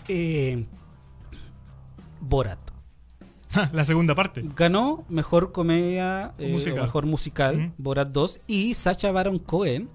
eh, 0.08 0.64
Borat. 2.20 2.58
la 3.72 3.84
segunda 3.84 4.14
parte. 4.14 4.44
Ganó 4.56 5.04
mejor 5.08 5.52
comedia, 5.52 6.34
eh, 6.38 6.50
Musical. 6.52 6.82
mejor 6.82 7.06
musical. 7.06 7.72
Borat 7.78 8.08
2, 8.08 8.40
y 8.46 8.74
Sacha 8.74 9.10
Baron 9.12 9.38
Cohen 9.38 9.88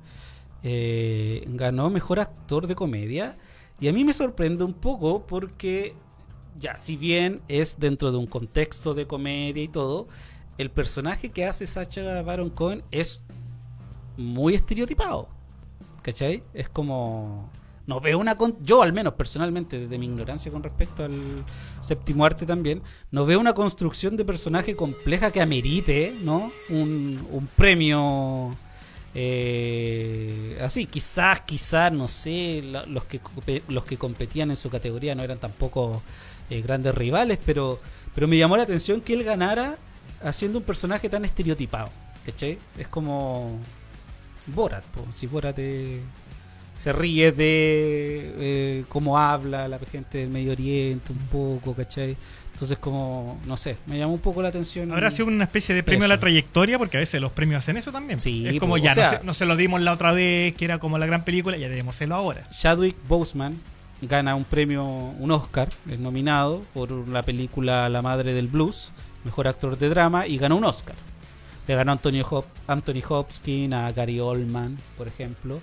eh, 0.64 1.44
ganó 1.48 1.90
mejor 1.90 2.20
actor 2.20 2.68
de 2.68 2.76
comedia. 2.76 3.38
Y 3.80 3.88
a 3.90 3.94
mí 3.94 4.04
me 4.04 4.14
sorprende 4.14 4.64
un 4.64 4.74
poco 4.74 5.26
porque, 5.28 5.94
ya, 6.58 6.78
si 6.78 6.96
bien 6.96 7.42
es 7.48 7.80
dentro 7.80 8.12
de 8.12 8.18
un 8.18 8.28
contexto 8.28 8.94
de 8.94 9.06
comedia 9.08 9.62
y 9.62 9.68
todo, 9.68 10.08
el 10.58 10.70
personaje 10.72 11.30
que 11.30 11.46
hace 11.46 11.68
Sacha 11.68 12.22
Baron 12.22 12.50
Cohen 12.50 12.84
es 12.92 13.22
muy 14.18 14.56
estereotipado. 14.56 15.28
¿Cachai? 16.02 16.44
Es 16.54 16.70
como. 16.70 17.50
No 17.86 18.00
veo 18.00 18.18
una. 18.20 18.38
Yo, 18.62 18.82
al 18.82 18.94
menos 18.94 19.14
personalmente, 19.16 19.78
desde 19.80 19.98
mi 19.98 20.06
ignorancia 20.06 20.52
con 20.52 20.64
respecto 20.64 21.04
al 21.04 21.46
séptimo 21.82 22.26
arte 22.26 22.46
también, 22.46 22.82
no 23.12 23.26
veo 23.26 23.40
una 23.40 23.54
construcción 23.54 24.16
de 24.18 24.24
personaje 24.26 24.76
compleja 24.76 25.32
que 25.32 25.42
amerite, 25.42 26.16
¿no? 26.22 26.52
Un, 26.70 27.26
un 27.32 27.48
premio. 27.48 28.56
eh, 29.14 30.58
así, 30.62 30.86
quizás, 30.88 31.42
quizás, 31.42 31.92
no 31.92 32.08
sé, 32.08 32.64
los 32.88 33.06
que 33.06 33.22
los 33.68 33.86
que 33.86 33.98
competían 33.98 34.50
en 34.52 34.58
su 34.58 34.70
categoría 34.70 35.16
no 35.16 35.24
eran 35.24 35.40
tampoco 35.40 36.02
eh, 36.50 36.62
grandes 36.62 36.96
rivales, 36.96 37.40
pero, 37.46 37.80
pero 38.16 38.28
me 38.28 38.38
llamó 38.38 38.58
la 38.58 38.64
atención 38.64 39.02
que 39.02 39.14
él 39.14 39.24
ganara 39.24 39.78
haciendo 40.22 40.60
un 40.60 40.64
personaje 40.66 41.10
tan 41.10 41.26
estereotipado, 41.26 41.92
¿cachai? 42.26 42.60
Es 42.78 42.88
como 42.88 43.60
Borat, 44.48 44.86
po. 44.88 45.06
si 45.12 45.28
Borat 45.28 45.58
eh, 45.60 46.02
se 46.84 46.92
ríe 46.92 47.32
de 47.32 48.34
eh, 48.38 48.86
cómo 48.90 49.18
habla 49.18 49.68
la 49.68 49.80
gente 49.80 50.18
del 50.18 50.30
Medio 50.30 50.52
Oriente 50.52 51.12
un 51.14 51.18
poco, 51.28 51.74
¿cachai? 51.74 52.18
Entonces 52.54 52.78
como, 52.78 53.40
no 53.46 53.56
sé, 53.58 53.78
me 53.88 53.98
llamó 53.98 54.14
un 54.14 54.20
poco 54.20 54.42
la 54.42 54.50
atención. 54.50 54.92
Habrá 54.92 55.10
sido 55.10 55.28
una 55.28 55.46
especie 55.46 55.74
de 55.74 55.82
premio 55.82 56.06
a 56.06 56.08
la 56.08 56.18
trayectoria, 56.20 56.78
porque 56.78 56.98
a 56.98 57.00
veces 57.00 57.20
los 57.22 57.32
premios 57.32 57.60
hacen 57.60 57.78
eso 57.78 57.92
también. 57.92 58.20
Sí, 58.20 58.48
es 58.48 58.60
como 58.60 58.78
ya, 58.78 58.92
o 58.92 58.96
sea- 58.96 59.12
no, 59.14 59.20
se, 59.20 59.26
no 59.26 59.34
se 59.34 59.46
lo 59.46 59.56
dimos 59.56 59.82
la 59.82 59.94
otra 59.94 60.12
vez, 60.12 60.54
que 60.56 60.66
era 60.66 60.78
como 60.80 60.98
la 60.98 61.06
gran 61.06 61.24
película, 61.24 61.58
ya 61.58 61.70
démoselo 61.70 62.16
ahora. 62.16 62.48
Chadwick 62.52 62.96
Boseman 63.08 63.58
gana 64.02 64.36
un 64.36 64.44
premio, 64.44 64.84
un 64.86 65.32
Oscar, 65.32 65.70
es 65.90 65.98
nominado 66.00 66.62
por 66.74 66.92
la 67.08 67.24
película 67.24 67.88
La 67.90 68.02
Madre 68.02 68.34
del 68.34 68.48
Blues, 68.48 68.92
mejor 69.24 69.48
actor 69.48 69.78
de 69.80 69.88
drama, 69.90 70.28
y 70.28 70.38
ganó 70.38 70.58
un 70.58 70.66
Oscar. 70.66 70.96
Le 71.68 71.76
ganó 71.76 71.94
Antonio 71.94 72.26
Hop- 72.30 72.46
Anthony 72.68 73.02
Hopkins, 73.08 73.74
a 73.74 73.90
Gary 73.94 74.20
Oldman, 74.20 74.78
por 74.98 75.08
ejemplo. 75.08 75.62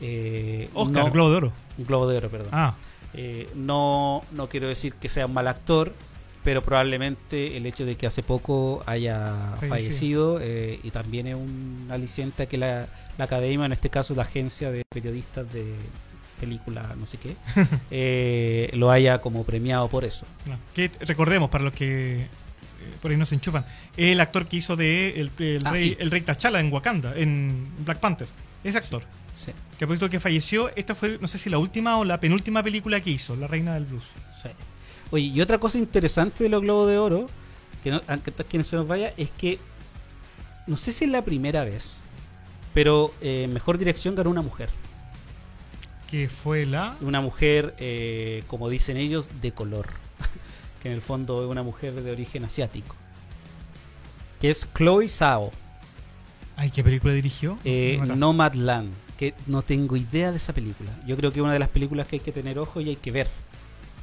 Eh, 0.00 0.68
Oscar, 0.74 1.04
no- 1.06 1.10
Globo 1.10 1.30
de 1.30 1.36
Oro. 1.36 1.52
un 1.78 1.86
Globo 1.86 2.06
de 2.08 2.16
Oro, 2.18 2.28
perdón. 2.30 2.48
Ah, 2.52 2.74
Eh, 3.16 3.48
no, 3.54 4.22
no 4.32 4.48
quiero 4.48 4.66
decir 4.66 4.92
que 4.94 5.08
sea 5.08 5.26
un 5.26 5.32
mal 5.34 5.46
actor, 5.46 5.94
pero 6.42 6.62
probablemente 6.62 7.56
el 7.56 7.64
hecho 7.64 7.86
de 7.86 7.94
que 7.96 8.06
hace 8.08 8.24
poco 8.24 8.82
haya 8.86 9.52
Fallecido. 9.60 9.68
fallecido 9.68 10.38
eh, 10.42 10.80
y 10.82 10.90
también 10.90 11.28
es 11.28 11.36
un 11.36 11.86
aliciente 11.90 12.42
a 12.42 12.46
que 12.46 12.58
la, 12.58 12.88
la 13.16 13.24
academia, 13.26 13.66
en 13.66 13.72
este 13.72 13.88
caso 13.88 14.14
la 14.16 14.22
agencia 14.22 14.72
de 14.72 14.82
periodistas 14.92 15.50
de 15.52 15.64
película, 16.40 16.92
no 16.98 17.06
sé 17.06 17.18
qué, 17.18 17.36
eh, 17.92 18.70
lo 18.74 18.90
haya 18.90 19.18
como 19.20 19.44
premiado 19.44 19.88
por 19.88 20.04
eso. 20.04 20.26
no. 20.46 20.58
que 20.74 20.90
recordemos, 21.00 21.50
para 21.50 21.62
los 21.64 21.72
que 21.72 22.26
por 23.00 23.12
ahí 23.12 23.16
no 23.16 23.24
se 23.26 23.36
enchufan, 23.36 23.64
el 23.96 24.20
actor 24.20 24.46
que 24.46 24.56
hizo 24.56 24.74
de 24.76 25.20
el, 25.20 25.30
el 25.38 25.60
Ah, 25.64 25.70
rey, 25.70 25.82
sí. 25.90 25.96
el 26.00 26.10
rey 26.10 26.20
T'Challa 26.22 26.58
en 26.60 26.72
Wakanda, 26.72 27.14
en 27.16 27.68
Black 27.84 27.98
Panther. 28.00 28.26
Ese 28.64 28.76
actor. 28.78 29.02
Sí, 29.02 29.06
Que 29.78 29.84
a 29.84 29.88
propósito 29.88 30.08
que 30.08 30.20
falleció, 30.20 30.70
esta 30.76 30.94
fue, 30.94 31.18
no 31.20 31.26
sé 31.26 31.38
si 31.38 31.50
la 31.50 31.58
última 31.58 31.98
o 31.98 32.04
la 32.04 32.20
penúltima 32.20 32.62
película 32.62 33.00
que 33.00 33.10
hizo, 33.10 33.34
La 33.36 33.48
Reina 33.48 33.74
del 33.74 33.86
Blues. 33.86 34.04
sí. 34.42 34.50
Oye, 35.10 35.26
y 35.26 35.40
otra 35.40 35.58
cosa 35.58 35.78
interesante 35.78 36.44
de 36.44 36.50
los 36.50 36.62
Globos 36.62 36.88
de 36.88 36.98
Oro, 36.98 37.26
que 37.82 37.90
no, 37.90 38.00
que 38.48 38.58
no 38.58 38.64
se 38.64 38.76
nos 38.76 38.88
vaya, 38.88 39.12
es 39.16 39.30
que 39.30 39.58
no 40.66 40.76
sé 40.76 40.92
si 40.92 41.04
es 41.04 41.10
la 41.10 41.24
primera 41.24 41.64
vez, 41.64 42.00
pero 42.72 43.12
eh, 43.20 43.46
mejor 43.52 43.78
dirección 43.78 44.14
ganó 44.14 44.30
una 44.30 44.42
mujer. 44.42 44.70
Que 46.10 46.28
fue 46.28 46.64
la. 46.64 46.96
una 47.00 47.20
mujer, 47.20 47.74
eh, 47.78 48.44
como 48.46 48.68
dicen 48.68 48.96
ellos, 48.96 49.30
de 49.40 49.52
color. 49.52 49.88
que 50.82 50.88
en 50.88 50.94
el 50.94 51.02
fondo 51.02 51.44
es 51.44 51.50
una 51.50 51.62
mujer 51.62 51.94
de 51.94 52.10
origen 52.10 52.44
asiático. 52.44 52.96
Que 54.40 54.50
es 54.50 54.66
Chloe 54.74 55.08
Zhao. 55.08 55.52
Ay, 56.56 56.70
¿qué 56.70 56.82
película 56.82 57.12
dirigió? 57.12 57.58
Eh. 57.64 58.00
Nomadland, 58.16 58.92
que 59.18 59.34
no 59.46 59.62
tengo 59.62 59.96
idea 59.96 60.30
de 60.30 60.36
esa 60.36 60.52
película. 60.52 60.90
Yo 61.06 61.16
creo 61.16 61.32
que 61.32 61.38
es 61.38 61.44
una 61.44 61.52
de 61.52 61.58
las 61.58 61.68
películas 61.68 62.06
que 62.06 62.16
hay 62.16 62.20
que 62.20 62.32
tener 62.32 62.58
ojo 62.58 62.80
y 62.80 62.88
hay 62.90 62.96
que 62.96 63.10
ver. 63.10 63.28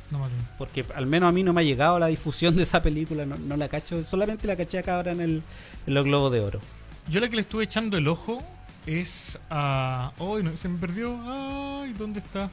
No. 0.09 0.19
Porque 0.57 0.85
al 0.95 1.05
menos 1.05 1.29
a 1.29 1.31
mí 1.31 1.41
no 1.43 1.53
me 1.53 1.61
ha 1.61 1.63
llegado 1.63 1.97
la 1.97 2.07
difusión 2.07 2.55
de 2.55 2.63
esa 2.63 2.81
película, 2.83 3.25
no, 3.25 3.37
no 3.37 3.55
la 3.55 3.69
cacho, 3.69 4.03
solamente 4.03 4.45
la 4.45 4.57
caché 4.57 4.79
acá 4.79 4.97
ahora 4.97 5.13
en, 5.13 5.21
el, 5.21 5.43
en 5.87 5.93
los 5.93 6.03
Globos 6.03 6.31
de 6.33 6.41
Oro. 6.41 6.59
Yo 7.09 7.19
la 7.19 7.29
que 7.29 7.35
le 7.35 7.41
estuve 7.43 7.63
echando 7.63 7.97
el 7.97 8.07
ojo 8.07 8.43
es 8.85 9.39
a. 9.49 10.11
¡Ay, 10.19 10.43
no! 10.43 10.55
Se 10.57 10.67
me 10.67 10.77
perdió. 10.77 11.17
¡Ay! 11.25 11.93
¿Dónde 11.93 12.19
está? 12.19 12.49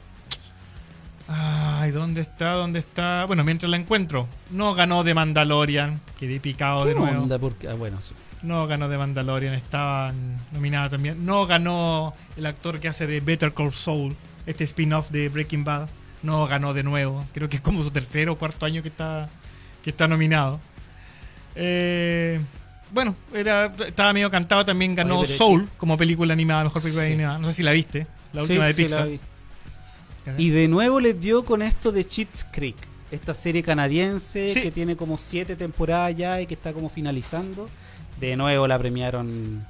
¡Ay! 1.26 1.90
¿Dónde 1.90 2.20
está? 2.22 2.52
¿Dónde 2.52 2.78
está? 2.78 3.24
Bueno, 3.26 3.44
mientras 3.44 3.68
la 3.70 3.76
encuentro. 3.76 4.26
No 4.50 4.74
ganó 4.74 5.04
de 5.04 5.14
Mandalorian. 5.14 6.00
Quedé 6.18 6.40
picado 6.40 6.84
de 6.84 6.94
¿Qué 6.94 6.98
nuevo. 7.00 7.22
onda? 7.22 7.38
Porque, 7.38 7.68
ah, 7.68 7.74
bueno, 7.74 8.00
sí. 8.00 8.14
No 8.42 8.66
ganó 8.66 8.88
de 8.88 8.96
Mandalorian. 8.98 9.54
Estaban 9.54 10.14
nominadas 10.52 10.90
también. 10.92 11.24
No 11.26 11.46
ganó 11.46 12.14
el 12.36 12.46
actor 12.46 12.78
que 12.80 12.88
hace 12.88 13.06
de 13.06 13.20
Better 13.20 13.52
Call 13.52 13.72
Saul. 13.72 14.16
Este 14.46 14.64
spin-off 14.64 15.10
de 15.10 15.28
Breaking 15.28 15.64
Bad. 15.64 15.88
No 16.22 16.46
ganó 16.46 16.72
de 16.74 16.82
nuevo. 16.82 17.24
Creo 17.34 17.48
que 17.48 17.56
es 17.56 17.62
como 17.62 17.82
su 17.82 17.90
tercer 17.90 18.28
o 18.28 18.36
cuarto 18.36 18.64
año 18.66 18.82
que 18.82 18.88
está, 18.88 19.28
que 19.82 19.90
está 19.90 20.06
nominado. 20.08 20.60
Eh, 21.54 22.40
bueno, 22.92 23.14
era, 23.34 23.72
estaba 23.86 24.12
medio 24.12 24.30
cantado. 24.30 24.64
También 24.64 24.94
ganó 24.94 25.20
Oye, 25.20 25.36
Soul 25.36 25.68
como 25.76 25.96
película 25.96 26.32
animada, 26.32 26.64
mejor 26.64 26.82
película 26.82 27.06
Sí. 27.06 27.12
animada. 27.12 27.38
No 27.38 27.48
sé 27.48 27.54
si 27.54 27.62
la 27.62 27.72
viste. 27.72 28.06
La 28.32 28.42
Sí, 28.42 28.52
última 28.52 28.66
de 28.66 28.74
sí, 28.74 28.82
la 28.82 28.86
Pixar. 28.86 29.08
vi. 29.08 29.20
Y 30.44 30.50
de 30.50 30.68
nuevo 30.68 31.00
les 31.00 31.18
dio 31.18 31.44
con 31.44 31.62
esto 31.62 31.90
de 31.90 32.06
Cheats 32.06 32.44
Creek, 32.50 32.76
esta 33.10 33.32
serie 33.34 33.62
canadiense 33.62 34.52
Sí. 34.52 34.60
que 34.60 34.70
tiene 34.70 34.94
como 34.94 35.16
siete 35.16 35.56
temporadas 35.56 36.14
ya 36.16 36.40
y 36.40 36.46
que 36.46 36.54
está 36.54 36.72
como 36.74 36.90
finalizando. 36.90 37.68
De 38.20 38.36
nuevo 38.36 38.66
la 38.66 38.78
premiaron 38.78 39.64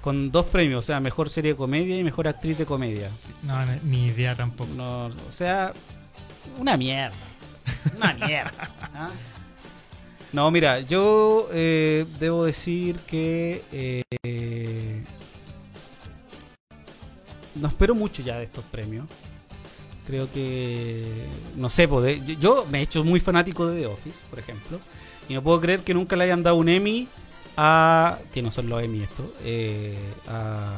con 0.00 0.30
dos 0.30 0.46
premios, 0.46 0.78
o 0.78 0.82
sea, 0.86 1.00
mejor 1.00 1.28
serie 1.28 1.52
de 1.52 1.56
comedia 1.56 1.98
y 1.98 2.02
mejor 2.02 2.26
actriz 2.28 2.56
de 2.56 2.64
comedia. 2.66 3.10
No, 3.42 3.54
ni 3.84 4.06
idea 4.06 4.34
tampoco. 4.34 4.70
No, 4.74 5.06
o 5.06 5.12
sea, 5.32 5.72
una 6.58 6.76
mierda. 6.76 7.14
Una 7.96 8.14
mierda. 8.26 8.70
¿ah? 8.94 9.10
No, 10.32 10.50
mira, 10.50 10.80
yo 10.80 11.48
eh, 11.52 12.06
debo 12.18 12.44
decir 12.44 12.96
que 13.00 13.62
eh, 13.72 15.04
no 17.54 17.68
espero 17.68 17.94
mucho 17.94 18.22
ya 18.22 18.38
de 18.38 18.44
estos 18.44 18.64
premios. 18.64 19.06
Creo 20.06 20.30
que, 20.32 21.04
no 21.56 21.68
sé, 21.68 21.86
de- 21.86 22.22
yo, 22.26 22.34
yo 22.40 22.66
me 22.70 22.78
he 22.78 22.82
hecho 22.82 23.04
muy 23.04 23.20
fanático 23.20 23.66
de 23.66 23.80
The 23.82 23.86
Office, 23.86 24.20
por 24.30 24.38
ejemplo, 24.38 24.80
y 25.28 25.34
no 25.34 25.42
puedo 25.42 25.60
creer 25.60 25.80
que 25.80 25.94
nunca 25.94 26.16
le 26.16 26.24
hayan 26.24 26.42
dado 26.42 26.56
un 26.56 26.68
Emmy 26.68 27.06
a, 27.62 28.18
que 28.32 28.40
no 28.42 28.50
son 28.50 28.68
los 28.70 28.82
Emmy 28.82 29.02
esto, 29.02 29.34
eh, 29.42 29.98
a, 30.28 30.76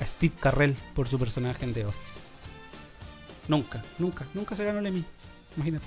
a 0.00 0.04
Steve 0.04 0.34
Carrell 0.40 0.74
por 0.94 1.06
su 1.08 1.16
personaje 1.18 1.64
en 1.64 1.72
The 1.72 1.84
Office. 1.86 2.18
Nunca, 3.46 3.82
nunca, 3.98 4.26
nunca 4.34 4.56
se 4.56 4.64
ganó 4.64 4.80
el 4.80 4.86
Emmy. 4.86 5.04
Imagínate. 5.56 5.86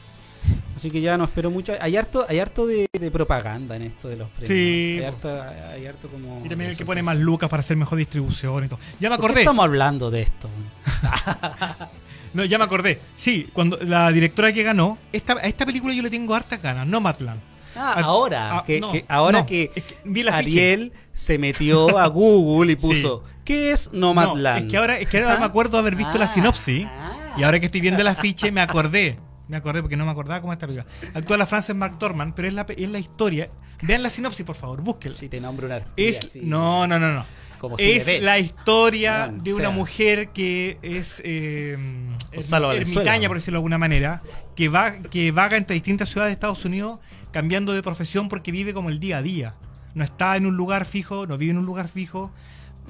Así 0.75 0.89
que 0.89 1.01
ya 1.01 1.17
no 1.17 1.25
espero 1.25 1.51
mucho. 1.51 1.73
Hay 1.79 1.97
harto, 1.97 2.25
hay 2.27 2.39
harto 2.39 2.65
de, 2.65 2.87
de 2.91 3.11
propaganda 3.11 3.75
en 3.75 3.83
esto 3.83 4.07
de 4.07 4.15
los 4.15 4.29
premios. 4.29 4.47
Sí, 4.47 4.95
Hay 4.99 5.03
harto, 5.05 5.41
hay 5.69 5.85
harto 5.85 6.07
como. 6.07 6.41
Y 6.45 6.49
también 6.49 6.71
el 6.71 6.77
que 6.77 6.85
pone 6.85 7.03
más 7.03 7.17
lucas 7.17 7.49
para 7.49 7.59
hacer 7.59 7.77
mejor 7.77 7.97
distribución 7.97 8.63
y 8.65 8.67
todo. 8.69 8.79
Ya 8.99 9.09
me 9.09 9.17
¿Por 9.17 9.25
qué 9.25 9.27
acordé. 9.27 9.41
estamos 9.41 9.63
hablando 9.65 10.09
de 10.09 10.21
esto? 10.21 10.49
No, 12.33 12.45
ya 12.45 12.57
me 12.57 12.63
acordé. 12.63 13.01
Sí, 13.13 13.49
cuando 13.51 13.77
la 13.81 14.09
directora 14.09 14.53
que 14.53 14.63
ganó, 14.63 14.97
esta, 15.11 15.33
a 15.33 15.41
esta 15.41 15.65
película 15.65 15.93
yo 15.93 16.01
le 16.01 16.09
tengo 16.09 16.33
harta 16.33 16.55
ganas, 16.55 16.87
Nomadland. 16.87 17.41
Ah, 17.75 17.93
Ah, 17.97 18.01
ahora, 18.03 18.57
ah, 18.59 18.63
que, 18.65 18.79
no, 18.79 18.91
que- 18.91 19.05
ahora 19.07 19.39
no, 19.39 19.45
que, 19.45 19.71
es 19.75 19.83
que 19.83 19.97
vi 20.05 20.21
el 20.21 20.29
afiche. 20.29 20.49
Ariel 20.71 20.93
se 21.13 21.37
metió 21.37 21.97
a 21.97 22.07
Google 22.07 22.73
y 22.73 22.75
puso 22.75 23.23
¿Qué 23.45 23.71
es 23.71 23.91
No, 23.91 24.13
Nomadland? 24.13 24.65
es 24.65 24.71
que 24.71 24.77
ahora, 24.77 24.97
es 24.99 25.07
que 25.09 25.17
ahora 25.19 25.39
me 25.39 25.45
acuerdo 25.45 25.77
haber 25.77 25.95
visto 25.95 26.17
la 26.17 26.25
Ah, 26.25 26.33
sinopsis. 26.33 26.85
ah. 26.87 27.33
Y 27.37 27.43
ahora 27.43 27.59
que 27.59 27.65
estoy 27.65 27.81
viendo 27.81 28.01
el 28.01 28.07
afiche, 28.07 28.51
me 28.51 28.61
acordé. 28.61 29.17
Me 29.47 29.57
acordé 29.57 29.81
porque 29.81 29.97
no 29.97 30.05
me 30.05 30.11
acordaba 30.11 30.39
cómo 30.41 30.53
es 30.53 30.57
esta 30.57 30.67
película. 30.67 30.89
Actúa 31.13 31.37
la 31.37 31.45
Frances 31.45 31.75
McDormand, 31.75 32.33
pero 32.33 32.47
es 32.47 32.53
la, 32.53 32.65
es 32.69 32.89
la 32.89 32.99
historia. 32.99 33.49
Vean 33.81 34.03
la 34.03 34.09
sinopsis, 34.09 34.45
por 34.45 34.55
favor, 34.55 34.81
búsquenla. 34.81 35.17
Si 35.17 35.27
te 35.27 35.41
nombro 35.41 35.65
una 35.65 35.81
Es, 35.97 36.35
no, 36.35 36.87
no, 36.87 36.99
no, 36.99 37.11
no. 37.13 37.25
como 37.57 37.75
es 37.77 38.21
la 38.21 38.37
historia 38.39 39.29
de 39.33 39.51
o 39.51 39.55
una 39.55 39.65
sea. 39.65 39.75
mujer 39.75 40.29
que 40.29 40.77
es 40.83 41.21
eh, 41.25 41.77
ermitaña, 42.31 43.23
¿no? 43.23 43.27
por 43.27 43.37
decirlo 43.37 43.57
de 43.57 43.59
alguna 43.59 43.77
manera, 43.77 44.21
que, 44.55 44.69
va, 44.69 44.93
que 44.93 45.31
vaga 45.31 45.57
entre 45.57 45.73
distintas 45.73 46.09
ciudades 46.09 46.29
de 46.31 46.33
Estados 46.35 46.63
Unidos 46.65 46.99
cambiando 47.31 47.73
de 47.73 47.81
profesión 47.83 48.29
porque 48.29 48.51
vive 48.51 48.73
como 48.73 48.89
el 48.89 48.99
día 48.99 49.17
a 49.17 49.21
día. 49.21 49.55
No 49.93 50.03
está 50.03 50.37
en 50.37 50.45
un 50.45 50.55
lugar 50.55 50.85
fijo, 50.85 51.27
no 51.27 51.37
vive 51.37 51.51
en 51.51 51.57
un 51.57 51.65
lugar 51.65 51.87
fijo. 51.89 52.31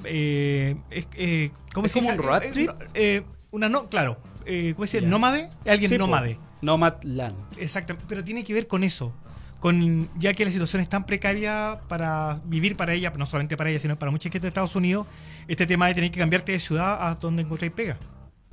Eh, 0.04 0.76
es, 0.90 1.06
eh, 1.14 1.50
¿cómo 1.72 1.86
¿Es 1.86 1.92
se 1.92 1.98
como 2.00 2.10
dice? 2.10 2.20
un 2.20 2.26
road 2.26 2.42
Eh, 2.44 2.50
trip? 2.52 2.70
eh, 2.94 3.22
una 3.50 3.68
no, 3.68 3.88
claro. 3.88 4.18
Eh, 4.46 4.72
¿Cómo 4.76 4.86
se 4.86 4.98
dice? 4.98 5.08
¿Nómade? 5.10 5.50
Alguien 5.66 5.90
Sí, 5.90 5.98
nómade. 5.98 6.38
Nomadland. 6.62 7.34
Exactamente, 7.58 8.06
pero 8.08 8.22
tiene 8.24 8.44
que 8.44 8.54
ver 8.54 8.66
con 8.66 8.84
eso. 8.84 9.12
Con, 9.60 10.08
ya 10.18 10.32
que 10.34 10.44
la 10.44 10.50
situación 10.50 10.82
es 10.82 10.88
tan 10.88 11.04
precaria 11.06 11.80
para 11.88 12.40
vivir 12.44 12.76
para 12.76 12.92
ella, 12.94 13.12
no 13.16 13.26
solamente 13.26 13.56
para 13.56 13.70
ella, 13.70 13.78
sino 13.78 13.96
para 13.96 14.10
mucha 14.10 14.24
gente 14.24 14.40
de 14.40 14.48
Estados 14.48 14.74
Unidos, 14.74 15.06
este 15.46 15.66
tema 15.66 15.86
de 15.86 15.94
tener 15.94 16.10
que 16.10 16.18
cambiarte 16.18 16.50
de 16.52 16.58
ciudad 16.60 16.98
a 17.06 17.14
donde 17.14 17.42
encontráis 17.42 17.72
pegas. 17.72 17.96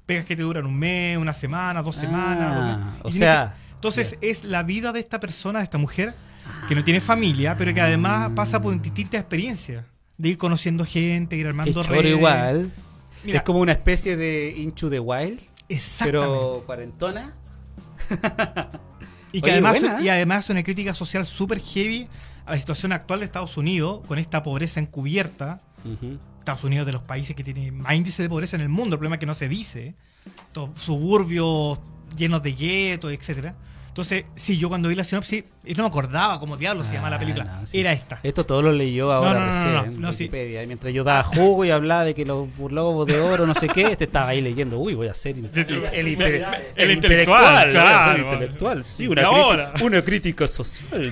Pegas 0.06 0.26
que 0.26 0.36
te 0.36 0.42
duran 0.44 0.66
un 0.68 0.78
mes, 0.78 1.18
una 1.18 1.34
semana, 1.34 1.82
dos 1.82 1.98
Ah, 1.98 2.02
semanas. 2.02 2.98
dos 3.04 3.06
o 3.14 3.16
Y 3.16 3.20
sea, 3.20 3.56
entonces 3.80 4.18
es 4.20 4.44
la 4.44 4.64
vida 4.64 4.92
de 4.92 5.00
esta 5.00 5.22
persona, 5.22 5.60
de 5.60 5.64
esta 5.64 5.78
mujer, 5.78 6.14
que 6.68 6.76
no 6.76 6.84
tiene 6.84 7.00
familia, 7.00 7.56
pero 7.56 7.74
que 7.74 7.80
además 7.80 8.32
pasa 8.36 8.60
por 8.60 8.78
distintas 8.82 9.22
experiencias. 9.22 9.86
De 10.18 10.28
ir 10.28 10.38
conociendo 10.38 10.84
gente, 10.84 11.38
ir 11.38 11.48
armando 11.48 11.82
redes. 11.84 12.12
igual. 12.12 12.74
Mira, 13.24 13.38
es 13.38 13.44
como 13.44 13.60
una 13.60 13.72
especie 13.72 14.18
de 14.18 14.54
Into 14.58 14.90
the 14.90 15.00
Wild, 15.00 15.40
exactamente. 15.70 16.28
pero 16.28 16.64
cuarentona. 16.66 17.34
Y 19.32 19.42
que 19.42 19.52
Oye, 19.52 19.52
además, 19.54 19.80
buena, 19.80 20.00
¿eh? 20.00 20.04
y 20.04 20.10
además 20.10 20.46
es 20.46 20.50
una 20.50 20.64
crítica 20.64 20.94
social 20.94 21.26
súper 21.26 21.62
heavy 21.62 22.10
a 22.46 22.52
la 22.52 22.60
situación 22.60 22.92
actual 22.92 23.20
de 23.20 23.28
Estados 23.28 23.56
Unidos, 23.56 24.02
con 24.08 24.20
esta 24.20 24.44
pobreza 24.44 24.82
encubierta. 24.82 25.62
Estados 26.40 26.66
Unidos 26.66 26.86
de 26.86 26.92
los 26.92 27.04
países 27.04 27.34
que 27.34 27.46
tiene 27.46 27.72
más 27.72 27.94
índice 27.94 28.24
de 28.24 28.28
pobreza 28.28 28.58
en 28.58 28.64
el 28.64 28.70
mundo, 28.70 28.96
el 28.96 29.00
problema 29.00 29.16
es 29.16 29.20
que 29.20 29.26
no 29.26 29.36
se 29.36 29.48
dice. 29.48 29.96
Estos 30.48 30.72
suburbios 30.82 31.80
llenos 32.16 32.41
de 32.43 32.53
guetos, 32.53 33.12
etcétera. 33.12 33.55
Entonces, 33.88 34.24
sí, 34.36 34.57
yo 34.57 34.70
cuando 34.70 34.88
vi 34.88 34.95
la 34.95 35.03
sinopsis, 35.03 35.43
y 35.66 35.74
no 35.74 35.84
me 35.84 35.89
acordaba 35.89 36.39
cómo 36.39 36.55
diablo 36.55 36.86
se 36.86 36.93
llama 36.93 37.10
la 37.10 37.18
Ah, 37.18 37.20
película. 37.20 37.43
no, 37.43 37.66
sí. 37.66 37.80
Era 37.82 37.91
esta. 37.91 38.20
Esto 38.24 38.45
todo 38.45 38.62
lo 38.62 38.72
leyó 38.72 39.12
ahora 39.12 39.34
No, 39.34 39.39
no, 39.39 39.45
no, 39.45 39.82
recién 39.84 40.01
no, 40.01 40.07
en 40.10 40.14
sí. 40.14 40.24
Wikipedia. 40.26 40.66
Mientras 40.68 40.93
yo 40.93 41.03
daba 41.03 41.24
jugo 41.24 41.66
y 41.66 41.72
hablaba 41.72 42.05
de 42.05 42.14
que 42.14 42.24
los 42.24 42.47
globos 42.57 43.07
de 43.07 43.20
oro, 43.20 43.45
no 43.45 43.55
sé 43.55 43.68
qué, 43.68 43.82
este 43.91 44.05
estaba 44.05 44.30
ahí 44.30 44.41
leyendo, 44.41 44.78
uy, 44.80 44.93
voy 44.93 45.07
a 45.10 45.14
ser 45.16 45.36
el, 45.38 45.45
El 45.91 46.07
el 46.78 46.91
intelectual, 46.91 47.72
claro. 47.72 48.20
intelectual, 48.34 48.86
sí, 48.86 49.07
una, 49.07 49.24
crítica, 49.28 49.74
una 49.84 50.01
crítica 50.01 50.47
social. 50.47 51.12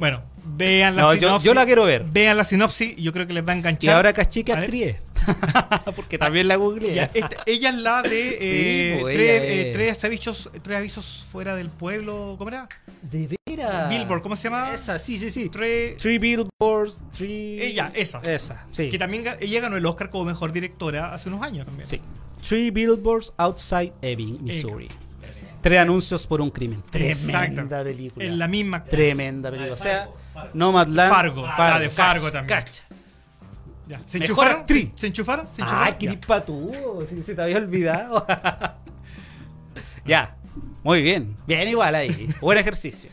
Bueno, 0.00 0.22
vean 0.44 0.96
la 0.96 1.02
yo, 1.02 1.12
sinopsis. 1.20 1.44
yo 1.44 1.54
la 1.54 1.64
quiero 1.66 1.84
ver. 1.84 2.04
Vean 2.10 2.36
la 2.36 2.44
sinopsis, 2.44 2.96
yo 2.96 3.12
creo 3.12 3.26
que 3.26 3.34
les 3.34 3.46
va 3.46 3.52
a 3.52 3.56
enganchar. 3.56 3.84
Y 3.84 3.88
ahora 3.94 4.12
cachique 4.12 4.52
A 4.52 4.56
ver. 4.56 4.64
actriz. 4.64 4.96
Porque 5.96 6.18
también 6.18 6.48
la 6.48 6.56
googleé. 6.56 6.94
Ya, 6.94 7.10
esta- 7.14 7.36
ella 7.46 7.70
es 7.70 7.74
la 7.76 8.02
de 8.02 8.38
eh, 8.40 8.98
pues, 9.00 9.14
tres, 9.16 9.30
eh, 9.42 9.68
es. 9.68 9.72
tres 9.74 10.04
avisos, 10.04 10.50
tres 10.62 10.76
avisos 10.78 11.26
fuera 11.30 11.54
del 11.56 11.68
pueblo. 11.68 12.34
¿Cómo 12.38 12.48
era? 12.50 12.68
De 13.02 13.28
veras. 13.46 13.88
Billboard, 13.88 14.22
¿cómo 14.22 14.36
se 14.36 14.44
llama? 14.44 14.72
Esa, 14.74 14.98
sí, 14.98 15.18
sí, 15.18 15.30
sí. 15.30 15.48
Tres, 15.48 15.96
Three 15.96 16.18
billboards, 16.18 17.02
three. 17.16 17.62
Ella, 17.62 17.90
esa. 17.94 18.20
Esa, 18.20 18.64
sí. 18.70 18.88
Que 18.88 18.98
también 18.98 19.24
ella 19.40 19.60
ganó 19.60 19.76
el 19.76 19.86
Oscar 19.86 20.10
como 20.10 20.24
mejor 20.24 20.52
directora 20.52 21.12
hace 21.12 21.28
unos 21.28 21.42
años 21.42 21.66
también. 21.66 21.86
Sí. 21.88 22.00
Three 22.46 22.70
billboards 22.70 23.32
outside 23.36 23.92
Ebbing, 24.02 24.38
Missouri. 24.42 24.88
Tres 25.60 25.78
anuncios 25.78 26.26
por 26.26 26.40
un 26.40 26.50
crimen. 26.50 26.82
Tremenda 26.90 27.44
Exacto. 27.46 27.84
película. 27.84 28.24
En 28.26 28.36
la 28.36 28.48
misma. 28.48 28.84
Tremenda 28.84 29.48
película. 29.48 29.74
O 29.74 29.76
sea, 29.76 30.08
Nomadland. 30.54 31.12
Fargo. 31.12 31.46
La 31.46 31.78
de 31.78 31.88
Fargo 31.88 32.24
cacha, 32.26 32.32
también. 32.32 32.60
cacha. 32.60 32.82
Ya. 33.88 34.00
¿Se 34.06 34.18
enchufaron? 34.18 34.60
actriz. 34.60 34.90
¿Se 34.96 35.06
enchufaron? 35.08 35.46
¿Se 35.54 35.62
Ah, 35.62 35.64
enchufaron? 35.64 35.98
qué 35.98 36.06
Ya. 36.06 36.12
dispatudo. 36.12 37.06
Si 37.06 37.22
se 37.22 37.34
te 37.34 37.42
había 37.42 37.56
olvidado. 37.58 38.24
ya. 40.06 40.36
Muy 40.82 41.02
bien. 41.02 41.36
Bien 41.46 41.68
igual 41.68 41.94
ahí. 41.94 42.28
Buen 42.40 42.58
ejercicio. 42.58 43.10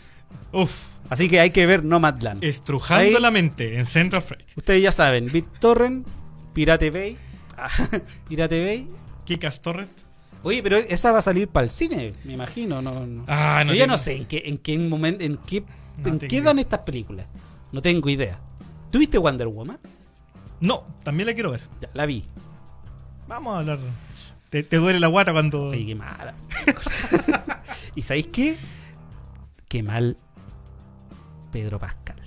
Uf. 0.52 0.72
Así 1.10 1.28
que 1.28 1.40
hay 1.40 1.50
que 1.52 1.66
ver 1.66 1.84
Nomadland. 1.84 2.44
Estrujando 2.44 3.04
Ahí- 3.18 3.22
la 3.22 3.32
mente 3.32 3.78
en 3.78 3.86
Central 3.86 4.22
Freak. 4.22 4.46
Ustedes 4.56 4.82
ya 4.84 4.92
saben, 4.92 5.32
BitTorrent, 5.32 6.08
Pirate 6.54 6.92
Bay. 6.92 7.18
Pirate 8.30 8.64
Bay. 8.66 8.88
Kikas 9.26 9.62
Torres. 9.62 9.88
Oye, 10.44 10.64
pero 10.64 10.78
esa 10.78 11.12
va 11.12 11.20
a 11.20 11.22
salir 11.22 11.48
para 11.50 11.66
el 11.66 11.70
cine, 11.70 12.14
me 12.24 12.34
imagino. 12.34 12.82
No, 12.82 13.06
no. 13.06 13.26
Ah, 13.28 13.64
no 13.66 13.74
Yo 13.74 13.80
ya 13.80 13.88
no 13.88 13.98
sé 13.98 14.16
en 14.16 14.26
qué, 14.26 14.44
en 14.46 14.58
qué 14.58 14.78
momento, 14.78 15.24
en 15.24 15.38
qué, 15.38 15.64
No 15.98 16.10
en 16.10 16.20
qué 16.20 16.42
dan 16.42 16.60
estas 16.60 16.80
películas. 16.82 17.26
No 17.72 17.82
tengo 17.82 18.10
idea. 18.10 18.40
¿Tuviste 18.90 19.18
Wonder 19.18 19.48
Woman? 19.48 19.78
No, 20.62 20.86
también 21.04 21.28
la 21.28 21.34
quiero 21.34 21.52
ver. 21.52 21.62
Ya, 21.82 21.90
la 21.94 22.06
vi. 22.06 22.26
Vamos 23.28 23.56
a 23.56 23.60
hablar. 23.60 23.80
Te, 24.50 24.64
te 24.64 24.78
duele 24.78 25.00
la 25.00 25.08
guata 25.08 25.32
cuando. 25.32 25.70
Oye, 25.70 25.86
qué 25.86 25.96
mala. 25.96 26.34
¿Y 27.96 28.02
sabéis 28.02 28.28
qué? 28.28 28.58
Qué 29.68 29.84
mal 29.84 30.18
Pedro 31.52 31.80
Pascal. 31.80 32.18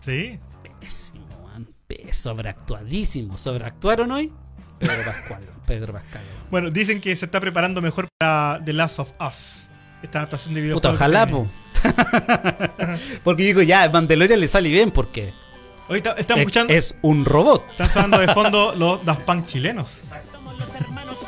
Sí. 0.00 0.38
Pésimo, 0.80 1.26
man. 1.44 1.66
sobreactuadísimo. 2.12 3.38
¿Sobreactuaron 3.38 4.10
hoy? 4.12 4.32
Pedro 4.78 5.04
Pascual. 5.04 5.42
Pedro 5.66 5.92
Pascal. 5.92 6.22
Bueno, 6.50 6.70
dicen 6.70 7.00
que 7.00 7.14
se 7.16 7.26
está 7.26 7.40
preparando 7.40 7.82
mejor 7.82 8.08
para 8.18 8.60
The 8.64 8.72
Last 8.72 8.98
of 9.00 9.12
Us. 9.20 9.64
Esta 10.02 10.20
adaptación 10.20 10.54
de 10.54 10.60
videojuegos. 10.60 10.92
Puta, 10.92 11.04
ojalá, 11.04 11.26
po. 11.26 11.50
porque 13.24 13.42
digo, 13.42 13.62
ya, 13.62 13.88
Mandalorian 13.90 14.40
le 14.40 14.48
sale 14.48 14.68
bien 14.70 14.90
porque. 14.90 15.32
Hoy 15.88 15.98
está- 15.98 16.12
estamos 16.12 16.40
es, 16.40 16.46
escuchando. 16.46 16.72
es 16.72 16.94
un 17.02 17.24
robot. 17.24 17.64
Están 17.70 17.90
sonando 17.90 18.18
de 18.18 18.28
fondo 18.28 18.74
los 18.76 19.04
Daft 19.04 19.22
Punk 19.22 19.46
chilenos. 19.46 20.00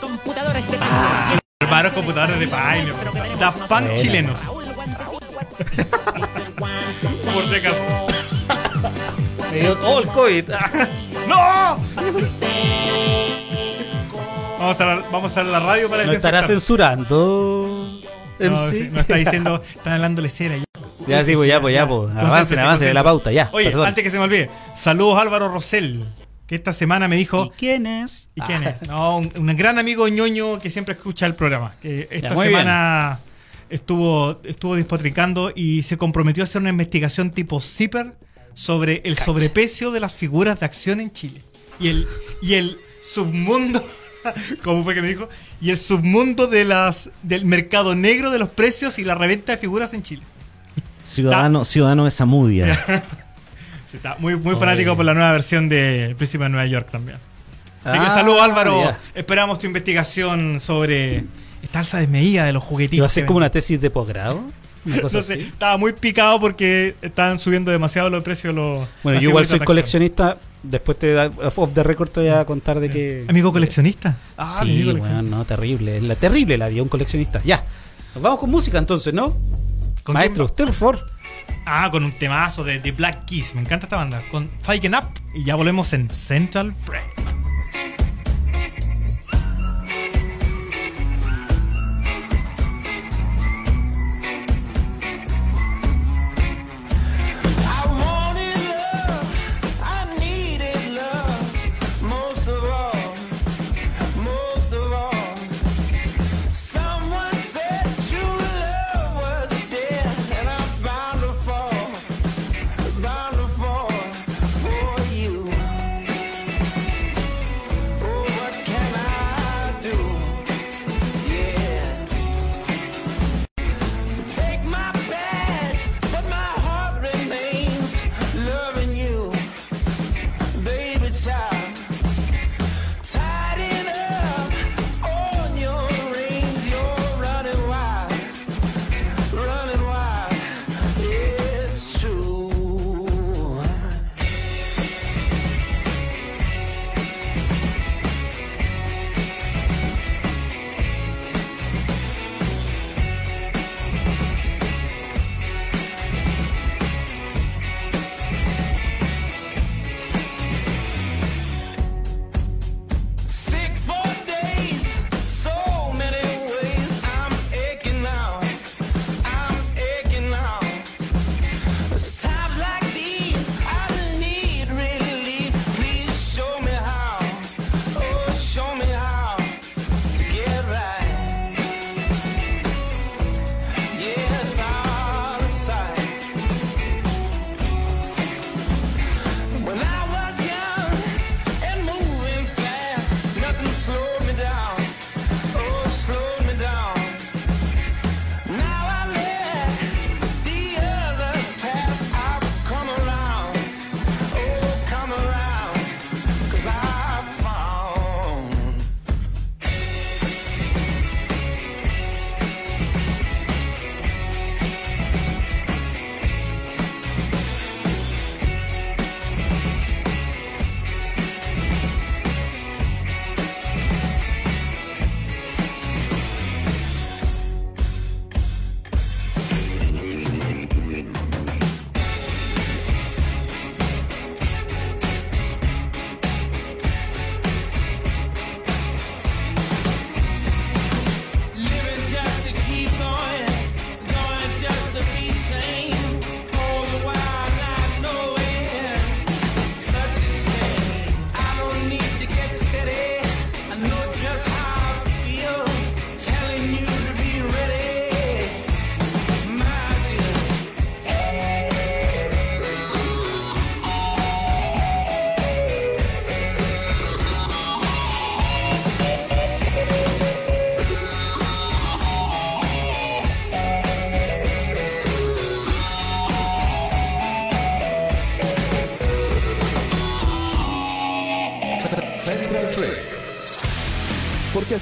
computadores 0.00 0.70
de 0.70 0.78
Hermanos 1.60 1.92
computadores 1.92 2.38
de. 2.40 2.46
Daft 3.38 3.58
Punk 3.68 3.94
chilenos. 3.96 4.40
Por 7.32 7.44
si 7.48 7.54
acaso. 7.54 7.76
Me 9.52 9.60
dio 9.60 9.76
todo 9.76 10.00
el 10.00 10.06
COVID. 10.08 10.44
¡No! 11.28 11.80
Vamos 14.58 14.78
a, 14.80 14.84
la, 14.84 15.02
vamos 15.10 15.36
a 15.36 15.44
la 15.44 15.60
radio 15.60 15.88
para 15.88 16.04
¿No 16.04 16.12
estará 16.12 16.42
censurando? 16.42 17.88
No, 18.38 18.50
MC? 18.50 18.70
sí, 18.70 18.88
no 18.92 19.00
está 19.00 19.16
diciendo, 19.16 19.62
están 19.74 19.94
hablándole 19.94 20.28
cera 20.28 20.56
ya. 20.56 20.64
Ya, 21.10 21.24
sí, 21.24 21.34
pues 21.34 21.48
ya, 21.48 21.60
pues 21.60 21.74
ya, 21.74 21.86
pues. 21.88 22.14
Avancen, 22.14 22.58
avancen 22.58 22.88
de 22.88 22.94
la 22.94 23.04
pauta, 23.04 23.32
ya. 23.32 23.48
Oye, 23.52 23.70
perdón. 23.70 23.86
antes 23.88 24.04
que 24.04 24.10
se 24.10 24.18
me 24.18 24.24
olvide, 24.24 24.50
saludos 24.76 25.18
a 25.18 25.22
Álvaro 25.22 25.48
Rosell, 25.48 26.04
que 26.46 26.54
esta 26.54 26.72
semana 26.72 27.08
me 27.08 27.16
dijo. 27.16 27.46
¿Y 27.46 27.50
quién 27.58 27.86
es? 27.86 28.30
¿Y 28.34 28.40
quién 28.40 28.64
Ah. 28.66 28.70
es? 28.70 28.88
No, 28.88 29.18
un, 29.18 29.32
un 29.36 29.56
gran 29.56 29.78
amigo 29.78 30.08
ñoño 30.08 30.58
que 30.60 30.70
siempre 30.70 30.94
escucha 30.94 31.26
el 31.26 31.34
programa. 31.34 31.74
Que 31.80 32.08
esta 32.10 32.34
semana 32.36 33.18
estuvo, 33.68 34.40
estuvo 34.44 34.74
despotricando 34.76 35.52
y 35.54 35.82
se 35.82 35.96
comprometió 35.96 36.42
a 36.42 36.44
hacer 36.44 36.60
una 36.60 36.70
investigación 36.70 37.30
tipo 37.30 37.60
Zipper 37.60 38.14
sobre 38.54 39.00
el 39.04 39.16
sobreprecio 39.16 39.90
de 39.92 40.00
las 40.00 40.14
figuras 40.14 40.58
de 40.60 40.66
acción 40.66 41.00
en 41.00 41.12
Chile. 41.12 41.42
Y 41.78 41.88
el, 41.88 42.06
y 42.42 42.54
el 42.54 42.78
submundo. 43.02 43.80
¿Cómo 44.64 44.84
fue 44.84 44.94
que 44.94 45.00
me 45.00 45.08
dijo? 45.08 45.28
Y 45.62 45.70
el 45.70 45.78
submundo 45.78 46.46
de 46.46 46.64
las, 46.66 47.08
del 47.22 47.44
mercado 47.46 47.94
negro 47.94 48.30
de 48.30 48.38
los 48.38 48.50
precios 48.50 48.98
y 48.98 49.04
la 49.04 49.14
reventa 49.14 49.52
de 49.52 49.58
figuras 49.58 49.94
en 49.94 50.02
Chile. 50.02 50.22
Ciudadano, 51.04 51.64
ciudadano 51.64 52.04
de 52.04 52.10
Zamudia. 52.10 52.78
Sí, 53.90 53.96
está 53.96 54.14
muy, 54.20 54.36
muy 54.36 54.54
fanático 54.54 54.94
por 54.94 55.04
la 55.04 55.14
nueva 55.14 55.32
versión 55.32 55.68
de 55.68 56.14
Príncipe 56.16 56.44
de 56.44 56.50
Nueva 56.50 56.64
York 56.66 56.88
también. 56.92 57.18
Así 57.82 57.98
que 57.98 58.04
Ah, 58.06 58.10
saludos 58.14 58.40
Álvaro. 58.42 58.84
ya. 58.84 58.98
Esperamos 59.16 59.58
tu 59.58 59.66
investigación 59.66 60.60
sobre 60.60 61.24
esta 61.60 61.80
alza 61.80 61.98
desmedida 61.98 62.44
de 62.44 62.52
los 62.52 62.62
juguetitos. 62.62 62.98
¿Iba 62.98 63.06
a 63.06 63.10
ser 63.10 63.26
como 63.26 63.38
una 63.38 63.50
tesis 63.50 63.80
de 63.80 63.90
posgrado? 63.90 64.40
No 64.84 65.08
sé, 65.08 65.34
estaba 65.40 65.76
muy 65.76 65.92
picado 65.92 66.38
porque 66.40 66.94
estaban 67.02 67.38
subiendo 67.40 67.70
demasiado 67.72 68.08
los 68.10 68.22
precios 68.22 68.54
los. 68.54 68.88
Bueno, 69.02 69.20
yo 69.20 69.28
igual 69.30 69.44
soy 69.44 69.58
coleccionista. 69.58 70.38
Después 70.62 70.96
te 70.98 71.12
da, 71.12 71.26
off 71.26 71.74
the 71.74 71.82
record 71.82 72.10
te 72.10 72.20
voy 72.20 72.28
a 72.30 72.44
contar 72.46 72.78
de 72.80 72.88
que. 72.90 73.24
Amigo 73.28 73.52
coleccionista. 73.52 74.16
Ah, 74.38 74.60
sí, 74.62 74.70
amigo 74.70 74.96
bueno, 74.96 75.20
no, 75.22 75.44
terrible. 75.44 76.00
La 76.00 76.14
terrible 76.14 76.56
la 76.56 76.68
vida, 76.68 76.82
un 76.82 76.88
coleccionista. 76.88 77.42
Ya. 77.44 77.62
Nos 78.14 78.22
vamos 78.22 78.38
con 78.38 78.50
música 78.50 78.78
entonces, 78.78 79.12
¿no? 79.12 79.36
¿Con 80.02 80.14
Maestro, 80.14 80.44
usted, 80.46 80.64
por 80.66 80.74
favor. 80.74 81.06
Ah, 81.66 81.88
con 81.90 82.04
un 82.04 82.12
temazo 82.12 82.64
de, 82.64 82.80
de 82.80 82.92
Black 82.92 83.26
Keys. 83.26 83.54
Me 83.54 83.60
encanta 83.60 83.86
esta 83.86 83.96
banda. 83.96 84.22
Con 84.30 84.48
Fighting 84.62 84.94
Up. 84.94 85.04
Y 85.34 85.44
ya 85.44 85.54
volvemos 85.54 85.92
en 85.92 86.08
Central 86.08 86.74
Frame. 86.74 87.39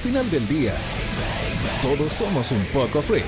Final 0.09 0.31
del 0.31 0.47
día, 0.47 0.73
todos 1.83 2.11
somos 2.13 2.49
un 2.49 2.65
poco 2.73 2.99
freaks. 2.99 3.27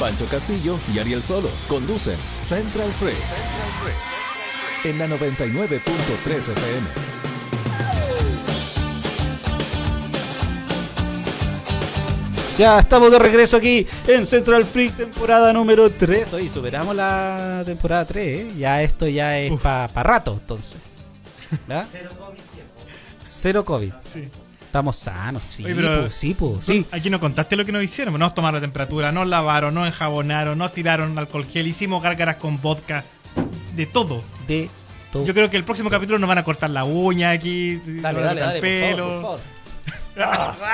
Pancho 0.00 0.24
Castillo 0.30 0.78
y 0.94 0.98
Ariel 0.98 1.22
Solo 1.22 1.50
conducen 1.68 2.16
Central 2.42 2.90
Freak 2.92 3.18
en 4.84 4.98
la 4.98 5.08
99.3 5.08 6.38
FM. 6.38 6.86
Ya 12.56 12.78
estamos 12.78 13.10
de 13.10 13.18
regreso 13.18 13.58
aquí 13.58 13.86
en 14.06 14.26
Central 14.26 14.64
Freak, 14.64 14.96
temporada 14.96 15.52
número 15.52 15.90
3. 15.90 16.32
Hoy 16.32 16.48
superamos 16.48 16.96
la 16.96 17.62
temporada 17.66 18.06
3, 18.06 18.26
¿eh? 18.26 18.52
Ya 18.56 18.82
esto 18.82 19.06
ya 19.06 19.38
es 19.38 19.60
para 19.60 20.02
rato, 20.02 20.38
entonces. 20.40 20.78
¿Ya? 21.68 21.86
Cero 23.36 23.64
COVID. 23.64 23.92
Sí. 24.12 24.28
Estamos 24.66 24.96
sanos, 24.96 25.42
sí, 25.48 25.64
Oye, 25.64 25.74
pero- 25.76 26.00
pues, 26.02 26.14
sí, 26.14 26.34
pues, 26.34 26.64
Sí. 26.66 26.84
Aquí 26.90 27.08
nos 27.10 27.20
contaste 27.20 27.54
lo 27.56 27.64
que 27.64 27.70
nos 27.72 27.82
hicieron. 27.82 28.18
Nos 28.18 28.34
tomaron 28.34 28.56
la 28.56 28.60
temperatura, 28.60 29.12
nos 29.12 29.26
lavaron, 29.28 29.72
nos 29.74 29.86
enjabonaron, 29.86 30.58
nos 30.58 30.72
tiraron 30.72 31.16
alcohol 31.18 31.46
gel, 31.50 31.66
hicimos 31.68 32.02
gárgaras 32.02 32.36
con 32.36 32.60
vodka. 32.60 33.04
De 33.76 33.86
todo. 33.86 34.22
De 34.48 34.68
todo. 35.12 35.24
Yo 35.26 35.32
creo 35.34 35.48
que 35.50 35.56
el 35.56 35.64
próximo 35.64 35.90
capítulo 35.90 36.18
nos 36.18 36.28
van 36.28 36.38
a 36.38 36.44
cortar 36.44 36.70
la 36.70 36.84
uña 36.84 37.30
aquí. 37.30 37.80
Dale, 37.84 38.20
dale, 38.20 38.40
dale, 38.40 38.54
el 38.56 38.60
por 38.60 38.60
pelo. 38.60 39.20
favor, 39.22 39.40
por 40.14 40.24
favor. 40.24 40.54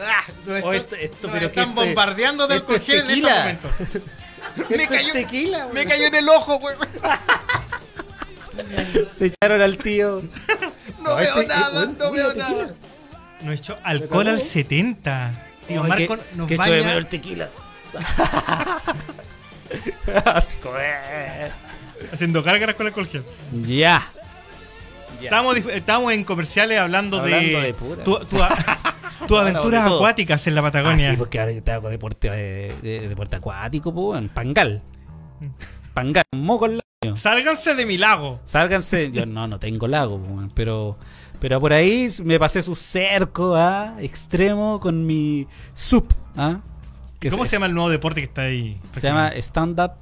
Ah, 0.00 0.22
nos 0.46 0.62
Oye, 0.64 0.76
están- 0.78 1.00
esto- 1.00 1.06
esto, 1.14 1.26
nos 1.26 1.32
pero 1.34 1.46
están 1.48 1.68
este- 1.70 1.74
bombardeando 1.84 2.46
de 2.46 2.54
alcohol 2.54 2.80
gel 2.80 3.00
en 3.00 3.10
este 3.10 3.34
momento. 3.34 3.68
me 4.70 4.86
cayó, 4.86 5.12
tequila, 5.12 5.68
me 5.74 5.84
cayó 5.86 6.06
en 6.06 6.14
el 6.14 6.28
ojo, 6.28 6.58
güey. 6.60 6.76
Se 9.08 9.26
echaron 9.26 9.60
al 9.60 9.76
tío. 9.76 10.22
No, 11.08 11.16
veo 11.16 11.34
este- 11.34 11.46
nada, 11.46 11.82
eh, 11.84 11.86
no 11.98 12.10
mira, 12.12 12.24
veo 12.26 12.34
nada. 12.34 12.68
Nos 13.42 13.54
echó 13.54 13.76
alcohol 13.84 14.28
al 14.28 14.40
70. 14.40 15.44
Tío, 15.66 15.82
Ay, 15.84 15.88
Marco 15.88 16.16
que- 16.16 16.36
nos 16.36 16.48
que 16.48 16.54
echo 16.54 16.62
de 16.64 16.70
menos 16.70 16.84
baña. 16.86 16.98
el 16.98 17.06
tequila. 17.06 17.48
Eh. 20.80 21.50
Haciendo 22.12 22.42
gárgaras 22.42 22.74
con 22.76 22.86
alcohol 22.86 23.06
gel. 23.06 23.24
Ya. 23.66 24.02
Estamos, 25.20 25.56
estamos 25.56 26.12
en 26.12 26.24
comerciales 26.24 26.78
hablando, 26.78 27.18
Hablando 27.18 27.58
de, 27.60 27.66
de 27.66 27.74
pura. 27.74 28.04
tu, 28.04 28.18
tu- 28.20 28.38
tus 29.28 29.38
aventuras 29.38 29.84
de 29.84 29.94
acuáticas 29.96 30.46
en 30.46 30.54
la 30.54 30.60
Ah, 30.60 30.64
Patagonia. 30.64 31.10
sí, 31.10 31.16
porque 31.16 31.40
ahora 31.40 31.52
yo 31.52 31.62
te 31.62 31.72
hago 31.72 31.88
deporte, 31.90 32.30
eh, 32.32 32.74
de- 32.82 33.08
deporte 33.08 33.36
acuático, 33.36 33.92
pues, 33.92 34.18
en 34.20 34.28
Pangal. 34.28 34.82
Pangal, 35.92 36.24
un 36.32 36.44
moco 36.44 36.66
al 36.66 36.72
lado. 36.78 36.82
Sálganse 37.14 37.76
de 37.76 37.86
mi 37.86 37.96
lago. 37.96 38.40
Sálganse, 38.44 39.12
yo 39.12 39.24
no, 39.24 39.46
no 39.46 39.60
tengo 39.60 39.86
lago, 39.86 40.20
pero, 40.54 40.96
pero 41.38 41.60
por 41.60 41.72
ahí 41.72 42.08
me 42.24 42.40
pasé 42.40 42.60
su 42.62 42.74
cerco 42.74 43.54
¿ah? 43.54 43.94
extremo 44.00 44.80
con 44.80 45.06
mi 45.06 45.46
sup. 45.74 46.12
¿ah? 46.36 46.58
Que 47.20 47.30
¿Cómo 47.30 47.44
es- 47.44 47.50
se 47.50 47.56
llama 47.56 47.66
el 47.66 47.74
nuevo 47.74 47.88
deporte 47.88 48.20
que 48.20 48.24
está 48.26 48.42
ahí? 48.42 48.80
Se 48.94 49.00
llama 49.00 49.28
stand-up 49.36 49.92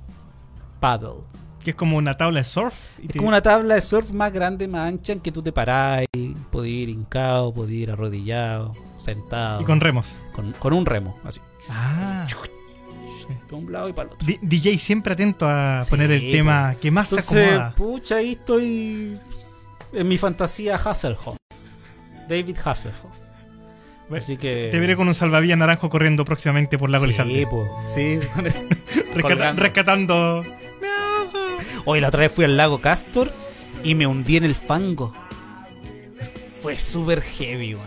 paddle. 0.80 1.24
Que 1.62 1.70
es 1.70 1.76
como 1.76 1.98
una 1.98 2.16
tabla 2.16 2.38
de 2.40 2.44
surf. 2.44 2.74
y 2.98 3.06
Es 3.06 3.12
te- 3.12 3.18
como 3.18 3.28
una 3.28 3.42
tabla 3.42 3.74
de 3.74 3.80
surf 3.82 4.10
más 4.12 4.32
grande, 4.32 4.66
más 4.66 4.88
ancha, 4.88 5.12
en 5.12 5.20
que 5.20 5.30
tú 5.32 5.42
te 5.42 5.52
parás, 5.52 6.02
podés 6.50 6.70
ir 6.72 6.88
hincado, 6.88 7.52
podés 7.52 7.72
ir 7.74 7.90
arrodillado, 7.90 8.72
sentado. 8.96 9.60
Y 9.60 9.64
con 9.64 9.80
remos. 9.80 10.16
con, 10.34 10.52
con 10.52 10.72
un 10.72 10.86
remo, 10.86 11.18
así. 11.24 11.40
Ah. 11.68 12.26
De 13.48 13.54
un 13.54 13.70
lado 13.72 13.88
y 13.88 13.92
para 13.92 14.08
el 14.08 14.14
otro. 14.14 14.26
D- 14.26 14.38
DJ 14.42 14.78
siempre 14.78 15.12
atento 15.14 15.46
a 15.48 15.82
Sí, 15.84 15.90
poner 15.90 16.10
el 16.12 16.30
tema 16.30 16.74
que 16.80 16.90
más 16.90 17.08
se 17.08 17.16
Entonces, 17.16 17.48
acomoda. 17.52 17.74
pucha, 17.76 18.16
ahí 18.16 18.32
estoy 18.32 19.18
en 19.92 20.08
mi 20.08 20.18
fantasía 20.18 20.76
Hasselhoff. 20.76 21.36
David 22.28 22.56
Hasselhoff. 22.64 23.14
Bueno, 24.08 24.22
Así 24.24 24.36
que... 24.36 24.68
Te 24.70 24.78
veré 24.80 24.94
con 24.96 25.08
un 25.08 25.14
salvavidas 25.14 25.58
naranjo 25.58 25.88
corriendo 25.88 26.24
próximamente 26.24 26.78
por 26.78 26.90
Lago 26.90 27.04
Sí, 27.04 27.08
Elizalde. 27.10 27.46
po, 27.48 27.68
sí, 27.92 28.18
con 28.34 28.46
eso. 28.46 28.64
Rescata- 29.14 29.52
rescatando. 29.54 30.44
Hoy 31.84 32.00
la 32.00 32.08
otra 32.08 32.20
vez 32.20 32.32
fui 32.32 32.44
al 32.44 32.56
lago 32.56 32.78
Castor 32.80 33.32
y 33.84 33.94
me 33.94 34.06
hundí 34.06 34.36
en 34.36 34.44
el 34.44 34.54
fango. 34.54 35.12
Fue 36.62 36.78
súper 36.78 37.22
heavy, 37.22 37.74
weón. 37.74 37.86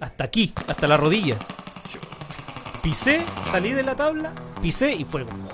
Hasta 0.00 0.24
aquí, 0.24 0.52
hasta 0.66 0.86
la 0.86 0.96
rodilla. 0.96 1.38
Pisé, 2.82 3.24
salí 3.50 3.72
de 3.72 3.82
la 3.82 3.94
tabla, 3.94 4.32
pisé 4.60 4.92
y 4.94 5.04
fue 5.04 5.24
como... 5.24 5.48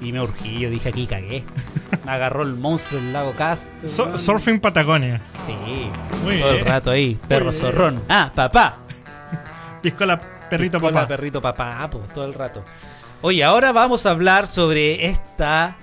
Y 0.00 0.12
me 0.12 0.20
urgí, 0.20 0.58
yo 0.58 0.68
dije 0.68 0.88
aquí 0.90 1.06
cagué. 1.06 1.44
Me 2.04 2.12
agarró 2.12 2.42
el 2.42 2.54
monstruo 2.56 3.00
del 3.00 3.12
lago. 3.12 3.32
So- 3.86 4.04
weón. 4.04 4.18
surfing 4.18 4.60
Patagonia. 4.60 5.22
Sí, 5.46 5.90
Muy 6.22 6.38
todo 6.40 6.50
el 6.50 6.64
rato 6.64 6.90
ahí, 6.90 7.18
perro 7.28 7.50
zorrón. 7.52 8.02
Ah, 8.08 8.30
papá. 8.34 8.78
Piscola, 9.82 10.20
perrito 10.50 10.78
Piscola, 10.78 11.00
papá. 11.00 11.08
perrito 11.08 11.40
papá, 11.40 11.88
po, 11.90 11.98
todo 12.12 12.26
el 12.26 12.34
rato. 12.34 12.62
Oye, 13.22 13.42
ahora 13.42 13.72
vamos 13.72 14.04
a 14.04 14.10
hablar 14.10 14.46
sobre 14.46 15.06
esta 15.06 15.76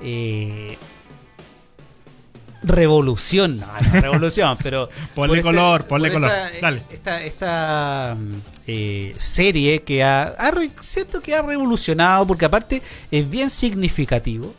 eh, 0.00 0.76
revolución. 2.62 3.60
No, 3.60 3.66
no 3.66 4.00
revolución, 4.00 4.58
pero. 4.62 4.88
Ponle 5.14 5.42
por 5.42 5.52
color, 5.52 5.86
ponle 5.86 6.12
color. 6.12 6.30
esta- 6.30 6.60
Dale. 6.60 6.82
Esta, 6.90 7.22
esta, 7.22 8.16
mm, 8.18 8.34
eh, 8.66 9.14
serie 9.16 9.82
que 9.82 10.02
ha, 10.04 10.22
ha 10.38 10.52
siento 10.80 11.20
que 11.20 11.34
ha 11.34 11.42
revolucionado, 11.42 12.26
porque 12.26 12.44
aparte 12.44 12.82
es 13.10 13.28
bien 13.28 13.50
significativo, 13.50 14.54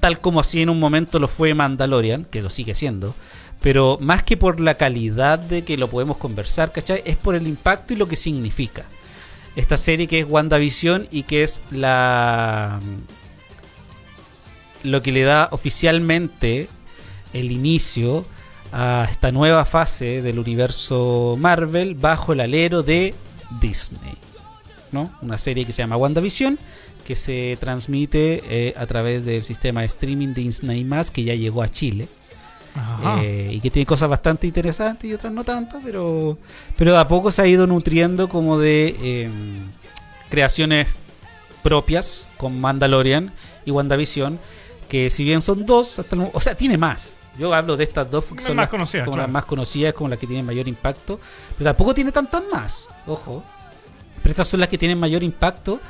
tal 0.00 0.20
como 0.20 0.40
así 0.40 0.62
en 0.62 0.70
un 0.70 0.78
momento 0.80 1.18
lo 1.18 1.28
fue 1.28 1.54
Mandalorian, 1.54 2.24
que 2.24 2.42
lo 2.42 2.50
sigue 2.50 2.74
siendo. 2.74 3.14
Pero 3.60 3.96
más 4.00 4.22
que 4.22 4.36
por 4.36 4.60
la 4.60 4.74
calidad 4.74 5.38
de 5.38 5.64
que 5.64 5.78
lo 5.78 5.88
podemos 5.88 6.18
conversar, 6.18 6.70
¿cachai? 6.70 7.02
Es 7.06 7.16
por 7.16 7.34
el 7.34 7.46
impacto 7.46 7.94
y 7.94 7.96
lo 7.96 8.06
que 8.06 8.16
significa. 8.16 8.84
Esta 9.56 9.76
serie 9.76 10.06
que 10.06 10.20
es 10.20 10.26
WandaVision 10.28 11.08
y 11.10 11.22
que 11.22 11.42
es 11.44 11.62
la. 11.70 12.80
Lo 14.82 15.00
que 15.00 15.12
le 15.12 15.22
da 15.22 15.48
oficialmente 15.50 16.68
el 17.34 17.52
inicio 17.52 18.24
a 18.72 19.06
esta 19.10 19.30
nueva 19.30 19.66
fase 19.66 20.22
del 20.22 20.38
universo 20.38 21.36
Marvel 21.38 21.94
bajo 21.94 22.32
el 22.32 22.40
alero 22.40 22.82
de 22.82 23.14
Disney. 23.60 24.14
¿no? 24.90 25.12
Una 25.20 25.36
serie 25.36 25.66
que 25.66 25.72
se 25.72 25.82
llama 25.82 25.96
WandaVision 25.96 26.58
que 27.04 27.14
se 27.14 27.56
transmite 27.60 28.42
eh, 28.48 28.74
a 28.76 28.86
través 28.86 29.24
del 29.24 29.44
sistema 29.44 29.82
de 29.82 29.86
streaming 29.86 30.28
de 30.28 30.42
Disney 30.42 30.88
que 31.12 31.22
ya 31.22 31.34
llegó 31.34 31.62
a 31.62 31.68
Chile. 31.68 32.08
Eh, 33.22 33.50
y 33.52 33.60
que 33.60 33.70
tiene 33.70 33.86
cosas 33.86 34.08
bastante 34.08 34.48
interesantes 34.48 35.08
y 35.08 35.14
otras 35.14 35.32
no 35.32 35.44
tanto, 35.44 35.80
pero, 35.84 36.36
pero 36.76 36.92
de 36.92 36.98
a 36.98 37.06
poco 37.06 37.30
se 37.30 37.40
ha 37.40 37.46
ido 37.46 37.68
nutriendo 37.68 38.28
como 38.28 38.58
de 38.58 38.96
eh, 39.00 39.30
creaciones 40.28 40.88
propias 41.62 42.26
con 42.36 42.60
Mandalorian 42.60 43.32
y 43.64 43.70
WandaVision, 43.70 44.40
que 44.88 45.08
si 45.08 45.22
bien 45.22 45.40
son 45.40 45.66
dos, 45.66 46.00
hasta 46.00 46.16
o 46.32 46.40
sea, 46.40 46.56
tiene 46.56 46.76
más. 46.76 47.14
Yo 47.38 47.52
hablo 47.52 47.76
de 47.76 47.84
estas 47.84 48.10
dos 48.10 48.24
porque 48.24 48.42
son 48.44 48.56
más 48.56 48.64
las, 48.64 48.70
conocidas, 48.70 49.04
como 49.04 49.14
claro. 49.16 49.26
las 49.28 49.32
más 49.32 49.44
conocidas, 49.44 49.92
como 49.94 50.08
las 50.08 50.18
que 50.18 50.26
tienen 50.26 50.46
mayor 50.46 50.68
impacto, 50.68 51.18
pero 51.58 51.70
tampoco 51.70 51.94
tiene 51.94 52.12
tantas 52.12 52.42
más, 52.52 52.88
ojo. 53.06 53.42
Pero 54.22 54.30
estas 54.30 54.48
son 54.48 54.60
las 54.60 54.68
que 54.68 54.78
tienen 54.78 54.98
mayor 54.98 55.22
impacto 55.22 55.80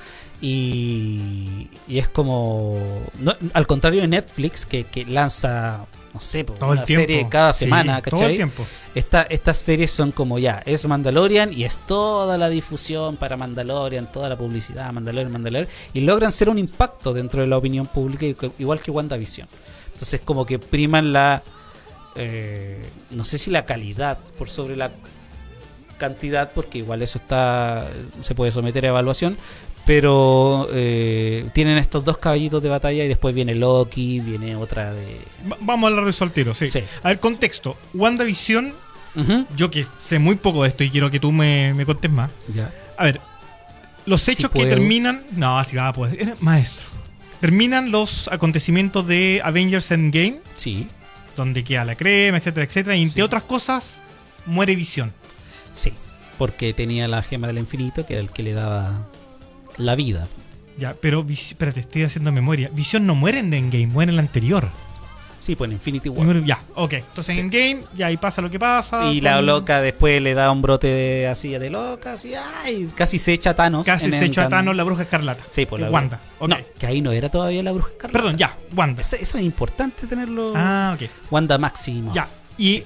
y, 0.41 1.69
y 1.89 1.99
es 1.99 2.09
como... 2.09 2.79
no- 3.19 3.35
al 3.53 3.67
contrario 3.67 4.01
de 4.01 4.09
Netflix, 4.09 4.67
que, 4.67 4.85
que 4.85 5.05
lanza, 5.05 5.87
no 6.13 6.21
sé, 6.21 6.45
todo 6.45 6.71
una 6.71 6.81
el 6.81 6.87
tiempo. 6.87 7.07
serie 7.07 7.29
cada 7.29 7.53
Sí, 7.53 7.65
semana, 7.65 8.01
Todo 8.03 8.13
¿cachai? 8.13 8.31
el 8.33 8.37
tiempo. 8.37 8.67
Esta- 8.95 9.23
estas 9.23 9.57
series 9.59 9.91
son 9.91 10.13
como 10.13 10.39
ya, 10.39 10.63
es 10.67 10.85
Mandalorian 10.87 11.53
y 11.53 11.65
es 11.65 11.79
toda 11.87 12.39
la 12.39 12.49
difusión 12.49 13.17
para 13.17 13.37
Mandalorian, 13.37 14.11
toda 14.11 14.29
la 14.29 14.37
publicidad, 14.37 14.93
Mandalorian, 14.93 15.33
Mandalorian, 15.33 15.69
y 15.93 16.01
logran 16.01 16.33
ser 16.33 16.49
un 16.49 16.59
impacto 16.59 17.13
dentro 17.13 17.41
de 17.41 17.47
la 17.47 17.57
opinión 17.57 17.87
pública, 17.87 18.27
igual 18.59 18.81
que 18.81 18.91
WandaVision. 18.91 19.49
Entonces 19.95 20.21
como 20.25 20.45
que 20.45 20.59
priman 20.59 21.13
la, 21.13 21.43
eh, 22.17 22.85
no 23.11 23.25
sé 23.25 23.39
si 23.39 23.51
la 23.51 23.65
calidad 23.65 24.19
por 24.39 24.49
sobre 24.51 24.77
la 24.77 24.93
cantidad, 25.99 26.51
porque 26.53 26.79
igual 26.79 27.03
eso 27.03 27.19
está 27.19 27.89
se 28.21 28.35
puede 28.35 28.51
someter 28.53 28.85
a 28.85 28.89
evaluación, 28.89 29.39
pero 29.87 30.69
eh, 30.73 31.47
tienen 31.55 31.79
estos 31.79 32.05
dos 32.05 32.19
caballitos 32.19 32.63
de 32.63 32.69
batalla 32.69 33.05
y 33.05 33.09
después 33.09 33.35
viene 33.35 33.55
Loki, 33.55 34.21
viene 34.21 34.57
otra 34.57 34.93
de... 34.93 35.19
Va- 35.51 35.57
vamos 35.61 35.85
a 35.85 35.91
hablar 35.91 36.05
de 36.05 36.11
eso 36.11 36.25
al 36.25 36.33
tiro, 36.33 36.53
sí. 36.55 36.67
Sí. 36.69 36.83
A 37.03 37.09
ver, 37.11 37.21
contexto. 37.21 37.77
WandaVision, 37.95 38.75
yo 39.57 39.71
que 39.71 39.87
sé 40.01 40.19
muy 40.19 40.35
poco 40.35 40.63
de 40.65 40.69
esto 40.71 40.83
y 40.85 40.91
quiero 40.91 41.11
que 41.11 41.21
tú 41.21 41.31
me, 41.31 41.73
me 41.75 41.87
contes 41.87 42.11
más. 42.11 42.31
Ya. 42.53 42.73
A 42.97 43.05
ver, 43.05 43.21
los 44.07 44.27
hechos 44.27 44.51
que 44.51 44.59
puedo. 44.61 44.69
terminan. 44.71 45.25
No, 45.33 45.59
así 45.59 45.77
va, 45.77 45.93
pues. 45.93 46.13
Eres 46.15 46.43
maestro. 46.43 46.87
Terminan 47.45 47.91
los 47.91 48.29
acontecimientos 48.29 49.07
de 49.07 49.43
Avengers 49.45 49.91
Endgame, 49.91 50.41
Sí, 50.55 50.89
donde 51.37 51.63
queda 51.63 51.85
la 51.85 51.95
crema, 51.95 52.39
etcétera, 52.39 52.65
etcétera. 52.65 52.97
Y 52.97 53.03
entre 53.03 53.17
Sí. 53.17 53.21
otras 53.21 53.43
cosas, 53.43 53.99
muere 54.47 54.75
Visión. 54.75 55.13
Sí, 55.75 55.93
porque 56.39 56.73
tenía 56.73 57.07
la 57.07 57.21
gema 57.21 57.47
del 57.49 57.59
infinito, 57.59 58.07
que 58.07 58.15
era 58.15 58.23
el 58.23 58.31
que 58.31 58.45
le 58.45 58.55
daba 58.55 59.07
la 59.77 59.95
vida. 59.95 60.27
Ya, 60.79 60.97
pero 60.99 61.23
espérate, 61.29 61.81
estoy 61.81 62.05
haciendo 62.05 62.33
memoria. 62.33 62.71
Visión 62.73 63.07
no 63.07 63.15
muere 63.15 63.41
en 63.41 63.53
Endgame, 63.53 63.89
muere 63.89 64.09
en 64.09 64.17
la 64.17 64.23
anterior. 64.23 64.71
Sí, 65.45 65.57
pues 65.57 65.69
en 65.69 65.73
Infinity 65.75 66.09
War. 66.09 66.43
Ya, 66.43 66.63
ok. 66.75 66.95
Entonces 66.95 67.37
en 67.37 67.51
Game, 67.51 67.85
ya 67.95 68.07
ahí 68.07 68.17
pasa 68.17 68.41
lo 68.41 68.49
que 68.51 68.59
pasa. 68.59 69.13
Y 69.13 69.21
la 69.21 69.43
loca 69.43 69.83
después 69.83 70.23
le 70.23 70.33
da 70.33 70.51
un 70.51 70.63
brote 70.63 70.87
de, 70.87 71.29
así 71.29 71.51
de 71.51 71.69
loca, 71.69 72.15
así, 72.15 72.33
ay, 72.65 72.91
casi 72.95 73.19
se 73.19 73.35
echa 73.35 73.51
a 73.51 73.55
Thanos. 73.55 73.85
Casi 73.85 74.09
se 74.11 74.17
el 74.17 74.25
echó 74.25 74.41
a 74.41 74.49
Thanos 74.49 74.75
la 74.75 74.85
bruja 74.85 75.03
escarlata. 75.03 75.45
Sí, 75.49 75.67
pues 75.67 75.81
Que 75.81 75.85
la 75.85 75.91
Wanda. 75.93 76.19
No, 76.41 76.57
que 76.79 76.87
ahí 76.87 77.03
no 77.03 77.13
era 77.13 77.29
todavía 77.31 77.63
la 77.63 77.73
bruja 77.73 77.91
escarlata. 77.91 78.19
Perdón, 78.19 78.39
ya, 78.39 78.57
Wanda. 78.75 79.03
Eso, 79.03 79.17
eso 79.17 79.37
es 79.37 79.45
importante 79.45 80.07
tenerlo. 80.07 80.53
Ah, 80.57 80.97
ok. 80.99 81.11
Wanda 81.31 81.59
Máximo. 81.59 82.11
Ya. 82.15 82.27
Y 82.57 82.85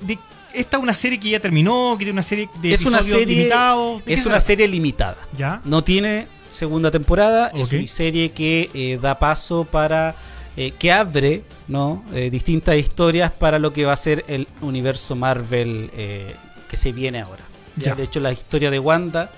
de- 0.00 0.18
esta 0.54 0.78
es 0.78 0.82
una 0.82 0.94
serie 0.94 1.20
que 1.20 1.28
ya 1.28 1.38
terminó, 1.40 1.96
que 1.98 2.04
tiene 2.06 2.12
una 2.12 2.22
serie 2.22 2.48
de 2.62 2.72
Es 2.72 2.86
una 2.86 3.02
serie. 3.02 3.26
limitados. 3.36 3.98
¿De 3.98 4.04
qué 4.04 4.14
Es 4.14 4.24
una 4.24 4.40
serie 4.40 4.66
limitada. 4.66 5.18
Ya. 5.36 5.60
No 5.66 5.84
tiene 5.84 6.28
segunda 6.50 6.90
temporada. 6.90 7.52
Es 7.54 7.70
una 7.74 7.86
serie 7.86 8.32
que 8.32 8.70
eh, 8.72 8.98
da 9.02 9.18
paso 9.18 9.64
para. 9.64 10.14
Eh, 10.60 10.72
que 10.72 10.92
abre 10.92 11.42
¿no? 11.68 12.04
Eh, 12.12 12.28
distintas 12.28 12.76
historias 12.76 13.32
para 13.32 13.58
lo 13.58 13.72
que 13.72 13.86
va 13.86 13.94
a 13.94 13.96
ser 13.96 14.26
el 14.28 14.46
universo 14.60 15.16
Marvel 15.16 15.90
eh, 15.94 16.36
que 16.68 16.76
se 16.76 16.92
viene 16.92 17.20
ahora. 17.20 17.44
Ya. 17.76 17.94
De 17.94 18.02
hecho, 18.02 18.20
la 18.20 18.30
historia 18.30 18.70
de 18.70 18.78
Wanda, 18.78 19.30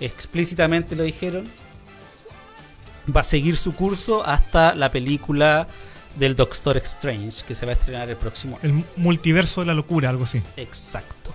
explícitamente 0.00 0.96
lo 0.96 1.02
dijeron, 1.02 1.50
va 3.14 3.20
a 3.20 3.24
seguir 3.24 3.58
su 3.58 3.74
curso 3.74 4.24
hasta 4.24 4.74
la 4.74 4.90
película 4.90 5.68
del 6.16 6.34
Doctor 6.34 6.78
Strange, 6.78 7.44
que 7.46 7.54
se 7.54 7.66
va 7.66 7.72
a 7.72 7.74
estrenar 7.74 8.08
el 8.08 8.16
próximo 8.16 8.56
año. 8.62 8.84
El 8.96 9.02
multiverso 9.02 9.60
de 9.60 9.66
la 9.66 9.74
locura, 9.74 10.08
algo 10.08 10.24
así. 10.24 10.40
Exacto. 10.56 11.30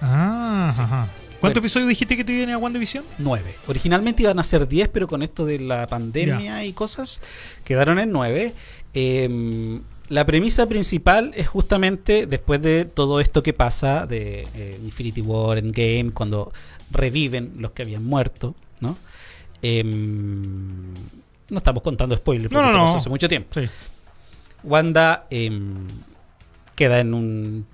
Ah, 0.00 0.72
ajá. 0.78 1.08
¿Cuántos 1.40 1.60
episodios 1.60 1.88
dijiste 1.88 2.16
que 2.16 2.24
tiene 2.24 2.52
a 2.52 2.58
WandaVision? 2.58 3.04
9. 3.18 3.54
Originalmente 3.66 4.22
iban 4.22 4.38
a 4.38 4.44
ser 4.44 4.68
10, 4.68 4.88
pero 4.88 5.06
con 5.08 5.22
esto 5.22 5.46
de 5.46 5.58
la 5.58 5.86
pandemia 5.86 6.64
y 6.64 6.72
cosas, 6.72 7.20
quedaron 7.64 7.98
en 7.98 8.10
9. 8.12 8.54
la 10.08 10.26
premisa 10.26 10.66
principal 10.66 11.32
es 11.34 11.48
justamente 11.48 12.26
después 12.26 12.60
de 12.60 12.84
todo 12.84 13.20
esto 13.20 13.42
que 13.42 13.52
pasa 13.52 14.06
de 14.06 14.46
eh, 14.54 14.80
Infinity 14.84 15.22
War, 15.22 15.56
Endgame, 15.58 16.10
cuando 16.12 16.52
reviven 16.90 17.52
los 17.58 17.70
que 17.70 17.82
habían 17.82 18.04
muerto, 18.04 18.54
¿no? 18.80 18.98
Em, 19.62 20.92
no 21.48 21.56
estamos 21.58 21.82
contando 21.82 22.16
spoilers, 22.16 22.52
No, 22.52 22.58
porque 22.60 22.72
no, 22.72 22.78
no. 22.78 22.84
pasó 22.86 22.98
hace 22.98 23.08
mucho 23.08 23.28
tiempo. 23.28 23.60
Sí. 23.60 23.68
Wanda 24.62 25.26
em, 25.30 25.86
queda 26.76 27.00
en 27.00 27.14
un 27.14 27.66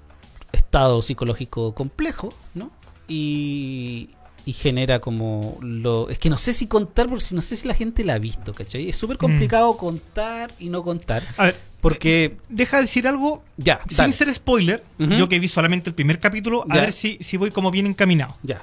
estado 0.52 1.02
psicológico 1.02 1.74
complejo, 1.74 2.32
¿no? 2.54 2.70
Y, 3.08 4.10
y 4.44 4.52
genera 4.52 5.00
como 5.00 5.58
lo... 5.60 6.08
Es 6.08 6.18
que 6.18 6.30
no 6.30 6.38
sé 6.38 6.52
si 6.52 6.66
contar, 6.66 7.08
porque 7.08 7.24
si- 7.24 7.34
no 7.34 7.42
sé 7.42 7.56
si 7.56 7.66
la 7.68 7.74
gente 7.74 8.04
la 8.04 8.14
ha 8.14 8.18
visto, 8.18 8.52
¿cachai? 8.54 8.88
Es 8.88 8.96
súper 8.96 9.16
complicado 9.16 9.76
contar 9.76 10.50
y 10.58 10.68
no 10.68 10.82
contar, 10.82 11.22
A 11.36 11.46
ver, 11.46 11.56
porque... 11.80 12.36
deja 12.48 12.76
de 12.78 12.82
decir 12.82 13.06
algo 13.08 13.42
Ya, 13.56 13.80
sin 13.88 13.96
dale. 13.96 14.12
ser 14.12 14.34
spoiler. 14.34 14.82
Yo 14.98 15.28
que 15.28 15.38
vi 15.38 15.48
solamente 15.48 15.90
el 15.90 15.94
primer 15.94 16.18
capítulo, 16.20 16.64
a 16.68 16.74
Ya. 16.74 16.80
ver 16.82 16.92
si, 16.92 17.18
si 17.20 17.36
voy 17.36 17.50
como 17.50 17.70
bien 17.70 17.86
encaminado. 17.86 18.36
Ya. 18.42 18.62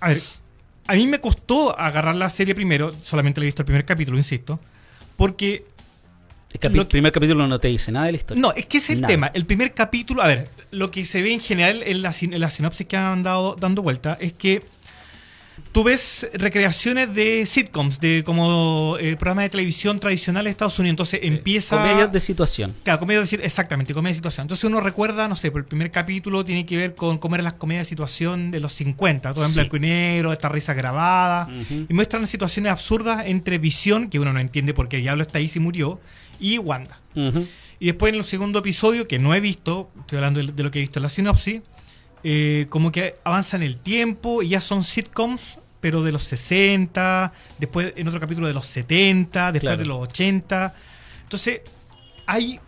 A 0.00 0.08
ver, 0.08 0.22
a 0.88 0.94
mí 0.94 1.06
me 1.06 1.20
costó 1.20 1.78
agarrar 1.78 2.16
la 2.16 2.28
serie 2.30 2.54
primero, 2.54 2.92
solamente 3.02 3.40
le 3.40 3.46
he 3.46 3.48
visto 3.48 3.62
el 3.62 3.66
primer 3.66 3.84
capítulo, 3.84 4.16
insisto, 4.18 4.58
porque 5.16 5.64
El 6.60 6.72
que- 6.72 6.84
primer 6.84 7.12
capítulo 7.12 7.46
no 7.48 7.58
te 7.58 7.68
dice 7.68 7.90
nada 7.92 8.06
de 8.06 8.12
la 8.12 8.18
historia. 8.18 8.40
No, 8.40 8.52
es 8.52 8.66
que 8.66 8.78
es 8.78 8.90
el 8.90 9.00
Nada. 9.00 9.12
tema. 9.12 9.30
El 9.34 9.46
primer 9.46 9.72
capítulo, 9.74 10.22
a 10.22 10.26
ver, 10.26 10.48
lo 10.70 10.90
que 10.90 11.04
se 11.04 11.22
ve 11.22 11.32
en 11.32 11.40
general 11.40 11.82
en 11.84 12.02
la, 12.02 12.14
en 12.20 12.40
la 12.40 12.50
sinopsis 12.50 12.86
que 12.86 12.96
han 12.96 13.22
dado 13.22 13.56
dando 13.58 13.82
vuelta 13.82 14.16
es 14.20 14.32
que 14.32 14.62
tú 15.72 15.84
ves 15.84 16.28
recreaciones 16.34 17.14
de 17.14 17.46
sitcoms, 17.46 17.98
de 18.00 18.22
como 18.26 18.96
eh, 19.00 19.16
programas 19.16 19.44
de 19.44 19.50
televisión 19.50 19.98
tradicionales 20.00 20.44
de 20.44 20.50
Estados 20.52 20.78
Unidos. 20.78 20.92
Entonces 20.92 21.20
empieza. 21.22 21.76
Comedias 21.80 22.12
de 22.12 22.20
situación. 22.20 22.74
Claro, 22.84 23.00
comedia 23.00 23.22
de 23.22 23.36
exactamente, 23.44 23.94
comedia 23.94 24.10
de 24.12 24.16
situación. 24.16 24.44
Entonces 24.44 24.64
uno 24.64 24.80
recuerda, 24.80 25.28
no 25.28 25.36
sé, 25.36 25.50
por 25.50 25.60
el 25.62 25.66
primer 25.66 25.90
capítulo 25.90 26.44
tiene 26.44 26.66
que 26.66 26.76
ver 26.76 26.94
con 26.94 27.16
cómo 27.18 27.36
eran 27.36 27.44
las 27.44 27.54
comedias 27.54 27.86
de 27.86 27.88
situación 27.88 28.50
de 28.50 28.60
los 28.60 28.72
50, 28.74 29.32
todo 29.32 29.44
en 29.44 29.50
Sí. 29.50 29.54
blanco 29.60 29.76
y 29.76 29.80
negro, 29.80 30.32
esta 30.32 30.48
risa 30.50 30.74
grabada. 30.74 31.48
Y 31.88 31.92
muestran 31.94 32.26
situaciones 32.26 32.70
absurdas 32.72 33.24
entre 33.26 33.58
Visión, 33.58 34.08
que 34.10 34.18
uno 34.18 34.32
no 34.32 34.40
entiende 34.40 34.74
por 34.74 34.88
qué 34.88 34.96
el 34.96 35.02
diablo 35.02 35.22
está 35.22 35.38
ahí 35.38 35.48
si 35.48 35.58
murió, 35.60 36.00
y 36.42 36.58
Wanda. 36.58 37.00
Y 37.80 37.86
después 37.86 38.12
en 38.12 38.18
el 38.20 38.24
segundo 38.26 38.58
episodio, 38.58 39.08
que 39.08 39.18
no 39.18 39.34
he 39.34 39.40
visto, 39.40 39.90
estoy 40.00 40.16
hablando 40.18 40.40
de, 40.42 40.62
lo 40.62 40.70
que 40.70 40.78
he 40.78 40.82
visto 40.82 40.98
en 40.98 41.04
la 41.04 41.08
sinopsis, 41.08 41.62
eh, 42.24 42.66
como 42.68 42.92
que 42.92 43.16
avanza 43.24 43.56
en 43.56 43.62
el 43.62 43.76
tiempo 43.78 44.42
y 44.42 44.48
ya 44.50 44.60
son 44.60 44.84
sitcoms, 44.84 45.58
pero 45.80 46.02
de 46.02 46.12
los 46.12 46.22
60, 46.22 47.32
después 47.58 47.92
en 47.96 48.06
otro 48.08 48.20
capítulo 48.20 48.46
de 48.46 48.54
los 48.54 48.66
70, 48.66 49.52
después 49.52 49.60
Claro. 49.70 49.78
de 49.82 49.86
los 49.86 49.98
80. 50.08 50.74
Entonces, 51.24 51.62
hay 52.26 52.60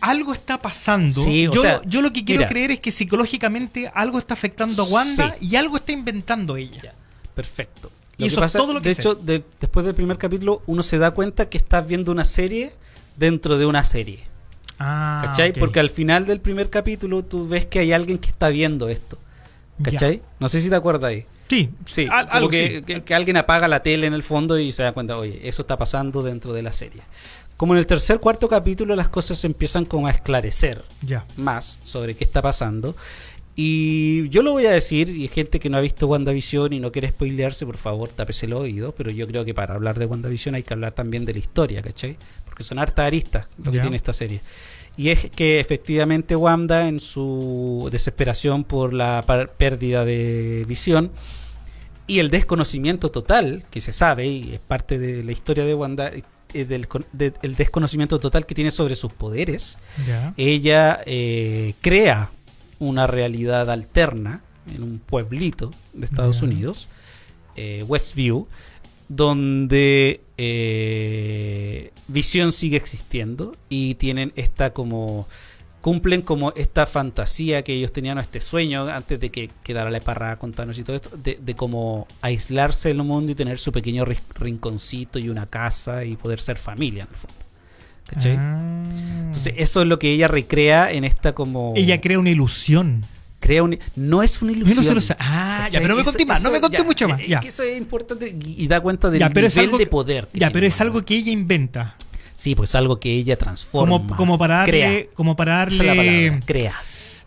algo 0.00 0.32
está 0.32 0.62
pasando. 0.62 1.22
Sí, 1.24 1.48
yo, 1.52 1.60
sea, 1.60 1.80
yo 1.84 2.00
lo 2.00 2.12
que 2.12 2.24
quiero 2.24 2.40
mira. 2.40 2.48
creer 2.48 2.70
es 2.70 2.80
que 2.80 2.92
psicológicamente 2.92 3.90
algo 3.94 4.18
está 4.18 4.34
afectando 4.34 4.82
a 4.84 4.86
Wanda 4.86 5.36
y 5.40 5.56
algo 5.56 5.76
está 5.76 5.92
inventando 5.92 6.56
ella. 6.56 6.80
Ya, 6.82 6.94
perfecto. 7.34 7.90
Y 8.16 8.26
eso 8.26 8.44
es 8.44 8.52
todo 8.52 8.72
lo 8.74 8.80
que 8.82 8.90
de 8.90 8.94
sé. 8.94 9.00
hecho, 9.00 9.14
de- 9.14 9.42
después 9.60 9.84
del 9.84 9.94
primer 9.94 10.16
capítulo, 10.18 10.62
uno 10.66 10.82
se 10.82 10.98
da 10.98 11.10
cuenta 11.10 11.48
que 11.48 11.58
estás 11.58 11.86
viendo 11.88 12.12
una 12.12 12.24
serie 12.24 12.70
dentro 13.20 13.56
de 13.58 13.66
una 13.66 13.84
serie. 13.84 14.18
Ah, 14.80 15.22
¿Cachai? 15.26 15.52
Porque 15.52 15.78
al 15.78 15.90
final 15.90 16.26
del 16.26 16.40
primer 16.40 16.70
capítulo 16.70 17.22
tú 17.22 17.46
ves 17.46 17.66
que 17.66 17.78
hay 17.78 17.92
alguien 17.92 18.18
que 18.18 18.28
está 18.30 18.48
viendo 18.48 18.88
esto. 18.88 19.18
¿Cachai? 19.84 20.22
No 20.40 20.48
sé 20.48 20.60
si 20.60 20.68
te 20.70 20.74
acuerdas 20.74 21.10
ahí. 21.10 21.26
Sí, 21.48 21.68
Sí, 21.84 22.06
al- 22.10 22.26
como 22.26 22.36
algo 22.38 22.48
que, 22.48 22.76
sí. 22.78 22.82
que- 22.82 23.02
que 23.02 23.14
alguien 23.14 23.36
apaga 23.36 23.68
la 23.68 23.82
tele 23.82 24.06
en 24.06 24.14
el 24.14 24.22
fondo 24.22 24.58
y 24.58 24.72
se 24.72 24.82
da 24.82 24.92
cuenta, 24.92 25.16
oye, 25.16 25.40
eso 25.48 25.62
está 25.62 25.76
pasando 25.76 26.22
dentro 26.22 26.52
de 26.52 26.62
la 26.62 26.72
serie. 26.72 27.02
Como 27.56 27.74
en 27.74 27.78
el 27.80 27.86
tercer, 27.86 28.20
cuarto 28.20 28.48
capítulo 28.48 28.96
las 28.96 29.08
cosas 29.08 29.38
se 29.38 29.46
empiezan 29.46 29.84
como 29.84 30.06
a 30.06 30.10
esclarecer 30.12 30.82
más 31.36 31.78
sobre 31.84 32.14
qué 32.14 32.24
está 32.24 32.40
pasando. 32.40 32.96
Y 33.56 34.28
yo 34.30 34.42
lo 34.42 34.52
voy 34.52 34.64
a 34.66 34.70
decir, 34.70 35.10
y 35.10 35.28
gente 35.28 35.58
que 35.60 35.68
no 35.68 35.76
ha 35.76 35.80
visto 35.82 36.06
WandaVision 36.06 36.72
y 36.72 36.80
no 36.80 36.90
quiere 36.92 37.08
spoilearse, 37.08 37.66
por 37.66 37.76
favor, 37.76 38.08
tápese 38.08 38.46
el 38.46 38.54
oído, 38.54 38.92
pero 38.94 39.10
yo 39.10 39.26
creo 39.26 39.44
que 39.44 39.52
para 39.52 39.74
hablar 39.74 39.98
de 39.98 40.06
WandaVision 40.06 40.54
hay 40.54 40.62
que 40.62 40.72
hablar 40.72 40.92
también 40.92 41.26
de 41.26 41.34
la 41.34 41.40
historia, 41.40 41.82
¿cachai? 41.82 42.16
Porque 42.60 42.68
son 42.68 42.78
hartas 42.78 43.06
aristas 43.06 43.48
lo 43.58 43.70
que 43.72 43.78
tiene 43.82 43.96
esta 43.96 44.12
serie. 44.12 44.40
Y 44.96 45.08
es 45.08 45.30
que 45.30 45.60
efectivamente 45.60 46.36
Wanda, 46.36 46.86
en 46.88 47.00
su 47.00 47.88
desesperación 47.90 48.64
por 48.64 48.92
la 48.92 49.24
pérdida 49.56 50.04
de 50.04 50.64
visión 50.68 51.10
y 52.06 52.18
el 52.18 52.28
desconocimiento 52.28 53.10
total, 53.10 53.64
que 53.70 53.80
se 53.80 53.92
sabe, 53.92 54.26
y 54.26 54.54
es 54.54 54.60
parte 54.60 54.98
de 54.98 55.22
la 55.24 55.32
historia 55.32 55.64
de 55.64 55.74
Wanda, 55.74 56.10
eh, 56.52 56.64
del 56.64 56.86
de- 57.12 57.32
el 57.42 57.54
desconocimiento 57.54 58.18
total 58.18 58.44
que 58.44 58.54
tiene 58.54 58.72
sobre 58.72 58.94
sus 58.96 59.12
poderes, 59.12 59.78
ella 60.36 61.00
eh, 61.06 61.74
crea 61.80 62.30
una 62.80 63.06
realidad 63.06 63.70
alterna 63.70 64.42
en 64.74 64.82
un 64.82 64.98
pueblito 64.98 65.70
de 65.94 66.06
Estados. 66.06 66.42
Unidos, 66.42 66.88
eh, 67.56 67.84
Westview, 67.86 68.48
donde 69.08 70.20
eh, 70.42 71.90
Visión 72.08 72.52
sigue 72.52 72.76
existiendo 72.76 73.54
y 73.68 73.94
tienen 73.96 74.32
esta 74.36 74.72
como 74.72 75.28
cumplen 75.80 76.20
como 76.22 76.52
esta 76.56 76.86
fantasía 76.86 77.62
que 77.62 77.72
ellos 77.72 77.92
tenían 77.92 78.18
o 78.18 78.20
este 78.20 78.40
sueño 78.40 78.86
antes 78.88 79.18
de 79.18 79.30
que 79.30 79.48
quedara 79.62 79.90
la 79.90 79.98
embarrada 79.98 80.38
con 80.38 80.52
Thanos 80.52 80.78
y 80.78 80.82
todo 80.84 80.96
esto 80.96 81.10
de, 81.16 81.38
de 81.40 81.54
como 81.54 82.06
aislarse 82.20 82.88
del 82.88 82.98
mundo 83.02 83.32
y 83.32 83.34
tener 83.34 83.58
su 83.58 83.72
pequeño 83.72 84.04
ri- 84.04 84.18
rinconcito 84.34 85.18
y 85.18 85.28
una 85.30 85.46
casa 85.46 86.04
y 86.04 86.16
poder 86.16 86.38
ser 86.40 86.58
familia 86.58 87.04
en 87.04 87.08
el 87.10 87.16
fondo 87.16 87.36
¿cachai? 88.06 88.36
Ah. 88.38 88.82
Entonces 89.26 89.54
eso 89.56 89.80
es 89.82 89.88
lo 89.88 89.98
que 89.98 90.10
ella 90.12 90.28
recrea 90.28 90.90
en 90.92 91.04
esta 91.04 91.34
como 91.34 91.72
Ella 91.76 92.00
crea 92.00 92.18
una 92.18 92.30
ilusión. 92.30 93.02
Crea 93.40 93.62
un 93.64 93.76
no 93.96 94.22
es 94.22 94.40
una 94.42 94.52
No 94.52 94.58
ilusión. 94.58 94.84
es 94.84 94.90
ilusión. 94.92 95.18
Ah, 95.20 95.68
ya, 95.70 95.80
pero 95.80 95.94
no 95.94 95.96
me 95.96 96.04
conté 96.04 96.24
más, 96.26 96.42
no 96.42 96.50
me 96.52 96.60
conté 96.60 96.78
ya, 96.78 96.84
mucho 96.84 97.08
más. 97.08 97.20
es 97.20 97.28
Ya, 97.28 97.40
que 97.40 97.48
eso 97.48 97.62
es 97.64 97.76
importante 97.76 98.28
y, 98.28 98.64
y 98.64 98.68
da 98.68 98.80
cuenta 98.80 99.10
del 99.10 99.18
Ya, 99.18 99.30
pero 99.30 99.46
es 99.48 99.54
nivel 99.56 99.68
algo 99.70 99.78
de 99.78 99.86
poder. 99.86 100.26
que 100.28 100.38
ya 100.38 100.50
pero 100.50 100.66
es 100.66 100.80
algo 100.80 101.04
que 101.04 101.16
ella 101.16 101.32
inventa. 101.32 101.96
Sí, 102.36 102.54
pues 102.54 102.74
algo 102.74 103.00
que 103.00 103.10
ella 103.12 103.36
transforma. 103.36 103.98
Como, 103.98 104.16
como 104.16 104.38
para 104.38 104.56
darle, 104.58 104.70
crea. 104.72 105.04
como 105.14 105.36
para 105.36 105.64
es 105.64 105.76
darle 105.78 105.94
palabra, 106.30 106.46
crea. 106.46 106.74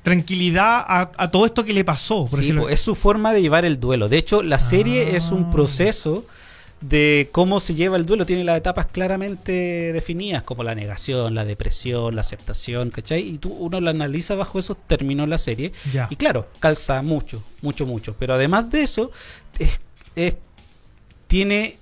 tranquilidad 0.02 0.84
a, 0.88 1.12
a 1.18 1.32
todo 1.32 1.46
esto 1.46 1.64
que 1.66 1.74
le 1.74 1.84
pasó. 1.86 2.26
Por 2.26 2.40
Sí, 2.44 2.52
pues, 2.54 2.74
es 2.74 2.80
su 2.82 2.96
forma 2.96 3.32
de 3.34 3.42
llevar 3.42 3.64
el 3.66 3.80
duelo. 3.80 4.10
De 4.10 4.18
hecho, 4.18 4.42
la 4.44 4.60
serie 4.60 5.08
Ah. 5.14 5.18
es 5.18 5.30
un 5.32 5.52
proceso 5.52 6.26
de 6.90 7.30
cómo 7.32 7.60
se 7.62 7.76
lleva 7.76 7.96
el 7.98 8.06
duelo. 8.06 8.26
Tiene 8.26 8.44
las 8.44 8.58
etapas 8.58 8.88
claramente 8.88 9.94
definidas, 9.94 10.44
como 10.44 10.64
la 10.64 10.76
negación, 10.76 11.34
la 11.34 11.46
depresión, 11.46 12.16
la 12.16 12.22
aceptación, 12.22 12.90
¿cachai? 12.90 13.22
Y 13.28 13.38
tú, 13.38 13.54
uno 13.54 13.80
la 13.80 13.92
analiza 13.92 14.36
bajo 14.36 14.60
esos 14.60 14.76
términos 14.88 15.28
la 15.30 15.38
serie. 15.38 15.72
Ya. 15.94 16.08
Y 16.10 16.18
claro, 16.18 16.50
calza 16.60 17.02
mucho, 17.02 17.42
mucho, 17.62 17.86
mucho. 17.86 18.16
Pero 18.20 18.34
además 18.34 18.70
de 18.70 18.84
eso, 18.84 19.12
es, 19.60 19.80
es- 20.16 20.36
tiene, 21.28 21.78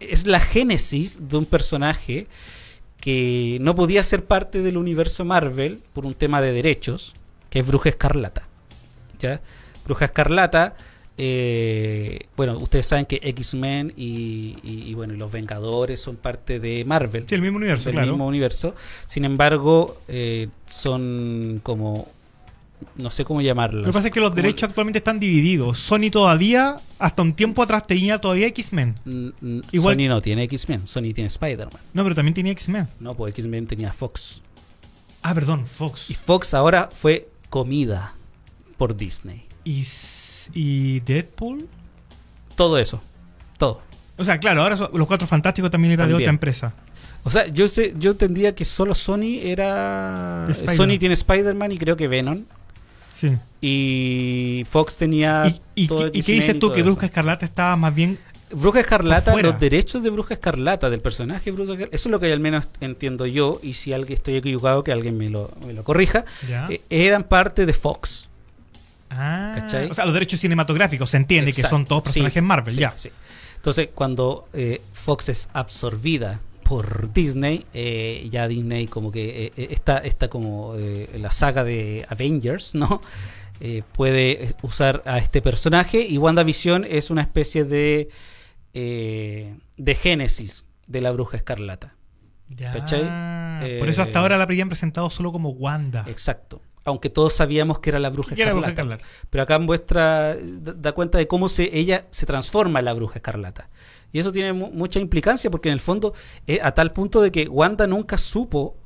es 0.00 0.26
la 0.26 0.40
génesis 0.40 1.28
de 1.28 1.36
un 1.36 1.44
personaje 1.44 2.26
que 3.00 3.58
no 3.60 3.74
podía 3.76 4.02
ser 4.02 4.24
parte 4.24 4.62
del 4.62 4.76
universo 4.78 5.24
Marvel 5.24 5.80
por 5.92 6.06
un 6.06 6.14
tema 6.14 6.40
de 6.40 6.52
derechos, 6.52 7.14
que 7.50 7.60
es 7.60 7.66
Bruja 7.66 7.90
Escarlata. 7.90 8.48
¿ya? 9.20 9.40
Bruja 9.84 10.06
Escarlata 10.06 10.76
eh, 11.18 12.20
bueno, 12.36 12.58
ustedes 12.58 12.86
saben 12.86 13.06
que 13.06 13.20
X-Men 13.22 13.92
y, 13.96 14.56
y- 14.62 14.84
y, 14.90 14.94
bueno, 14.94 15.14
y 15.14 15.16
los 15.16 15.32
Vengadores 15.32 16.00
son 16.00 16.16
parte 16.16 16.60
de 16.60 16.84
Marvel. 16.84 17.24
Sí, 17.28 17.34
el 17.34 17.42
mismo 17.42 17.56
universo, 17.58 17.86
del 17.86 17.94
claro. 17.94 18.12
mismo 18.12 18.26
universo. 18.26 18.74
Sin 19.06 19.24
embargo, 19.24 20.00
eh, 20.08 20.48
son 20.66 21.60
como 21.62 22.08
no 22.96 23.08
sé 23.08 23.24
cómo 23.24 23.40
llamarlos. 23.40 23.82
Lo 23.82 23.86
que 23.88 23.92
pasa 23.94 24.08
es 24.08 24.12
que 24.12 24.20
los 24.20 24.34
derechos 24.34 24.68
actualmente 24.68 24.98
están 24.98 25.18
divididos. 25.18 25.78
Sony 25.78 26.10
todavía, 26.12 26.76
hasta 26.98 27.22
un 27.22 27.32
tiempo 27.32 27.62
atrás, 27.62 27.86
tenía 27.86 28.18
todavía 28.20 28.46
X-Men. 28.48 28.96
Mm, 29.06 29.60
Igual- 29.72 29.94
Sony 29.96 30.08
no 30.08 30.20
tiene 30.20 30.42
X-Men, 30.42 30.86
Sony 30.86 31.14
tiene 31.14 31.28
Spider-Man. 31.28 31.80
No, 31.94 32.02
pero 32.02 32.14
también 32.14 32.34
tenía 32.34 32.52
X-Men. 32.52 32.86
No, 33.00 33.14
pues 33.14 33.30
X-Men 33.32 33.66
tenía 33.66 33.92
Fox. 33.94 34.42
Ah, 35.22 35.34
perdón, 35.34 35.62
Y 35.62 35.66
Fox. 35.66 36.14
Fox 36.22 36.52
ahora 36.54 36.90
fue 36.92 37.28
comida 37.48 38.14
por 38.76 38.94
Disney. 38.94 39.46
Y, 39.64 39.82
y 40.54 41.00
Deadpool. 41.00 41.68
Todo 42.54 42.78
eso. 42.78 43.02
Todo. 43.58 43.82
O 44.16 44.24
sea, 44.24 44.38
claro, 44.38 44.62
ahora 44.62 44.76
so- 44.76 44.90
los 44.94 45.06
Cuatro 45.06 45.26
Fantásticos 45.26 45.70
también 45.70 45.92
era 45.92 46.04
de 46.06 46.12
También. 46.12 46.28
otra 46.28 46.34
empresa. 46.34 46.74
O 47.22 47.30
sea, 47.30 47.46
yo 47.48 47.66
sé, 47.68 47.94
yo 47.98 48.12
entendía 48.12 48.54
que 48.54 48.64
solo 48.64 48.94
Sony 48.94 49.40
era. 49.42 50.46
Sony 50.76 50.96
tiene 50.98 51.14
Spider-Man 51.14 51.72
y 51.72 51.78
creo 51.78 51.96
que 51.96 52.08
Venom. 52.08 52.44
Sí. 53.12 53.36
Y 53.60 54.64
Fox 54.68 54.96
tenía. 54.96 55.46
¿Y, 55.74 55.84
y, 55.84 55.86
todo 55.88 56.10
qué- 56.12 56.18
y 56.18 56.22
qué 56.22 56.32
X-Men 56.36 56.36
dices 56.40 56.58
tú? 56.60 56.72
Que. 56.72 56.82
Bruja 56.82 57.06
Escarlata 57.06 57.44
estaba 57.44 57.74
más 57.76 57.94
bien. 57.94 58.18
Bruja 58.52 58.78
Escarlata, 58.78 59.34
los 59.42 59.58
derechos 59.58 60.04
de 60.04 60.10
Bruja 60.10 60.34
Escarlata, 60.34 60.88
del 60.88 61.00
personaje 61.00 61.50
Bruja 61.50 61.72
Escarlata, 61.72 61.96
eso 61.96 62.08
es 62.08 62.10
lo 62.12 62.20
que 62.20 62.32
al 62.32 62.38
menos 62.38 62.68
entiendo 62.80 63.26
yo, 63.26 63.58
y 63.60 63.72
si 63.74 63.92
alguien 63.92 64.16
estoy 64.18 64.36
equivocado, 64.36 64.84
que 64.84 64.92
alguien 64.92 65.18
me 65.18 65.28
lo, 65.30 65.50
me 65.66 65.72
lo 65.72 65.82
corrija, 65.82 66.24
eh, 66.68 66.80
eran 66.88 67.24
parte 67.24 67.66
de 67.66 67.72
Fox. 67.72 68.28
Ah, 69.10 69.56
¿cachai? 69.58 69.90
o 69.90 69.94
sea, 69.94 70.04
los 70.04 70.14
derechos 70.14 70.40
cinematográficos, 70.40 71.10
se 71.10 71.16
entiende 71.16 71.52
que 71.52 71.62
son 71.62 71.84
todos 71.84 72.02
personajes 72.02 72.40
Sí, 72.42 72.46
Marvel, 72.46 72.74
sí, 72.74 72.80
ya. 72.80 72.92
sí. 72.96 73.10
Entonces, 73.56 73.88
cuando 73.94 74.48
eh, 74.52 74.80
Fox 74.92 75.28
es 75.28 75.48
absorbida 75.52 76.40
por 76.62 77.12
Disney, 77.12 77.66
eh, 77.74 78.28
ya 78.30 78.46
Disney 78.46 78.86
como 78.86 79.10
que 79.10 79.52
eh, 79.56 79.68
está, 79.72 79.98
está 79.98 80.28
como 80.28 80.76
la 81.18 81.32
saga 81.32 81.64
de 81.64 82.06
Avengers, 82.08 82.74
¿no? 82.76 83.00
Puede 83.92 84.54
usar 84.62 85.02
a 85.06 85.18
este 85.18 85.42
personaje 85.42 86.06
y 86.06 86.16
WandaVision 86.18 86.84
es 86.88 87.10
una 87.10 87.22
especie 87.22 87.64
de 87.64 88.10
de 88.72 89.94
génesis 89.94 90.64
de 90.86 91.00
la 91.00 91.10
bruja 91.10 91.38
escarlata. 91.38 91.96
Ya. 92.50 92.70
¿Cachai? 92.70 93.80
Por 93.80 93.88
eso 93.88 94.02
hasta 94.02 94.20
ahora 94.20 94.36
la 94.36 94.44
habrían 94.44 94.68
presentado 94.68 95.10
solo 95.10 95.32
como 95.32 95.48
Wanda. 95.50 96.04
Exacto. 96.06 96.62
Aunque 96.86 97.10
todos 97.10 97.34
sabíamos 97.34 97.80
que 97.80 97.90
era 97.90 97.98
la 97.98 98.08
bruja 98.08 98.34
¿Qué 98.34 98.42
era 98.42 98.52
escarlata. 98.52 98.82
Bruja 98.82 98.94
Escarlata? 98.94 99.26
Pero 99.28 99.42
acá 99.42 99.58
muestra, 99.58 100.34
da, 100.40 100.72
da 100.72 100.92
cuenta 100.92 101.18
de 101.18 101.26
cómo 101.26 101.48
se, 101.50 101.76
ella 101.78 102.06
se 102.10 102.24
transforma 102.24 102.78
en 102.78 102.84
la 102.86 102.94
bruja 102.94 103.16
escarlata. 103.16 103.68
Y 104.12 104.18
eso 104.20 104.32
tiene 104.32 104.52
mu- 104.54 104.70
mucha 104.70 104.98
implicancia 105.00 105.50
porque 105.50 105.68
en 105.68 105.74
el 105.74 105.80
fondo 105.80 106.14
es 106.46 106.60
a 106.62 106.72
tal 106.72 106.92
punto 106.92 107.20
de 107.20 107.30
que 107.32 107.48
Wanda 107.48 107.86
nunca 107.86 108.16
supo, 108.16 108.76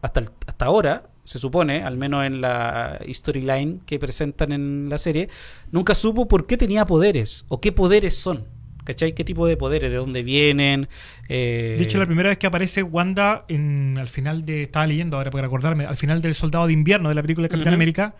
hasta, 0.00 0.20
el- 0.20 0.30
hasta 0.46 0.64
ahora, 0.66 1.10
se 1.24 1.38
supone, 1.38 1.82
al 1.82 1.96
menos 1.96 2.24
en 2.24 2.40
la 2.40 3.00
storyline 3.08 3.80
que 3.86 3.98
presentan 3.98 4.52
en 4.52 4.88
la 4.90 4.98
serie, 4.98 5.28
nunca 5.72 5.94
supo 5.94 6.28
por 6.28 6.46
qué 6.46 6.56
tenía 6.56 6.84
poderes 6.84 7.46
o 7.48 7.60
qué 7.60 7.72
poderes 7.72 8.16
son. 8.16 8.46
¿Cachai? 8.84 9.14
¿Qué 9.14 9.24
tipo 9.24 9.46
de 9.46 9.56
poderes? 9.56 9.90
¿De 9.90 9.96
dónde 9.96 10.22
vienen? 10.22 10.88
Eh, 11.28 11.76
De 11.78 11.84
hecho, 11.84 11.98
la 11.98 12.06
primera 12.06 12.28
vez 12.28 12.38
que 12.38 12.46
aparece 12.46 12.82
Wanda 12.82 13.44
en, 13.48 13.96
al 13.98 14.08
final 14.08 14.44
de. 14.44 14.62
Estaba 14.62 14.86
leyendo 14.86 15.16
ahora 15.16 15.30
para 15.30 15.46
acordarme. 15.46 15.86
Al 15.86 15.96
final 15.96 16.20
del 16.22 16.34
Soldado 16.34 16.66
de 16.66 16.72
Invierno 16.74 17.08
de 17.08 17.14
la 17.14 17.22
película 17.22 17.46
de 17.46 17.48
Capitán. 17.50 17.74
América. 17.74 18.14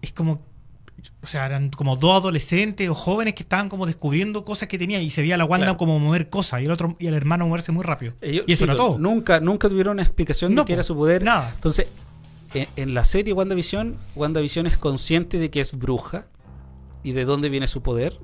Es 0.00 0.12
como. 0.12 0.40
O 1.22 1.26
sea, 1.28 1.46
eran 1.46 1.70
como 1.70 1.96
dos 1.96 2.16
adolescentes 2.20 2.88
o 2.88 2.94
jóvenes 2.94 3.34
que 3.34 3.42
estaban 3.44 3.68
como 3.68 3.86
descubriendo 3.86 4.44
cosas 4.44 4.66
que 4.68 4.78
tenía 4.78 5.00
y 5.00 5.10
se 5.10 5.20
veía 5.22 5.34
a 5.36 5.38
la 5.38 5.44
Wanda 5.44 5.66
Claro. 5.66 5.76
como 5.76 5.98
mover 6.00 6.28
cosas 6.28 6.60
y 6.60 6.64
el 6.64 6.70
otro 6.72 6.96
y 6.98 7.06
el 7.06 7.14
hermano 7.14 7.46
moverse 7.46 7.70
muy 7.72 7.84
rápido. 7.84 8.14
Ellos- 8.20 8.44
y 8.48 8.52
eso 8.52 8.58
sí, 8.58 8.64
era 8.64 8.76
todo. 8.76 8.98
Nunca, 8.98 9.38
nunca 9.40 9.68
tuvieron 9.68 9.92
una 9.94 10.02
explicación 10.02 10.54
No, 10.54 10.62
de 10.62 10.66
qué 10.66 10.72
era 10.74 10.82
su 10.82 10.96
poder. 10.96 11.22
nada. 11.22 11.50
Entonces, 11.54 11.86
en, 12.54 12.66
en 12.76 12.94
la 12.94 13.04
serie 13.04 13.32
WandaVision, 13.32 13.96
WandaVision 14.16 14.66
es 14.66 14.76
consciente 14.76 15.38
de 15.38 15.50
que 15.50 15.60
es 15.60 15.76
bruja 15.78 16.26
y 17.04 17.12
de 17.12 17.24
dónde 17.24 17.48
viene 17.48 17.68
su 17.68 17.80
poder. 17.82 18.18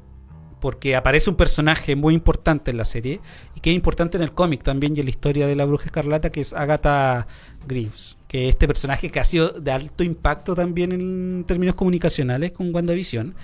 Porque 0.64 0.96
aparece 0.96 1.28
un 1.28 1.36
personaje 1.36 1.94
muy 1.94 2.14
importante 2.14 2.70
en 2.70 2.78
la 2.78 2.86
serie 2.86 3.20
y 3.54 3.60
que 3.60 3.68
es 3.68 3.76
importante 3.76 4.16
en 4.16 4.22
el 4.22 4.32
cómic 4.32 4.62
también 4.62 4.96
y 4.96 5.00
en 5.00 5.04
la 5.04 5.10
historia 5.10 5.46
de 5.46 5.54
la 5.56 5.66
bruja 5.66 5.84
escarlata, 5.84 6.30
que 6.32 6.40
es 6.40 6.54
Agatha 6.54 7.26
Greaves. 7.68 8.16
Que 8.28 8.48
este 8.48 8.66
personaje 8.66 9.10
que 9.10 9.20
ha 9.20 9.24
sido 9.24 9.50
de 9.50 9.70
alto 9.72 10.02
impacto 10.04 10.54
también 10.54 10.92
en 10.92 11.44
términos 11.46 11.74
comunicacionales 11.74 12.52
con 12.52 12.74
WandaVision 12.74 13.34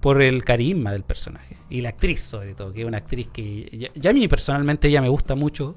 por 0.00 0.22
el 0.22 0.44
carisma 0.44 0.92
del 0.92 1.02
personaje 1.02 1.56
y 1.68 1.80
la 1.80 1.88
actriz, 1.88 2.20
sobre 2.20 2.54
todo, 2.54 2.72
que 2.72 2.82
es 2.82 2.86
una 2.86 2.98
actriz 2.98 3.26
que 3.32 3.68
ya, 3.72 3.88
ya 3.96 4.10
a 4.10 4.12
mí 4.12 4.28
personalmente 4.28 4.86
ella 4.86 5.02
me 5.02 5.08
gusta 5.08 5.34
mucho. 5.34 5.74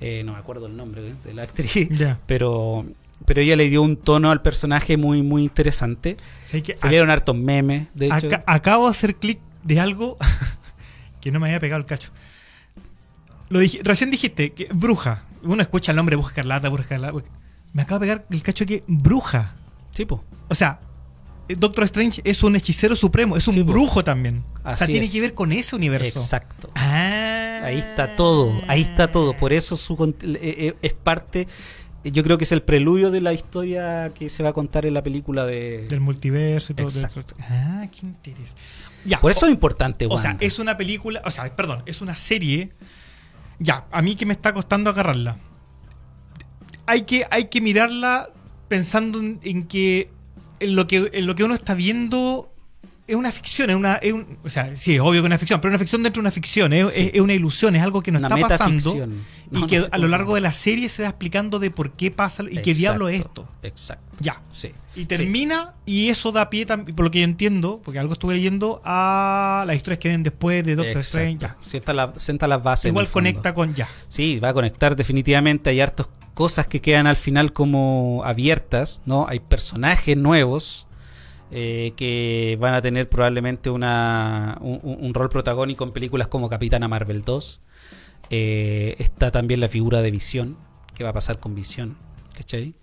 eh, 0.00 0.22
no 0.24 0.34
me 0.34 0.38
acuerdo 0.38 0.66
el 0.66 0.76
nombre 0.76 1.14
de 1.24 1.34
la 1.34 1.42
actriz, 1.42 1.88
pero 2.28 2.86
pero 3.26 3.40
ella 3.40 3.56
le 3.56 3.68
dio 3.68 3.82
un 3.82 3.96
tono 3.96 4.30
al 4.30 4.40
personaje 4.42 4.96
muy 4.96 5.22
muy 5.22 5.42
interesante. 5.42 6.16
Que 6.62 6.76
Salieron 6.78 7.10
hartos 7.10 7.34
memes, 7.36 7.88
de 7.94 8.06
hecho. 8.06 8.28
Aca- 8.28 8.44
acabo 8.46 8.84
de 8.84 8.90
hacer 8.92 9.16
clic 9.16 9.40
de 9.64 9.80
algo 9.80 10.16
que 11.20 11.32
no 11.32 11.40
me 11.40 11.48
había 11.48 11.60
pegado 11.60 11.80
el 11.80 11.86
cacho. 11.86 12.10
Lo 13.48 13.58
dije, 13.58 13.80
recién 13.82 14.10
dijiste 14.10 14.52
que 14.52 14.68
bruja. 14.72 15.24
Uno 15.42 15.60
escucha 15.62 15.92
el 15.92 15.96
nombre 15.96 16.16
Bruja 16.16 16.30
Escarlata, 16.30 16.68
Bruja 16.68 16.82
Escarlata. 16.84 17.18
Me 17.72 17.82
acabo 17.82 17.98
de 17.98 18.06
pegar 18.06 18.26
el 18.30 18.42
cacho 18.42 18.64
que 18.64 18.82
bruja. 18.86 19.54
Sí, 19.90 20.04
po. 20.06 20.24
O 20.48 20.54
sea, 20.54 20.80
eh, 21.48 21.56
Doctor 21.58 21.84
Strange 21.84 22.22
es 22.24 22.42
un 22.42 22.56
hechicero 22.56 22.96
supremo, 22.96 23.36
es 23.36 23.46
un 23.48 23.54
Sí, 23.54 23.64
po. 23.64 23.72
brujo 23.72 24.04
también. 24.04 24.44
o 24.64 24.76
sea, 24.76 24.86
tiene 24.86 25.06
es. 25.06 25.12
que 25.12 25.20
ver 25.20 25.34
con 25.34 25.52
ese 25.52 25.76
universo. 25.76 26.20
Exacto. 26.20 26.70
Ah. 26.74 27.60
Ahí 27.64 27.78
está 27.78 28.14
todo, 28.16 28.60
ahí 28.68 28.82
está 28.82 29.10
todo. 29.10 29.34
Por 29.36 29.52
eso 29.54 29.76
su 29.76 29.94
eh, 30.22 30.36
eh, 30.42 30.74
es 30.82 30.92
parte, 30.92 31.48
yo 32.04 32.22
creo 32.22 32.36
que 32.36 32.44
es 32.44 32.52
el 32.52 32.62
preludio 32.62 33.10
de 33.10 33.22
la 33.22 33.32
historia 33.32 34.12
que 34.14 34.28
se 34.28 34.42
va 34.42 34.50
a 34.50 34.52
contar 34.52 34.84
en 34.84 34.92
la 34.92 35.02
película 35.02 35.46
de... 35.46 35.86
Del 35.88 36.00
multiverso 36.00 36.72
y 36.72 36.76
todo. 36.76 36.88
Exacto. 36.88 37.34
Ah, 37.40 37.86
qué 37.90 38.06
interés. 38.06 38.54
Ya, 39.04 39.20
Por 39.20 39.30
eso 39.30 39.46
o- 39.46 39.48
es 39.48 39.54
importante, 39.54 40.06
O 40.06 40.16
sea, 40.18 40.30
Wanda. 40.30 40.44
es 40.46 40.58
una 40.58 40.76
película, 40.76 41.20
o 41.24 41.30
sea, 41.30 41.54
perdón, 41.54 41.82
es 41.86 42.00
una 42.00 42.14
serie. 42.14 42.70
Ya, 43.58 43.86
a 43.92 44.00
mí 44.02 44.16
que 44.16 44.26
me 44.26 44.32
está 44.32 44.52
costando 44.54 44.90
agarrarla. 44.90 45.38
Hay 46.86 47.02
que, 47.02 47.26
hay 47.30 47.46
que 47.48 47.60
mirarla 47.60 48.30
pensando 48.68 49.18
en, 49.18 49.40
en 49.42 49.64
que, 49.66 50.10
en 50.60 50.76
lo 50.76 50.86
que 50.86 51.10
en 51.12 51.26
lo 51.26 51.34
que 51.34 51.44
uno 51.44 51.54
está 51.54 51.74
viendo 51.74 52.52
es 53.06 53.16
una 53.16 53.30
ficción, 53.30 53.68
es 53.70 53.76
una, 53.76 53.94
es 53.96 54.12
un- 54.12 54.38
o 54.42 54.48
sea, 54.48 54.74
sí, 54.76 54.94
es 54.94 55.00
obvio 55.00 55.12
que 55.12 55.18
es 55.18 55.24
una 55.26 55.38
ficción, 55.38 55.60
pero 55.60 55.70
es 55.70 55.74
una 55.74 55.78
ficción 55.78 56.02
dentro 56.02 56.20
de 56.20 56.24
una 56.24 56.30
ficción, 56.30 56.72
es, 56.72 56.94
Sí. 56.94 57.02
es- 57.02 57.14
es 57.14 57.20
una 57.20 57.34
ilusión, 57.34 57.76
es 57.76 57.82
algo 57.82 58.02
que 58.02 58.10
nos 58.10 58.20
Una 58.22 58.34
está 58.34 58.48
pasando 58.48 58.94
y 59.52 59.60
No, 59.60 59.66
que 59.66 59.82
a 59.90 59.98
lo 59.98 60.08
largo 60.08 60.34
de 60.34 60.40
la 60.40 60.52
serie 60.52 60.88
se 60.88 61.02
va 61.02 61.08
explicando 61.10 61.58
de 61.58 61.70
por 61.70 61.92
qué 61.92 62.10
pasa 62.10 62.42
y 62.50 62.58
qué 62.62 62.72
diablo 62.74 63.08
es 63.10 63.20
esto. 63.20 63.46
Exacto. 63.62 64.02
Ya. 64.20 64.40
Sí. 64.52 64.72
Y 64.96 65.04
termina, 65.04 65.74
y 65.84 66.08
eso 66.08 66.32
da 66.32 66.48
pie, 66.48 66.66
tam- 66.66 66.94
por 66.94 67.04
lo 67.04 67.10
que 67.10 67.18
yo 67.18 67.24
entiendo, 67.24 67.80
porque 67.84 67.98
algo 67.98 68.14
estuve 68.14 68.34
leyendo, 68.34 68.80
a 68.84 69.64
las 69.66 69.76
historias 69.76 69.98
que 69.98 70.08
vienen 70.08 70.22
después 70.22 70.64
de 70.64 70.74
Doctor 70.76 70.96
Exacto. 70.96 71.18
Strange. 71.18 71.38
Ya. 71.40 71.56
Sienta, 71.60 71.92
la, 71.92 72.12
sienta 72.16 72.48
las 72.48 72.62
bases. 72.62 72.86
Igual 72.90 73.08
conecta 73.08 73.52
con 73.54 73.74
ya. 73.74 73.86
Sí, 74.08 74.38
va 74.40 74.48
a 74.50 74.54
conectar 74.54 74.96
definitivamente. 74.96 75.68
Hay 75.70 75.80
hartas 75.80 76.06
cosas 76.32 76.66
que 76.66 76.80
quedan 76.80 77.06
al 77.06 77.16
final 77.16 77.52
como 77.52 78.22
abiertas, 78.24 79.02
¿no? 79.04 79.26
Hay 79.28 79.40
personajes 79.40 80.16
nuevos 80.16 80.86
eh, 81.50 81.92
que 81.96 82.56
van 82.60 82.74
a 82.74 82.82
tener 82.82 83.08
probablemente 83.08 83.70
una, 83.70 84.58
un, 84.60 85.14
rol 85.14 85.28
protagónico 85.28 85.84
en 85.84 85.92
películas 85.92 86.28
como 86.28 86.48
Capitana 86.48 86.88
Marvel 86.88 87.22
2. 87.22 87.60
Eh, 88.30 88.96
está 88.98 89.30
también 89.30 89.60
la 89.60 89.68
figura 89.68 90.02
de 90.02 90.10
Visión, 90.10 90.56
que 90.94 91.04
va 91.04 91.10
a 91.10 91.12
pasar 91.12 91.38
con 91.38 91.54
Visión, 91.54 91.96
¿cachai? 92.34 92.74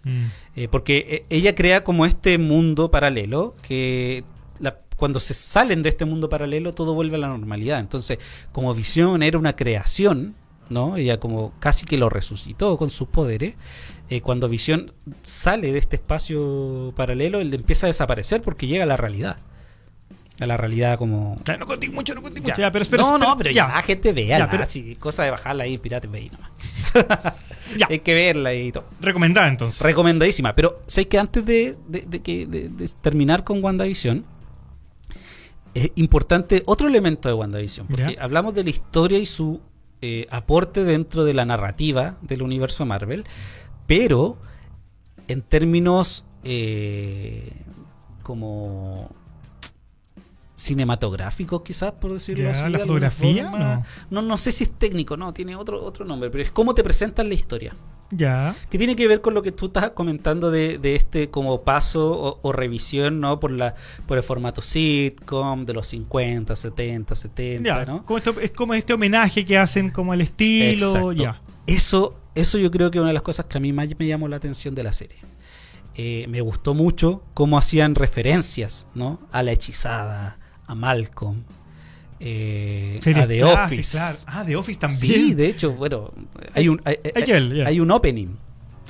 Eh, 0.55 0.67
porque 0.69 1.25
ella 1.29 1.55
crea 1.55 1.83
como 1.83 2.05
este 2.05 2.37
mundo 2.37 2.91
paralelo 2.91 3.55
que 3.61 4.23
la- 4.59 4.79
cuando 4.97 5.19
se 5.19 5.33
salen 5.33 5.81
de 5.81 5.89
este 5.89 6.05
mundo 6.05 6.29
paralelo 6.29 6.73
todo 6.73 6.93
vuelve 6.93 7.15
a 7.15 7.19
la 7.19 7.27
normalidad. 7.27 7.79
Entonces, 7.79 8.19
como 8.51 8.73
visión 8.75 9.23
era 9.23 9.39
una 9.39 9.55
creación, 9.55 10.35
¿no? 10.69 10.95
Ella 10.95 11.19
como 11.19 11.53
casi 11.59 11.85
que 11.85 11.97
lo 11.97 12.07
resucitó 12.07 12.77
con 12.77 12.91
sus 12.91 13.07
poderes. 13.07 13.55
Eh, 14.11 14.21
cuando 14.21 14.47
visión 14.49 14.91
sale 15.23 15.71
de 15.71 15.79
este 15.79 15.95
espacio 15.95 16.93
paralelo, 16.95 17.39
él 17.39 17.53
empieza 17.53 17.85
a 17.85 17.89
desaparecer 17.89 18.41
porque 18.41 18.67
llega 18.67 18.83
a 18.83 18.87
la 18.87 18.97
realidad. 18.97 19.37
A 20.39 20.45
la 20.47 20.57
realidad 20.57 20.97
como... 20.97 21.39
Ya, 21.45 21.55
no 21.57 21.65
conté 21.65 21.87
mucho, 21.89 22.13
no 22.15 22.21
conté 22.21 22.41
mucho. 22.41 22.55
Ya, 22.57 22.71
pero 22.71 22.81
espera, 22.81 23.03
no, 23.03 23.13
espera, 23.15 23.29
no, 23.31 23.37
pero 23.37 23.51
ya, 23.51 23.69
gente 23.83 24.11
vea, 24.11 24.39
Ya, 24.39 24.49
pero- 24.49 24.65
cosa 24.99 25.23
de 25.23 25.31
bajarla 25.31 25.63
ahí, 25.63 25.77
pirate 25.77 26.07
bay 26.07 26.29
nomás. 26.29 26.51
Ya. 27.77 27.87
Hay 27.89 27.99
que 27.99 28.13
verla 28.13 28.53
y 28.53 28.69
todo. 28.73 28.83
Recomendada 28.99 29.47
entonces. 29.47 29.79
Recomendadísima. 29.81 30.53
Pero 30.55 30.81
sé 30.87 31.07
que 31.07 31.17
antes 31.17 31.45
de, 31.45 31.77
de- 31.87 32.05
de 32.05 32.89
terminar 33.01 33.45
con 33.45 33.63
WandaVision, 33.63 34.25
es 35.73 35.89
importante 35.95 36.63
otro 36.65 36.87
elemento 36.89 37.29
de 37.29 37.33
WandaVision. 37.35 37.87
Porque 37.87 38.17
hablamos 38.19 38.53
de 38.55 38.65
la 38.65 38.69
historia 38.71 39.19
y 39.19 39.25
su 39.25 39.61
eh, 40.01 40.27
aporte 40.31 40.83
dentro 40.83 41.23
de 41.23 41.33
la 41.33 41.45
narrativa 41.45 42.17
del 42.21 42.41
universo 42.41 42.85
Marvel. 42.85 43.23
Pero 43.93 44.37
en 45.27 45.41
términos 45.41 46.23
eh, 46.45 47.51
como 48.23 49.09
cinematográficos, 50.55 51.61
quizás, 51.61 51.91
por 51.93 52.13
decirlo 52.13 52.45
Ya, 52.45 52.51
así. 52.51 52.69
¿la 52.71 52.79
fotografía? 52.79 53.49
forma. 53.49 53.83
No. 54.09 54.21
no, 54.21 54.37
sé 54.37 54.51
si 54.51 54.63
es 54.65 54.69
técnico, 54.71 55.17
no, 55.17 55.33
tiene 55.33 55.55
otro, 55.55 55.83
otro 55.83 56.05
nombre, 56.05 56.29
pero 56.29 56.43
es 56.43 56.51
cómo 56.51 56.73
te 56.75 56.83
presentan 56.83 57.27
la 57.29 57.35
historia. 57.35 57.75
Ya. 58.11 58.53
Que 58.69 58.77
tiene 58.77 58.95
que 58.95 59.07
ver 59.07 59.21
con 59.21 59.33
lo 59.33 59.41
que 59.41 59.51
tú 59.53 59.67
estás 59.67 59.91
comentando 59.91 60.51
de, 60.51 60.77
de 60.77 60.95
este 60.95 61.29
como 61.29 61.61
paso 61.63 62.11
o, 62.11 62.39
o 62.41 62.51
revisión, 62.51 63.19
¿no? 63.21 63.39
Por 63.39 63.51
la 63.51 63.73
por 64.05 64.17
el 64.17 64.23
formato 64.23 64.61
sitcom 64.61 65.65
de 65.65 65.73
los 65.73 65.87
50, 65.87 66.55
70, 66.55 67.15
70, 67.15 67.67
Ya. 67.69 67.85
¿no? 67.85 68.05
Como 68.05 68.17
esto- 68.17 68.39
es 68.41 68.51
como 68.51 68.73
este 68.73 68.93
homenaje 68.93 69.45
que 69.45 69.57
hacen 69.57 69.89
como 69.91 70.11
al 70.13 70.19
estilo. 70.21 70.87
Exacto. 70.87 71.11
Ya. 71.13 71.41
Eso, 71.67 72.19
eso 72.35 72.57
yo 72.57 72.71
creo 72.71 72.91
que 72.91 72.97
es 72.97 73.01
una 73.01 73.09
de 73.09 73.13
las 73.13 73.23
cosas 73.23 73.45
que 73.45 73.57
a 73.57 73.61
mí 73.61 73.73
más 73.73 73.87
me 73.97 74.07
llamó 74.07 74.27
la 74.27 74.37
atención 74.37 74.75
de 74.75 74.83
la 74.83 74.93
serie. 74.93 75.17
Eh, 75.95 76.25
me 76.29 76.41
gustó 76.41 76.73
mucho 76.73 77.23
cómo 77.33 77.57
hacían 77.57 77.95
referencias, 77.95 78.87
¿no? 78.95 79.19
A 79.31 79.43
la 79.43 79.51
hechizada, 79.51 80.39
a 80.65 80.75
Malcolm, 80.75 81.43
eh, 82.19 82.99
a 83.15 83.27
The 83.27 83.43
Office. 83.43 83.91
claro. 83.91 84.17
Ah, 84.27 84.43
The 84.45 84.55
Office 84.55 84.79
también. 84.79 85.13
Sí, 85.13 85.33
de 85.33 85.47
hecho, 85.47 85.73
bueno, 85.73 86.13
hay 86.53 86.69
un, 86.69 86.81
hay, 86.85 86.97
hay 87.65 87.79
un 87.79 87.91
opening 87.91 88.35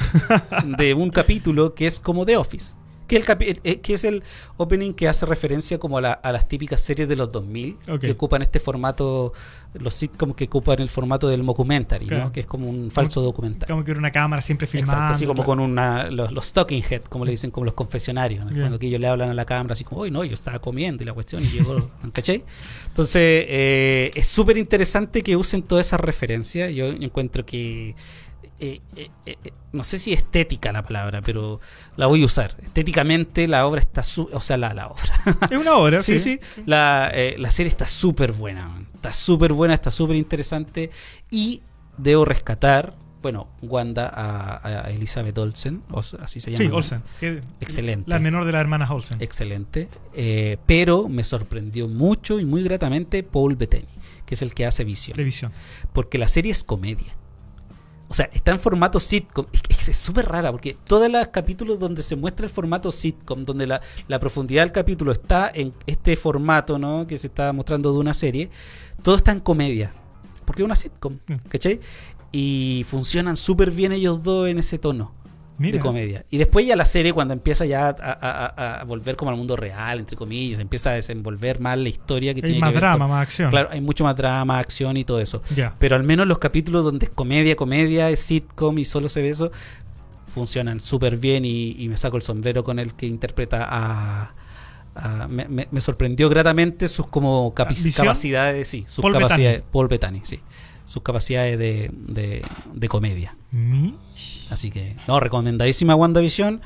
de 0.78 0.94
un 0.94 1.10
capítulo 1.10 1.74
que 1.74 1.88
es 1.88 2.00
como 2.00 2.26
The 2.26 2.38
Office. 2.38 2.74
Que, 3.12 3.18
el 3.18 3.26
capi- 3.26 3.60
eh, 3.64 3.80
que 3.82 3.94
es 3.94 4.04
el 4.04 4.24
opening 4.58 4.94
que 4.94 5.08
hace 5.08 5.26
referencia 5.26 5.78
como 5.78 5.98
a, 5.98 6.02
la- 6.02 6.12
a 6.14 6.32
las 6.32 6.48
típicas 6.48 6.82
series 6.82 7.08
de 7.10 7.16
los 7.16 7.32
2000 7.32 7.78
Ok. 7.90 8.00
que 8.00 8.12
ocupan 8.12 8.42
este 8.42 8.60
formato, 8.60 9.34
los 9.74 9.94
sitcoms 9.94 10.36
que 10.36 10.46
ocupan 10.46 10.80
el 10.80 10.90
formato 10.90 11.28
del 11.28 11.44
mockumentary, 11.44 12.08
Claro. 12.08 12.24
¿no? 12.26 12.32
que 12.32 12.40
es 12.42 12.46
como 12.46 12.70
un 12.70 12.90
falso 12.92 13.22
documental. 13.22 13.68
Como 13.70 13.84
que 13.84 13.92
era 13.92 14.00
una 14.00 14.12
cámara 14.12 14.42
siempre 14.42 14.66
filmando. 14.68 14.94
Exacto, 14.94 15.14
así 15.16 15.26
como 15.26 15.44
claro. 15.44 15.46
con 15.46 15.60
una, 15.60 16.10
los, 16.10 16.32
los 16.32 16.54
talking 16.54 16.84
head, 16.90 17.02
como 17.04 17.26
le 17.26 17.32
dicen, 17.32 17.52
como 17.52 17.66
los 17.66 17.74
confesionarios, 17.74 18.44
fondo, 18.50 18.80
que 18.80 18.88
ellos 18.88 19.00
le 19.02 19.08
hablan 19.08 19.30
a 19.30 19.34
la 19.34 19.46
cámara 19.46 19.74
así 19.74 19.84
como, 19.84 20.02
uy, 20.02 20.12
no, 20.12 20.24
yo 20.24 20.34
estaba 20.34 20.60
comiendo 20.60 21.04
y 21.04 21.06
la 21.06 21.14
cuestión 21.14 21.44
y 21.44 21.48
llegó, 21.48 21.90
¿cachai? 22.14 22.44
Entonces, 22.88 23.46
eh, 23.48 24.12
es 24.16 24.28
súper 24.28 24.58
interesante 24.58 25.22
que 25.22 25.36
usen 25.36 25.62
todas 25.64 25.88
esas 25.88 26.00
referencias. 26.00 26.72
Yo 26.74 26.88
encuentro 26.88 27.46
que, 27.46 27.96
eh, 28.64 28.80
eh, 28.96 29.10
eh, 29.26 29.38
no 29.74 29.84
sé 29.84 29.98
si 29.98 30.14
estética 30.14 30.72
la 30.72 30.84
palabra, 30.84 31.22
pero 31.24 31.60
la 31.98 32.06
voy 32.06 32.22
a 32.22 32.26
usar. 32.28 32.56
Estéticamente 32.62 33.48
la 33.48 33.66
obra 33.66 33.82
está, 33.82 34.04
su 34.04 34.30
o 34.32 34.40
sea, 34.40 34.56
la, 34.58 34.76
la 34.76 34.88
obra. 34.88 35.12
Es 35.50 35.58
una 35.58 35.74
hora, 35.78 36.04
Sí, 36.04 36.20
sí. 36.20 36.40
sí. 36.44 36.62
La, 36.68 37.12
la 37.38 37.50
serie 37.50 37.70
está 37.70 37.88
súper 37.88 38.34
buena, 38.34 38.70
man. 38.70 38.88
Está 38.94 39.14
súper 39.14 39.54
buena, 39.54 39.74
está 39.74 39.90
súper 39.90 40.16
interesante. 40.16 40.92
Y 41.32 41.64
debo 41.98 42.24
rescatar, 42.24 42.94
bueno, 43.24 43.48
Wanda 43.64 44.08
a, 44.08 44.86
a 44.86 44.92
Elizabeth 44.92 45.40
Olsen, 45.40 45.82
o 45.90 46.02
así 46.22 46.40
se 46.40 46.52
llama. 46.52 46.64
Sí. 46.64 46.70
Olsen. 46.72 47.02
Excelente. 47.62 48.08
La 48.12 48.20
menor 48.20 48.46
de 48.46 48.52
las 48.52 48.62
hermanas 48.62 48.92
Olsen. 48.92 49.20
Excelente. 49.24 49.90
Pero 50.68 51.10
me 51.10 51.24
sorprendió 51.24 51.88
mucho 51.88 52.40
y 52.40 52.46
muy 52.46 52.62
gratamente 52.62 53.24
Paul 53.24 53.56
Bettany, 53.56 53.88
que 54.28 54.36
es 54.36 54.44
el 54.44 54.54
que 54.54 54.68
hace 54.68 54.84
Visión. 54.84 55.18
Porque 55.94 56.20
la 56.20 56.28
serie 56.28 56.52
es 56.52 56.64
comedia. 56.64 57.16
O 58.12 58.14
sea, 58.14 58.30
está 58.34 58.52
en 58.52 58.60
formato 58.60 59.00
sitcom. 59.00 59.46
Es 59.80 59.98
súper 59.98 60.28
rara 60.28 60.52
porque 60.52 60.76
todos 60.86 61.10
los 61.10 61.28
capítulos 61.30 61.80
donde 61.80 62.04
se 62.04 62.18
muestra 62.18 62.46
el 62.46 62.52
formato 62.52 62.92
sitcom, 62.92 63.46
donde 63.46 63.66
la, 63.66 63.82
la 64.10 64.20
profundidad 64.20 64.64
del 64.64 64.74
capítulo 64.74 65.14
está 65.14 65.50
en 65.54 65.74
este 65.88 66.18
formato, 66.18 66.78
¿no? 66.78 67.08
Que 67.08 67.18
se 67.18 67.28
está 67.28 67.54
mostrando 67.54 67.94
de 67.94 68.00
una 68.00 68.14
serie, 68.14 68.50
todo 69.02 69.16
está 69.16 69.32
en 69.32 69.40
comedia. 69.40 69.94
Porque 70.44 70.62
es 70.62 70.66
una 70.66 70.76
sitcom, 70.76 71.20
Mm. 71.26 71.36
¿cachai? 71.48 71.80
Y 72.34 72.86
funcionan 72.86 73.38
súper 73.38 73.72
bien 73.72 73.94
ellos 73.94 74.22
dos 74.24 74.50
en 74.50 74.60
ese 74.60 74.78
tono 74.78 75.14
Mira. 75.58 75.78
de 75.78 75.80
comedia. 75.80 76.26
Y 76.32 76.38
después 76.40 76.66
ya 76.66 76.76
la 76.76 76.86
serie, 76.86 77.14
cuando 77.14 77.34
empieza 77.34 77.66
ya 77.66 77.90
a, 77.90 77.96
a- 78.00 78.80
a- 78.80 78.84
volver 78.84 79.16
como 79.16 79.30
al 79.32 79.38
mundo 79.38 79.56
real, 79.56 80.00
entre 80.00 80.18
comillas, 80.18 80.60
empieza 80.60 80.90
a 80.90 80.94
desenvolver 80.94 81.60
más 81.60 81.78
la 81.78 81.90
historia 81.90 82.34
que 82.34 82.40
Hay 82.40 82.44
tiene 82.44 82.60
más 82.60 82.70
que 82.70 82.74
ver 82.76 82.82
drama, 82.82 83.06
con- 83.06 83.10
más 83.12 83.22
acción. 83.24 83.50
Claro, 83.52 83.70
hay 83.72 83.82
mucho 83.82 84.04
más 84.04 84.16
drama, 84.16 84.58
acción 84.60 84.98
y 84.98 85.04
todo 85.04 85.20
eso. 85.20 85.44
Pero 85.78 85.96
al 85.96 86.04
menos 86.04 86.26
los 86.28 86.40
capítulos 86.40 86.84
donde 86.84 87.06
es 87.06 87.12
comedia, 87.12 87.56
comedia, 87.56 88.10
es 88.10 88.20
sitcom 88.22 88.78
y 88.80 88.86
solo 88.86 89.08
se 89.10 89.22
ve 89.22 89.30
eso, 89.30 89.52
funcionan 90.26 90.80
súper 90.80 91.18
bien 91.18 91.46
y, 91.46 91.76
y 91.78 91.90
me 91.90 91.98
saco 91.98 92.18
el 92.18 92.24
sombrero 92.24 92.64
con 92.64 92.80
el 92.80 92.94
que 92.96 93.06
interpreta 93.06 93.68
a... 93.70 94.34
a- 94.96 95.28
me, 95.28 95.48
me- 95.48 95.68
me 95.70 95.82
sorprendió 95.82 96.28
gratamente 96.30 96.88
sus 96.90 97.08
como 97.08 97.54
capacidades, 97.54 98.68
sí, 98.68 98.84
sus 98.88 99.02
Paul 99.02 99.14
capacidades, 99.14 99.58
Bettany. 99.58 99.72
Paul 99.72 99.88
Bettany, 99.90 100.22
sí, 100.24 100.40
sus 100.92 101.04
capacidades 101.04 101.58
de, 101.58 101.90
de, 101.94 102.44
de 102.74 102.88
comedia. 102.90 103.34
Así 104.50 104.72
que, 104.72 104.94
no, 105.08 105.22
recomendadísima 105.22 105.96
WandaVision. 105.96 106.60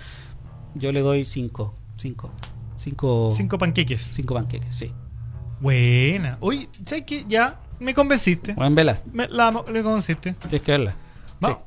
Yo 0.74 0.92
le 0.92 1.02
doy 1.02 1.26
5, 1.28 1.76
5, 1.98 2.32
5, 2.76 3.34
Cinco 3.38 3.58
panqueques. 3.60 4.02
5 4.14 4.34
panqueques, 4.34 4.76
sí. 4.76 4.92
Buena. 5.62 6.38
Oye, 6.42 6.68
¿sabes 6.88 7.04
qué? 7.06 7.24
Ya 7.30 7.60
me 7.80 7.94
convenciste. 7.94 8.54
Buen 8.54 8.74
vela, 8.74 9.00
Me, 9.14 9.28
la, 9.28 9.52
me 9.52 9.84
convenciste. 9.84 10.34
tienes 10.34 10.62
que 10.64 10.72
verla. 10.72 10.96
Va. 11.44 11.60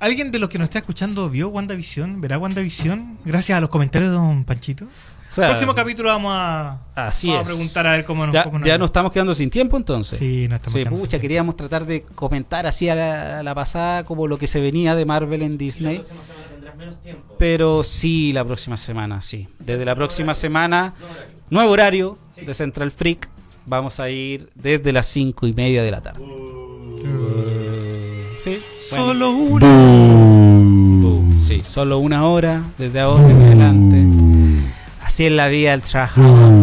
¿Alguien 0.00 0.30
de 0.32 0.38
los 0.38 0.48
que 0.48 0.58
nos 0.58 0.66
está 0.66 0.78
escuchando 0.78 1.28
vio 1.28 1.50
WandaVision? 1.50 2.22
¿Verá 2.22 2.38
WandaVision? 2.38 3.18
Gracias 3.26 3.58
a 3.58 3.60
los 3.60 3.68
comentarios 3.68 4.10
de 4.10 4.16
Don 4.16 4.44
Panchito. 4.44 4.86
O 5.32 5.34
sea, 5.34 5.48
Próximo 5.48 5.74
capítulo 5.74 6.10
vamos 6.10 6.30
a, 6.34 6.78
Así 6.94 7.28
vamos 7.28 7.46
a 7.48 7.50
preguntar 7.54 7.86
a 7.86 7.92
ver 7.92 8.04
cómo 8.04 8.26
nos 8.26 8.34
Ya, 8.34 8.44
cómo 8.44 8.62
ya 8.62 8.76
nos 8.76 8.88
estamos 8.88 9.10
quedando 9.12 9.34
sin 9.34 9.48
tiempo 9.48 9.78
entonces. 9.78 10.18
Sí, 10.18 10.46
no 10.46 10.56
estamos 10.56 10.74
Sí, 10.74 10.78
quedando 10.80 11.00
pucha, 11.00 11.12
sin 11.12 11.20
queríamos 11.22 11.56
tratar 11.56 11.86
de 11.86 12.02
comentar 12.02 12.66
así 12.66 12.90
a 12.90 12.94
la, 12.94 13.38
a 13.38 13.42
la 13.42 13.54
pasada 13.54 14.04
como 14.04 14.26
lo 14.26 14.36
que 14.36 14.46
se 14.46 14.60
venía 14.60 14.94
de 14.94 15.06
Marvel 15.06 15.40
en 15.40 15.56
Disney. 15.56 16.02
Pero 17.38 17.82
sí, 17.82 18.34
la 18.34 18.44
próxima 18.44 18.76
semana, 18.76 19.22
sí. 19.22 19.48
Desde 19.58 19.86
la 19.86 19.94
próxima 19.96 20.34
semana, 20.34 20.92
nuevo 21.48 21.70
horario 21.70 22.18
de 22.36 22.52
Central 22.54 22.90
Freak. 22.90 23.30
Vamos 23.64 24.00
a 24.00 24.10
ir 24.10 24.50
desde 24.54 24.92
las 24.92 25.06
cinco 25.06 25.46
y 25.46 25.54
media 25.54 25.82
de 25.82 25.90
la 25.90 26.02
tarde. 26.02 26.20
Sí, 28.42 28.60
bueno. 28.90 29.06
Solo 29.06 29.30
una. 29.30 29.66
Boom. 29.66 31.40
Sí, 31.40 31.62
solo 31.64 31.98
una 31.98 32.26
hora 32.26 32.62
desde 32.76 33.00
ahora 33.00 33.30
en 33.30 33.42
adelante. 33.42 34.21
Así 35.12 35.26
es 35.26 35.32
la 35.32 35.48
vida 35.48 35.72
del 35.72 35.82
trabajador. 35.82 36.54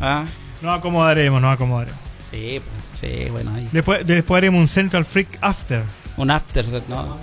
¿Ah? 0.00 0.24
Nos 0.60 0.76
acomodaremos, 0.76 1.40
nos 1.40 1.54
acomodaremos. 1.54 2.00
Sí, 2.28 2.60
pues, 2.60 2.98
sí, 2.98 3.30
bueno, 3.30 3.54
ahí. 3.54 3.68
Después, 3.70 4.04
después 4.04 4.38
haremos 4.38 4.60
un 4.60 4.66
Central 4.66 5.04
Freak 5.04 5.38
After. 5.40 5.84
Un 6.16 6.32
after, 6.32 6.66
¿no? 6.88 7.16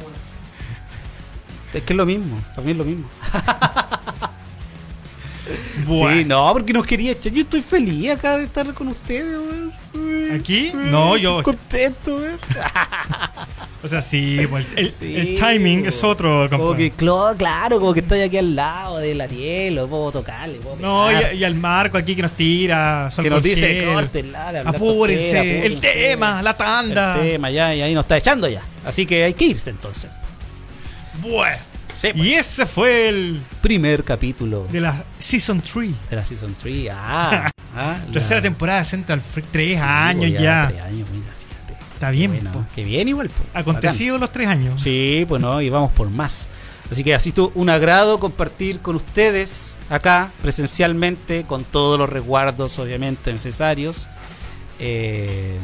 Es 1.73 1.83
que 1.83 1.91
es 1.91 1.97
lo 1.97 2.05
mismo, 2.05 2.37
para 2.55 2.61
mí 2.61 2.71
es 2.71 2.77
lo 2.77 2.85
mismo. 2.85 3.09
Bueno. 5.85 6.17
Sí, 6.17 6.25
no, 6.25 6.53
porque 6.53 6.73
nos 6.73 6.85
quería 6.85 7.11
echar. 7.11 7.31
Yo 7.33 7.41
estoy 7.41 7.61
feliz 7.61 8.11
acá 8.11 8.37
de 8.37 8.45
estar 8.45 8.73
con 8.73 8.87
ustedes, 8.89 9.37
weón. 9.37 9.73
¿Aquí? 10.33 10.71
No, 10.73 11.17
yo. 11.17 11.39
Estoy 11.39 11.55
contento, 11.55 12.15
weón. 12.17 12.39
O 13.83 13.87
sea, 13.87 14.01
sí, 14.01 14.39
pues, 14.49 14.65
el, 14.75 14.91
Sí, 14.91 15.15
el 15.15 15.35
timing 15.39 15.85
es 15.85 16.03
otro. 16.03 16.49
Como 16.49 16.75
que, 16.75 16.91
claro, 16.91 17.79
como 17.79 17.93
que 17.93 17.99
estoy 17.99 18.21
aquí 18.21 18.37
al 18.37 18.55
lado 18.55 18.97
del 18.97 19.21
Ariel, 19.21 19.75
lo 19.75 19.87
puedo 19.87 20.11
tocarle, 20.11 20.55
puedo 20.55 20.77
No, 20.77 21.09
y, 21.11 21.37
y 21.37 21.43
al 21.43 21.53
Marco 21.55 21.97
aquí 21.97 22.15
que 22.15 22.23
nos 22.23 22.31
tira. 22.31 23.09
sol 23.11 23.23
que 23.23 23.29
nos 23.29 23.43
dice, 23.43 23.85
córtenla, 23.93 24.63
Apúrense, 24.65 25.65
el 25.67 25.73
apúrense". 25.73 25.77
tema, 26.09 26.41
la 26.41 26.57
tanda. 26.57 27.15
El 27.21 27.31
tema, 27.33 27.51
ya, 27.51 27.73
y 27.75 27.81
ahí 27.81 27.93
nos 27.93 28.03
está 28.05 28.17
echando 28.17 28.47
ya. 28.49 28.63
Así 28.83 29.05
que 29.05 29.23
hay 29.23 29.33
que 29.35 29.45
irse 29.45 29.69
entonces. 29.69 30.09
Bueno. 31.21 31.61
Sí, 31.99 32.09
pues. 32.13 32.25
Y 32.25 32.33
ese 32.33 32.65
fue 32.65 33.09
el 33.09 33.41
Primer 33.61 34.03
capítulo 34.03 34.67
de 34.71 34.81
la 34.81 35.03
Season 35.19 35.61
3. 35.61 35.91
de 36.09 36.15
la 36.15 36.23
Season 36.25 36.55
3. 36.61 36.89
Ah, 36.91 37.49
ah, 37.75 37.97
la- 38.07 38.13
Tercera 38.13 38.41
temporada 38.41 38.79
de 38.79 38.85
Central 38.85 39.21
Freak. 39.21 39.47
Tres 39.51 39.77
Sí, 39.79 39.83
años 39.83 40.31
ya. 40.39 40.67
Tres 40.69 40.81
años, 40.81 41.07
mira, 41.11 41.25
fíjate. 41.33 41.85
Está 41.93 42.09
bien. 42.11 42.31
Bueno, 42.31 42.51
po. 42.51 42.65
que 42.75 42.83
bien 42.83 43.07
igual. 43.07 43.29
po. 43.29 43.43
Acontecido 43.53 44.17
los 44.17 44.31
tres 44.31 44.47
años. 44.47 44.79
Sí, 44.81 45.25
pues 45.27 45.41
no, 45.41 45.59
y 45.61 45.69
vamos 45.69 45.91
por 45.91 46.09
más. 46.09 46.49
Así 46.91 47.03
que 47.03 47.13
así 47.15 47.29
estuvo 47.29 47.51
un 47.55 47.69
agrado 47.69 48.17
compartir 48.19 48.79
con 48.79 48.95
ustedes 48.95 49.75
acá 49.89 50.31
presencialmente 50.41 51.43
con 51.43 51.63
todos 51.65 51.99
los 51.99 52.07
resguardos 52.09 52.79
obviamente 52.79 53.33
necesarios. 53.33 54.07
Eh, 54.79 55.57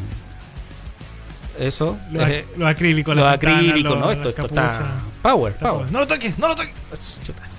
eso. 1.58 1.98
Los, 2.10 2.28
eh, 2.28 2.44
los 2.56 2.68
acrílicos, 2.68 3.14
los 3.16 3.26
acrílicos, 3.26 3.98
¿no? 3.98 4.10
Esto, 4.10 4.28
esto 4.30 4.46
está 4.46 5.02
power, 5.22 5.52
Está 5.52 5.70
power. 5.70 5.90
No 5.92 6.00
lo 6.00 6.06
toques, 6.06 6.38
no 6.38 6.48
lo 6.48 6.56
toques. 6.56 6.72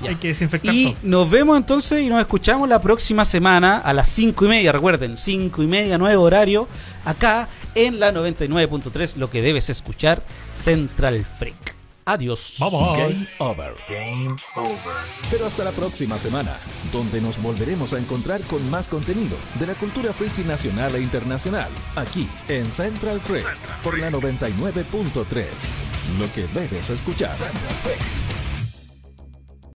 Ya. 0.01 0.09
Hay 0.09 0.15
que 0.15 0.29
desinfectar 0.29 0.73
Y 0.73 0.85
todo. 0.87 0.95
nos 1.03 1.29
vemos 1.29 1.57
entonces 1.57 2.01
y 2.01 2.07
nos 2.09 2.19
escuchamos 2.19 2.67
la 2.69 2.79
próxima 2.81 3.25
semana 3.25 3.77
a 3.77 3.93
las 3.93 4.09
5 4.09 4.45
y 4.45 4.47
media. 4.47 4.71
Recuerden, 4.71 5.17
5 5.17 5.63
y 5.63 5.67
media, 5.67 5.97
nuevo 5.97 6.23
horario, 6.23 6.67
acá 7.05 7.47
en 7.75 7.99
la 7.99 8.11
99.3, 8.13 9.15
lo 9.17 9.29
que 9.29 9.41
debes 9.41 9.69
escuchar, 9.69 10.21
Central 10.55 11.25
Freak. 11.25 11.74
Adiós. 12.05 12.57
Bye 12.59 12.69
bye. 12.69 12.97
Game 12.99 13.27
over. 13.39 13.75
Pero 15.31 15.47
hasta 15.47 15.63
la 15.63 15.71
próxima 15.71 16.19
semana, 16.19 16.57
donde 16.91 17.19
nos 17.19 17.41
volveremos 17.41 17.93
a 17.93 17.97
encontrar 17.97 18.41
con 18.41 18.69
más 18.69 18.87
contenido 18.87 19.35
de 19.59 19.65
la 19.67 19.73
cultura 19.73 20.13
friki 20.13 20.43
nacional 20.43 20.95
e 20.95 21.01
internacional, 21.01 21.71
aquí 21.95 22.29
en 22.47 22.71
Central 22.71 23.19
Freak, 23.21 23.47
por 23.81 23.97
la 23.97 24.11
99.3. 24.11 25.45
Lo 26.19 26.31
que 26.33 26.47
debes 26.47 26.91
escuchar. 26.91 27.35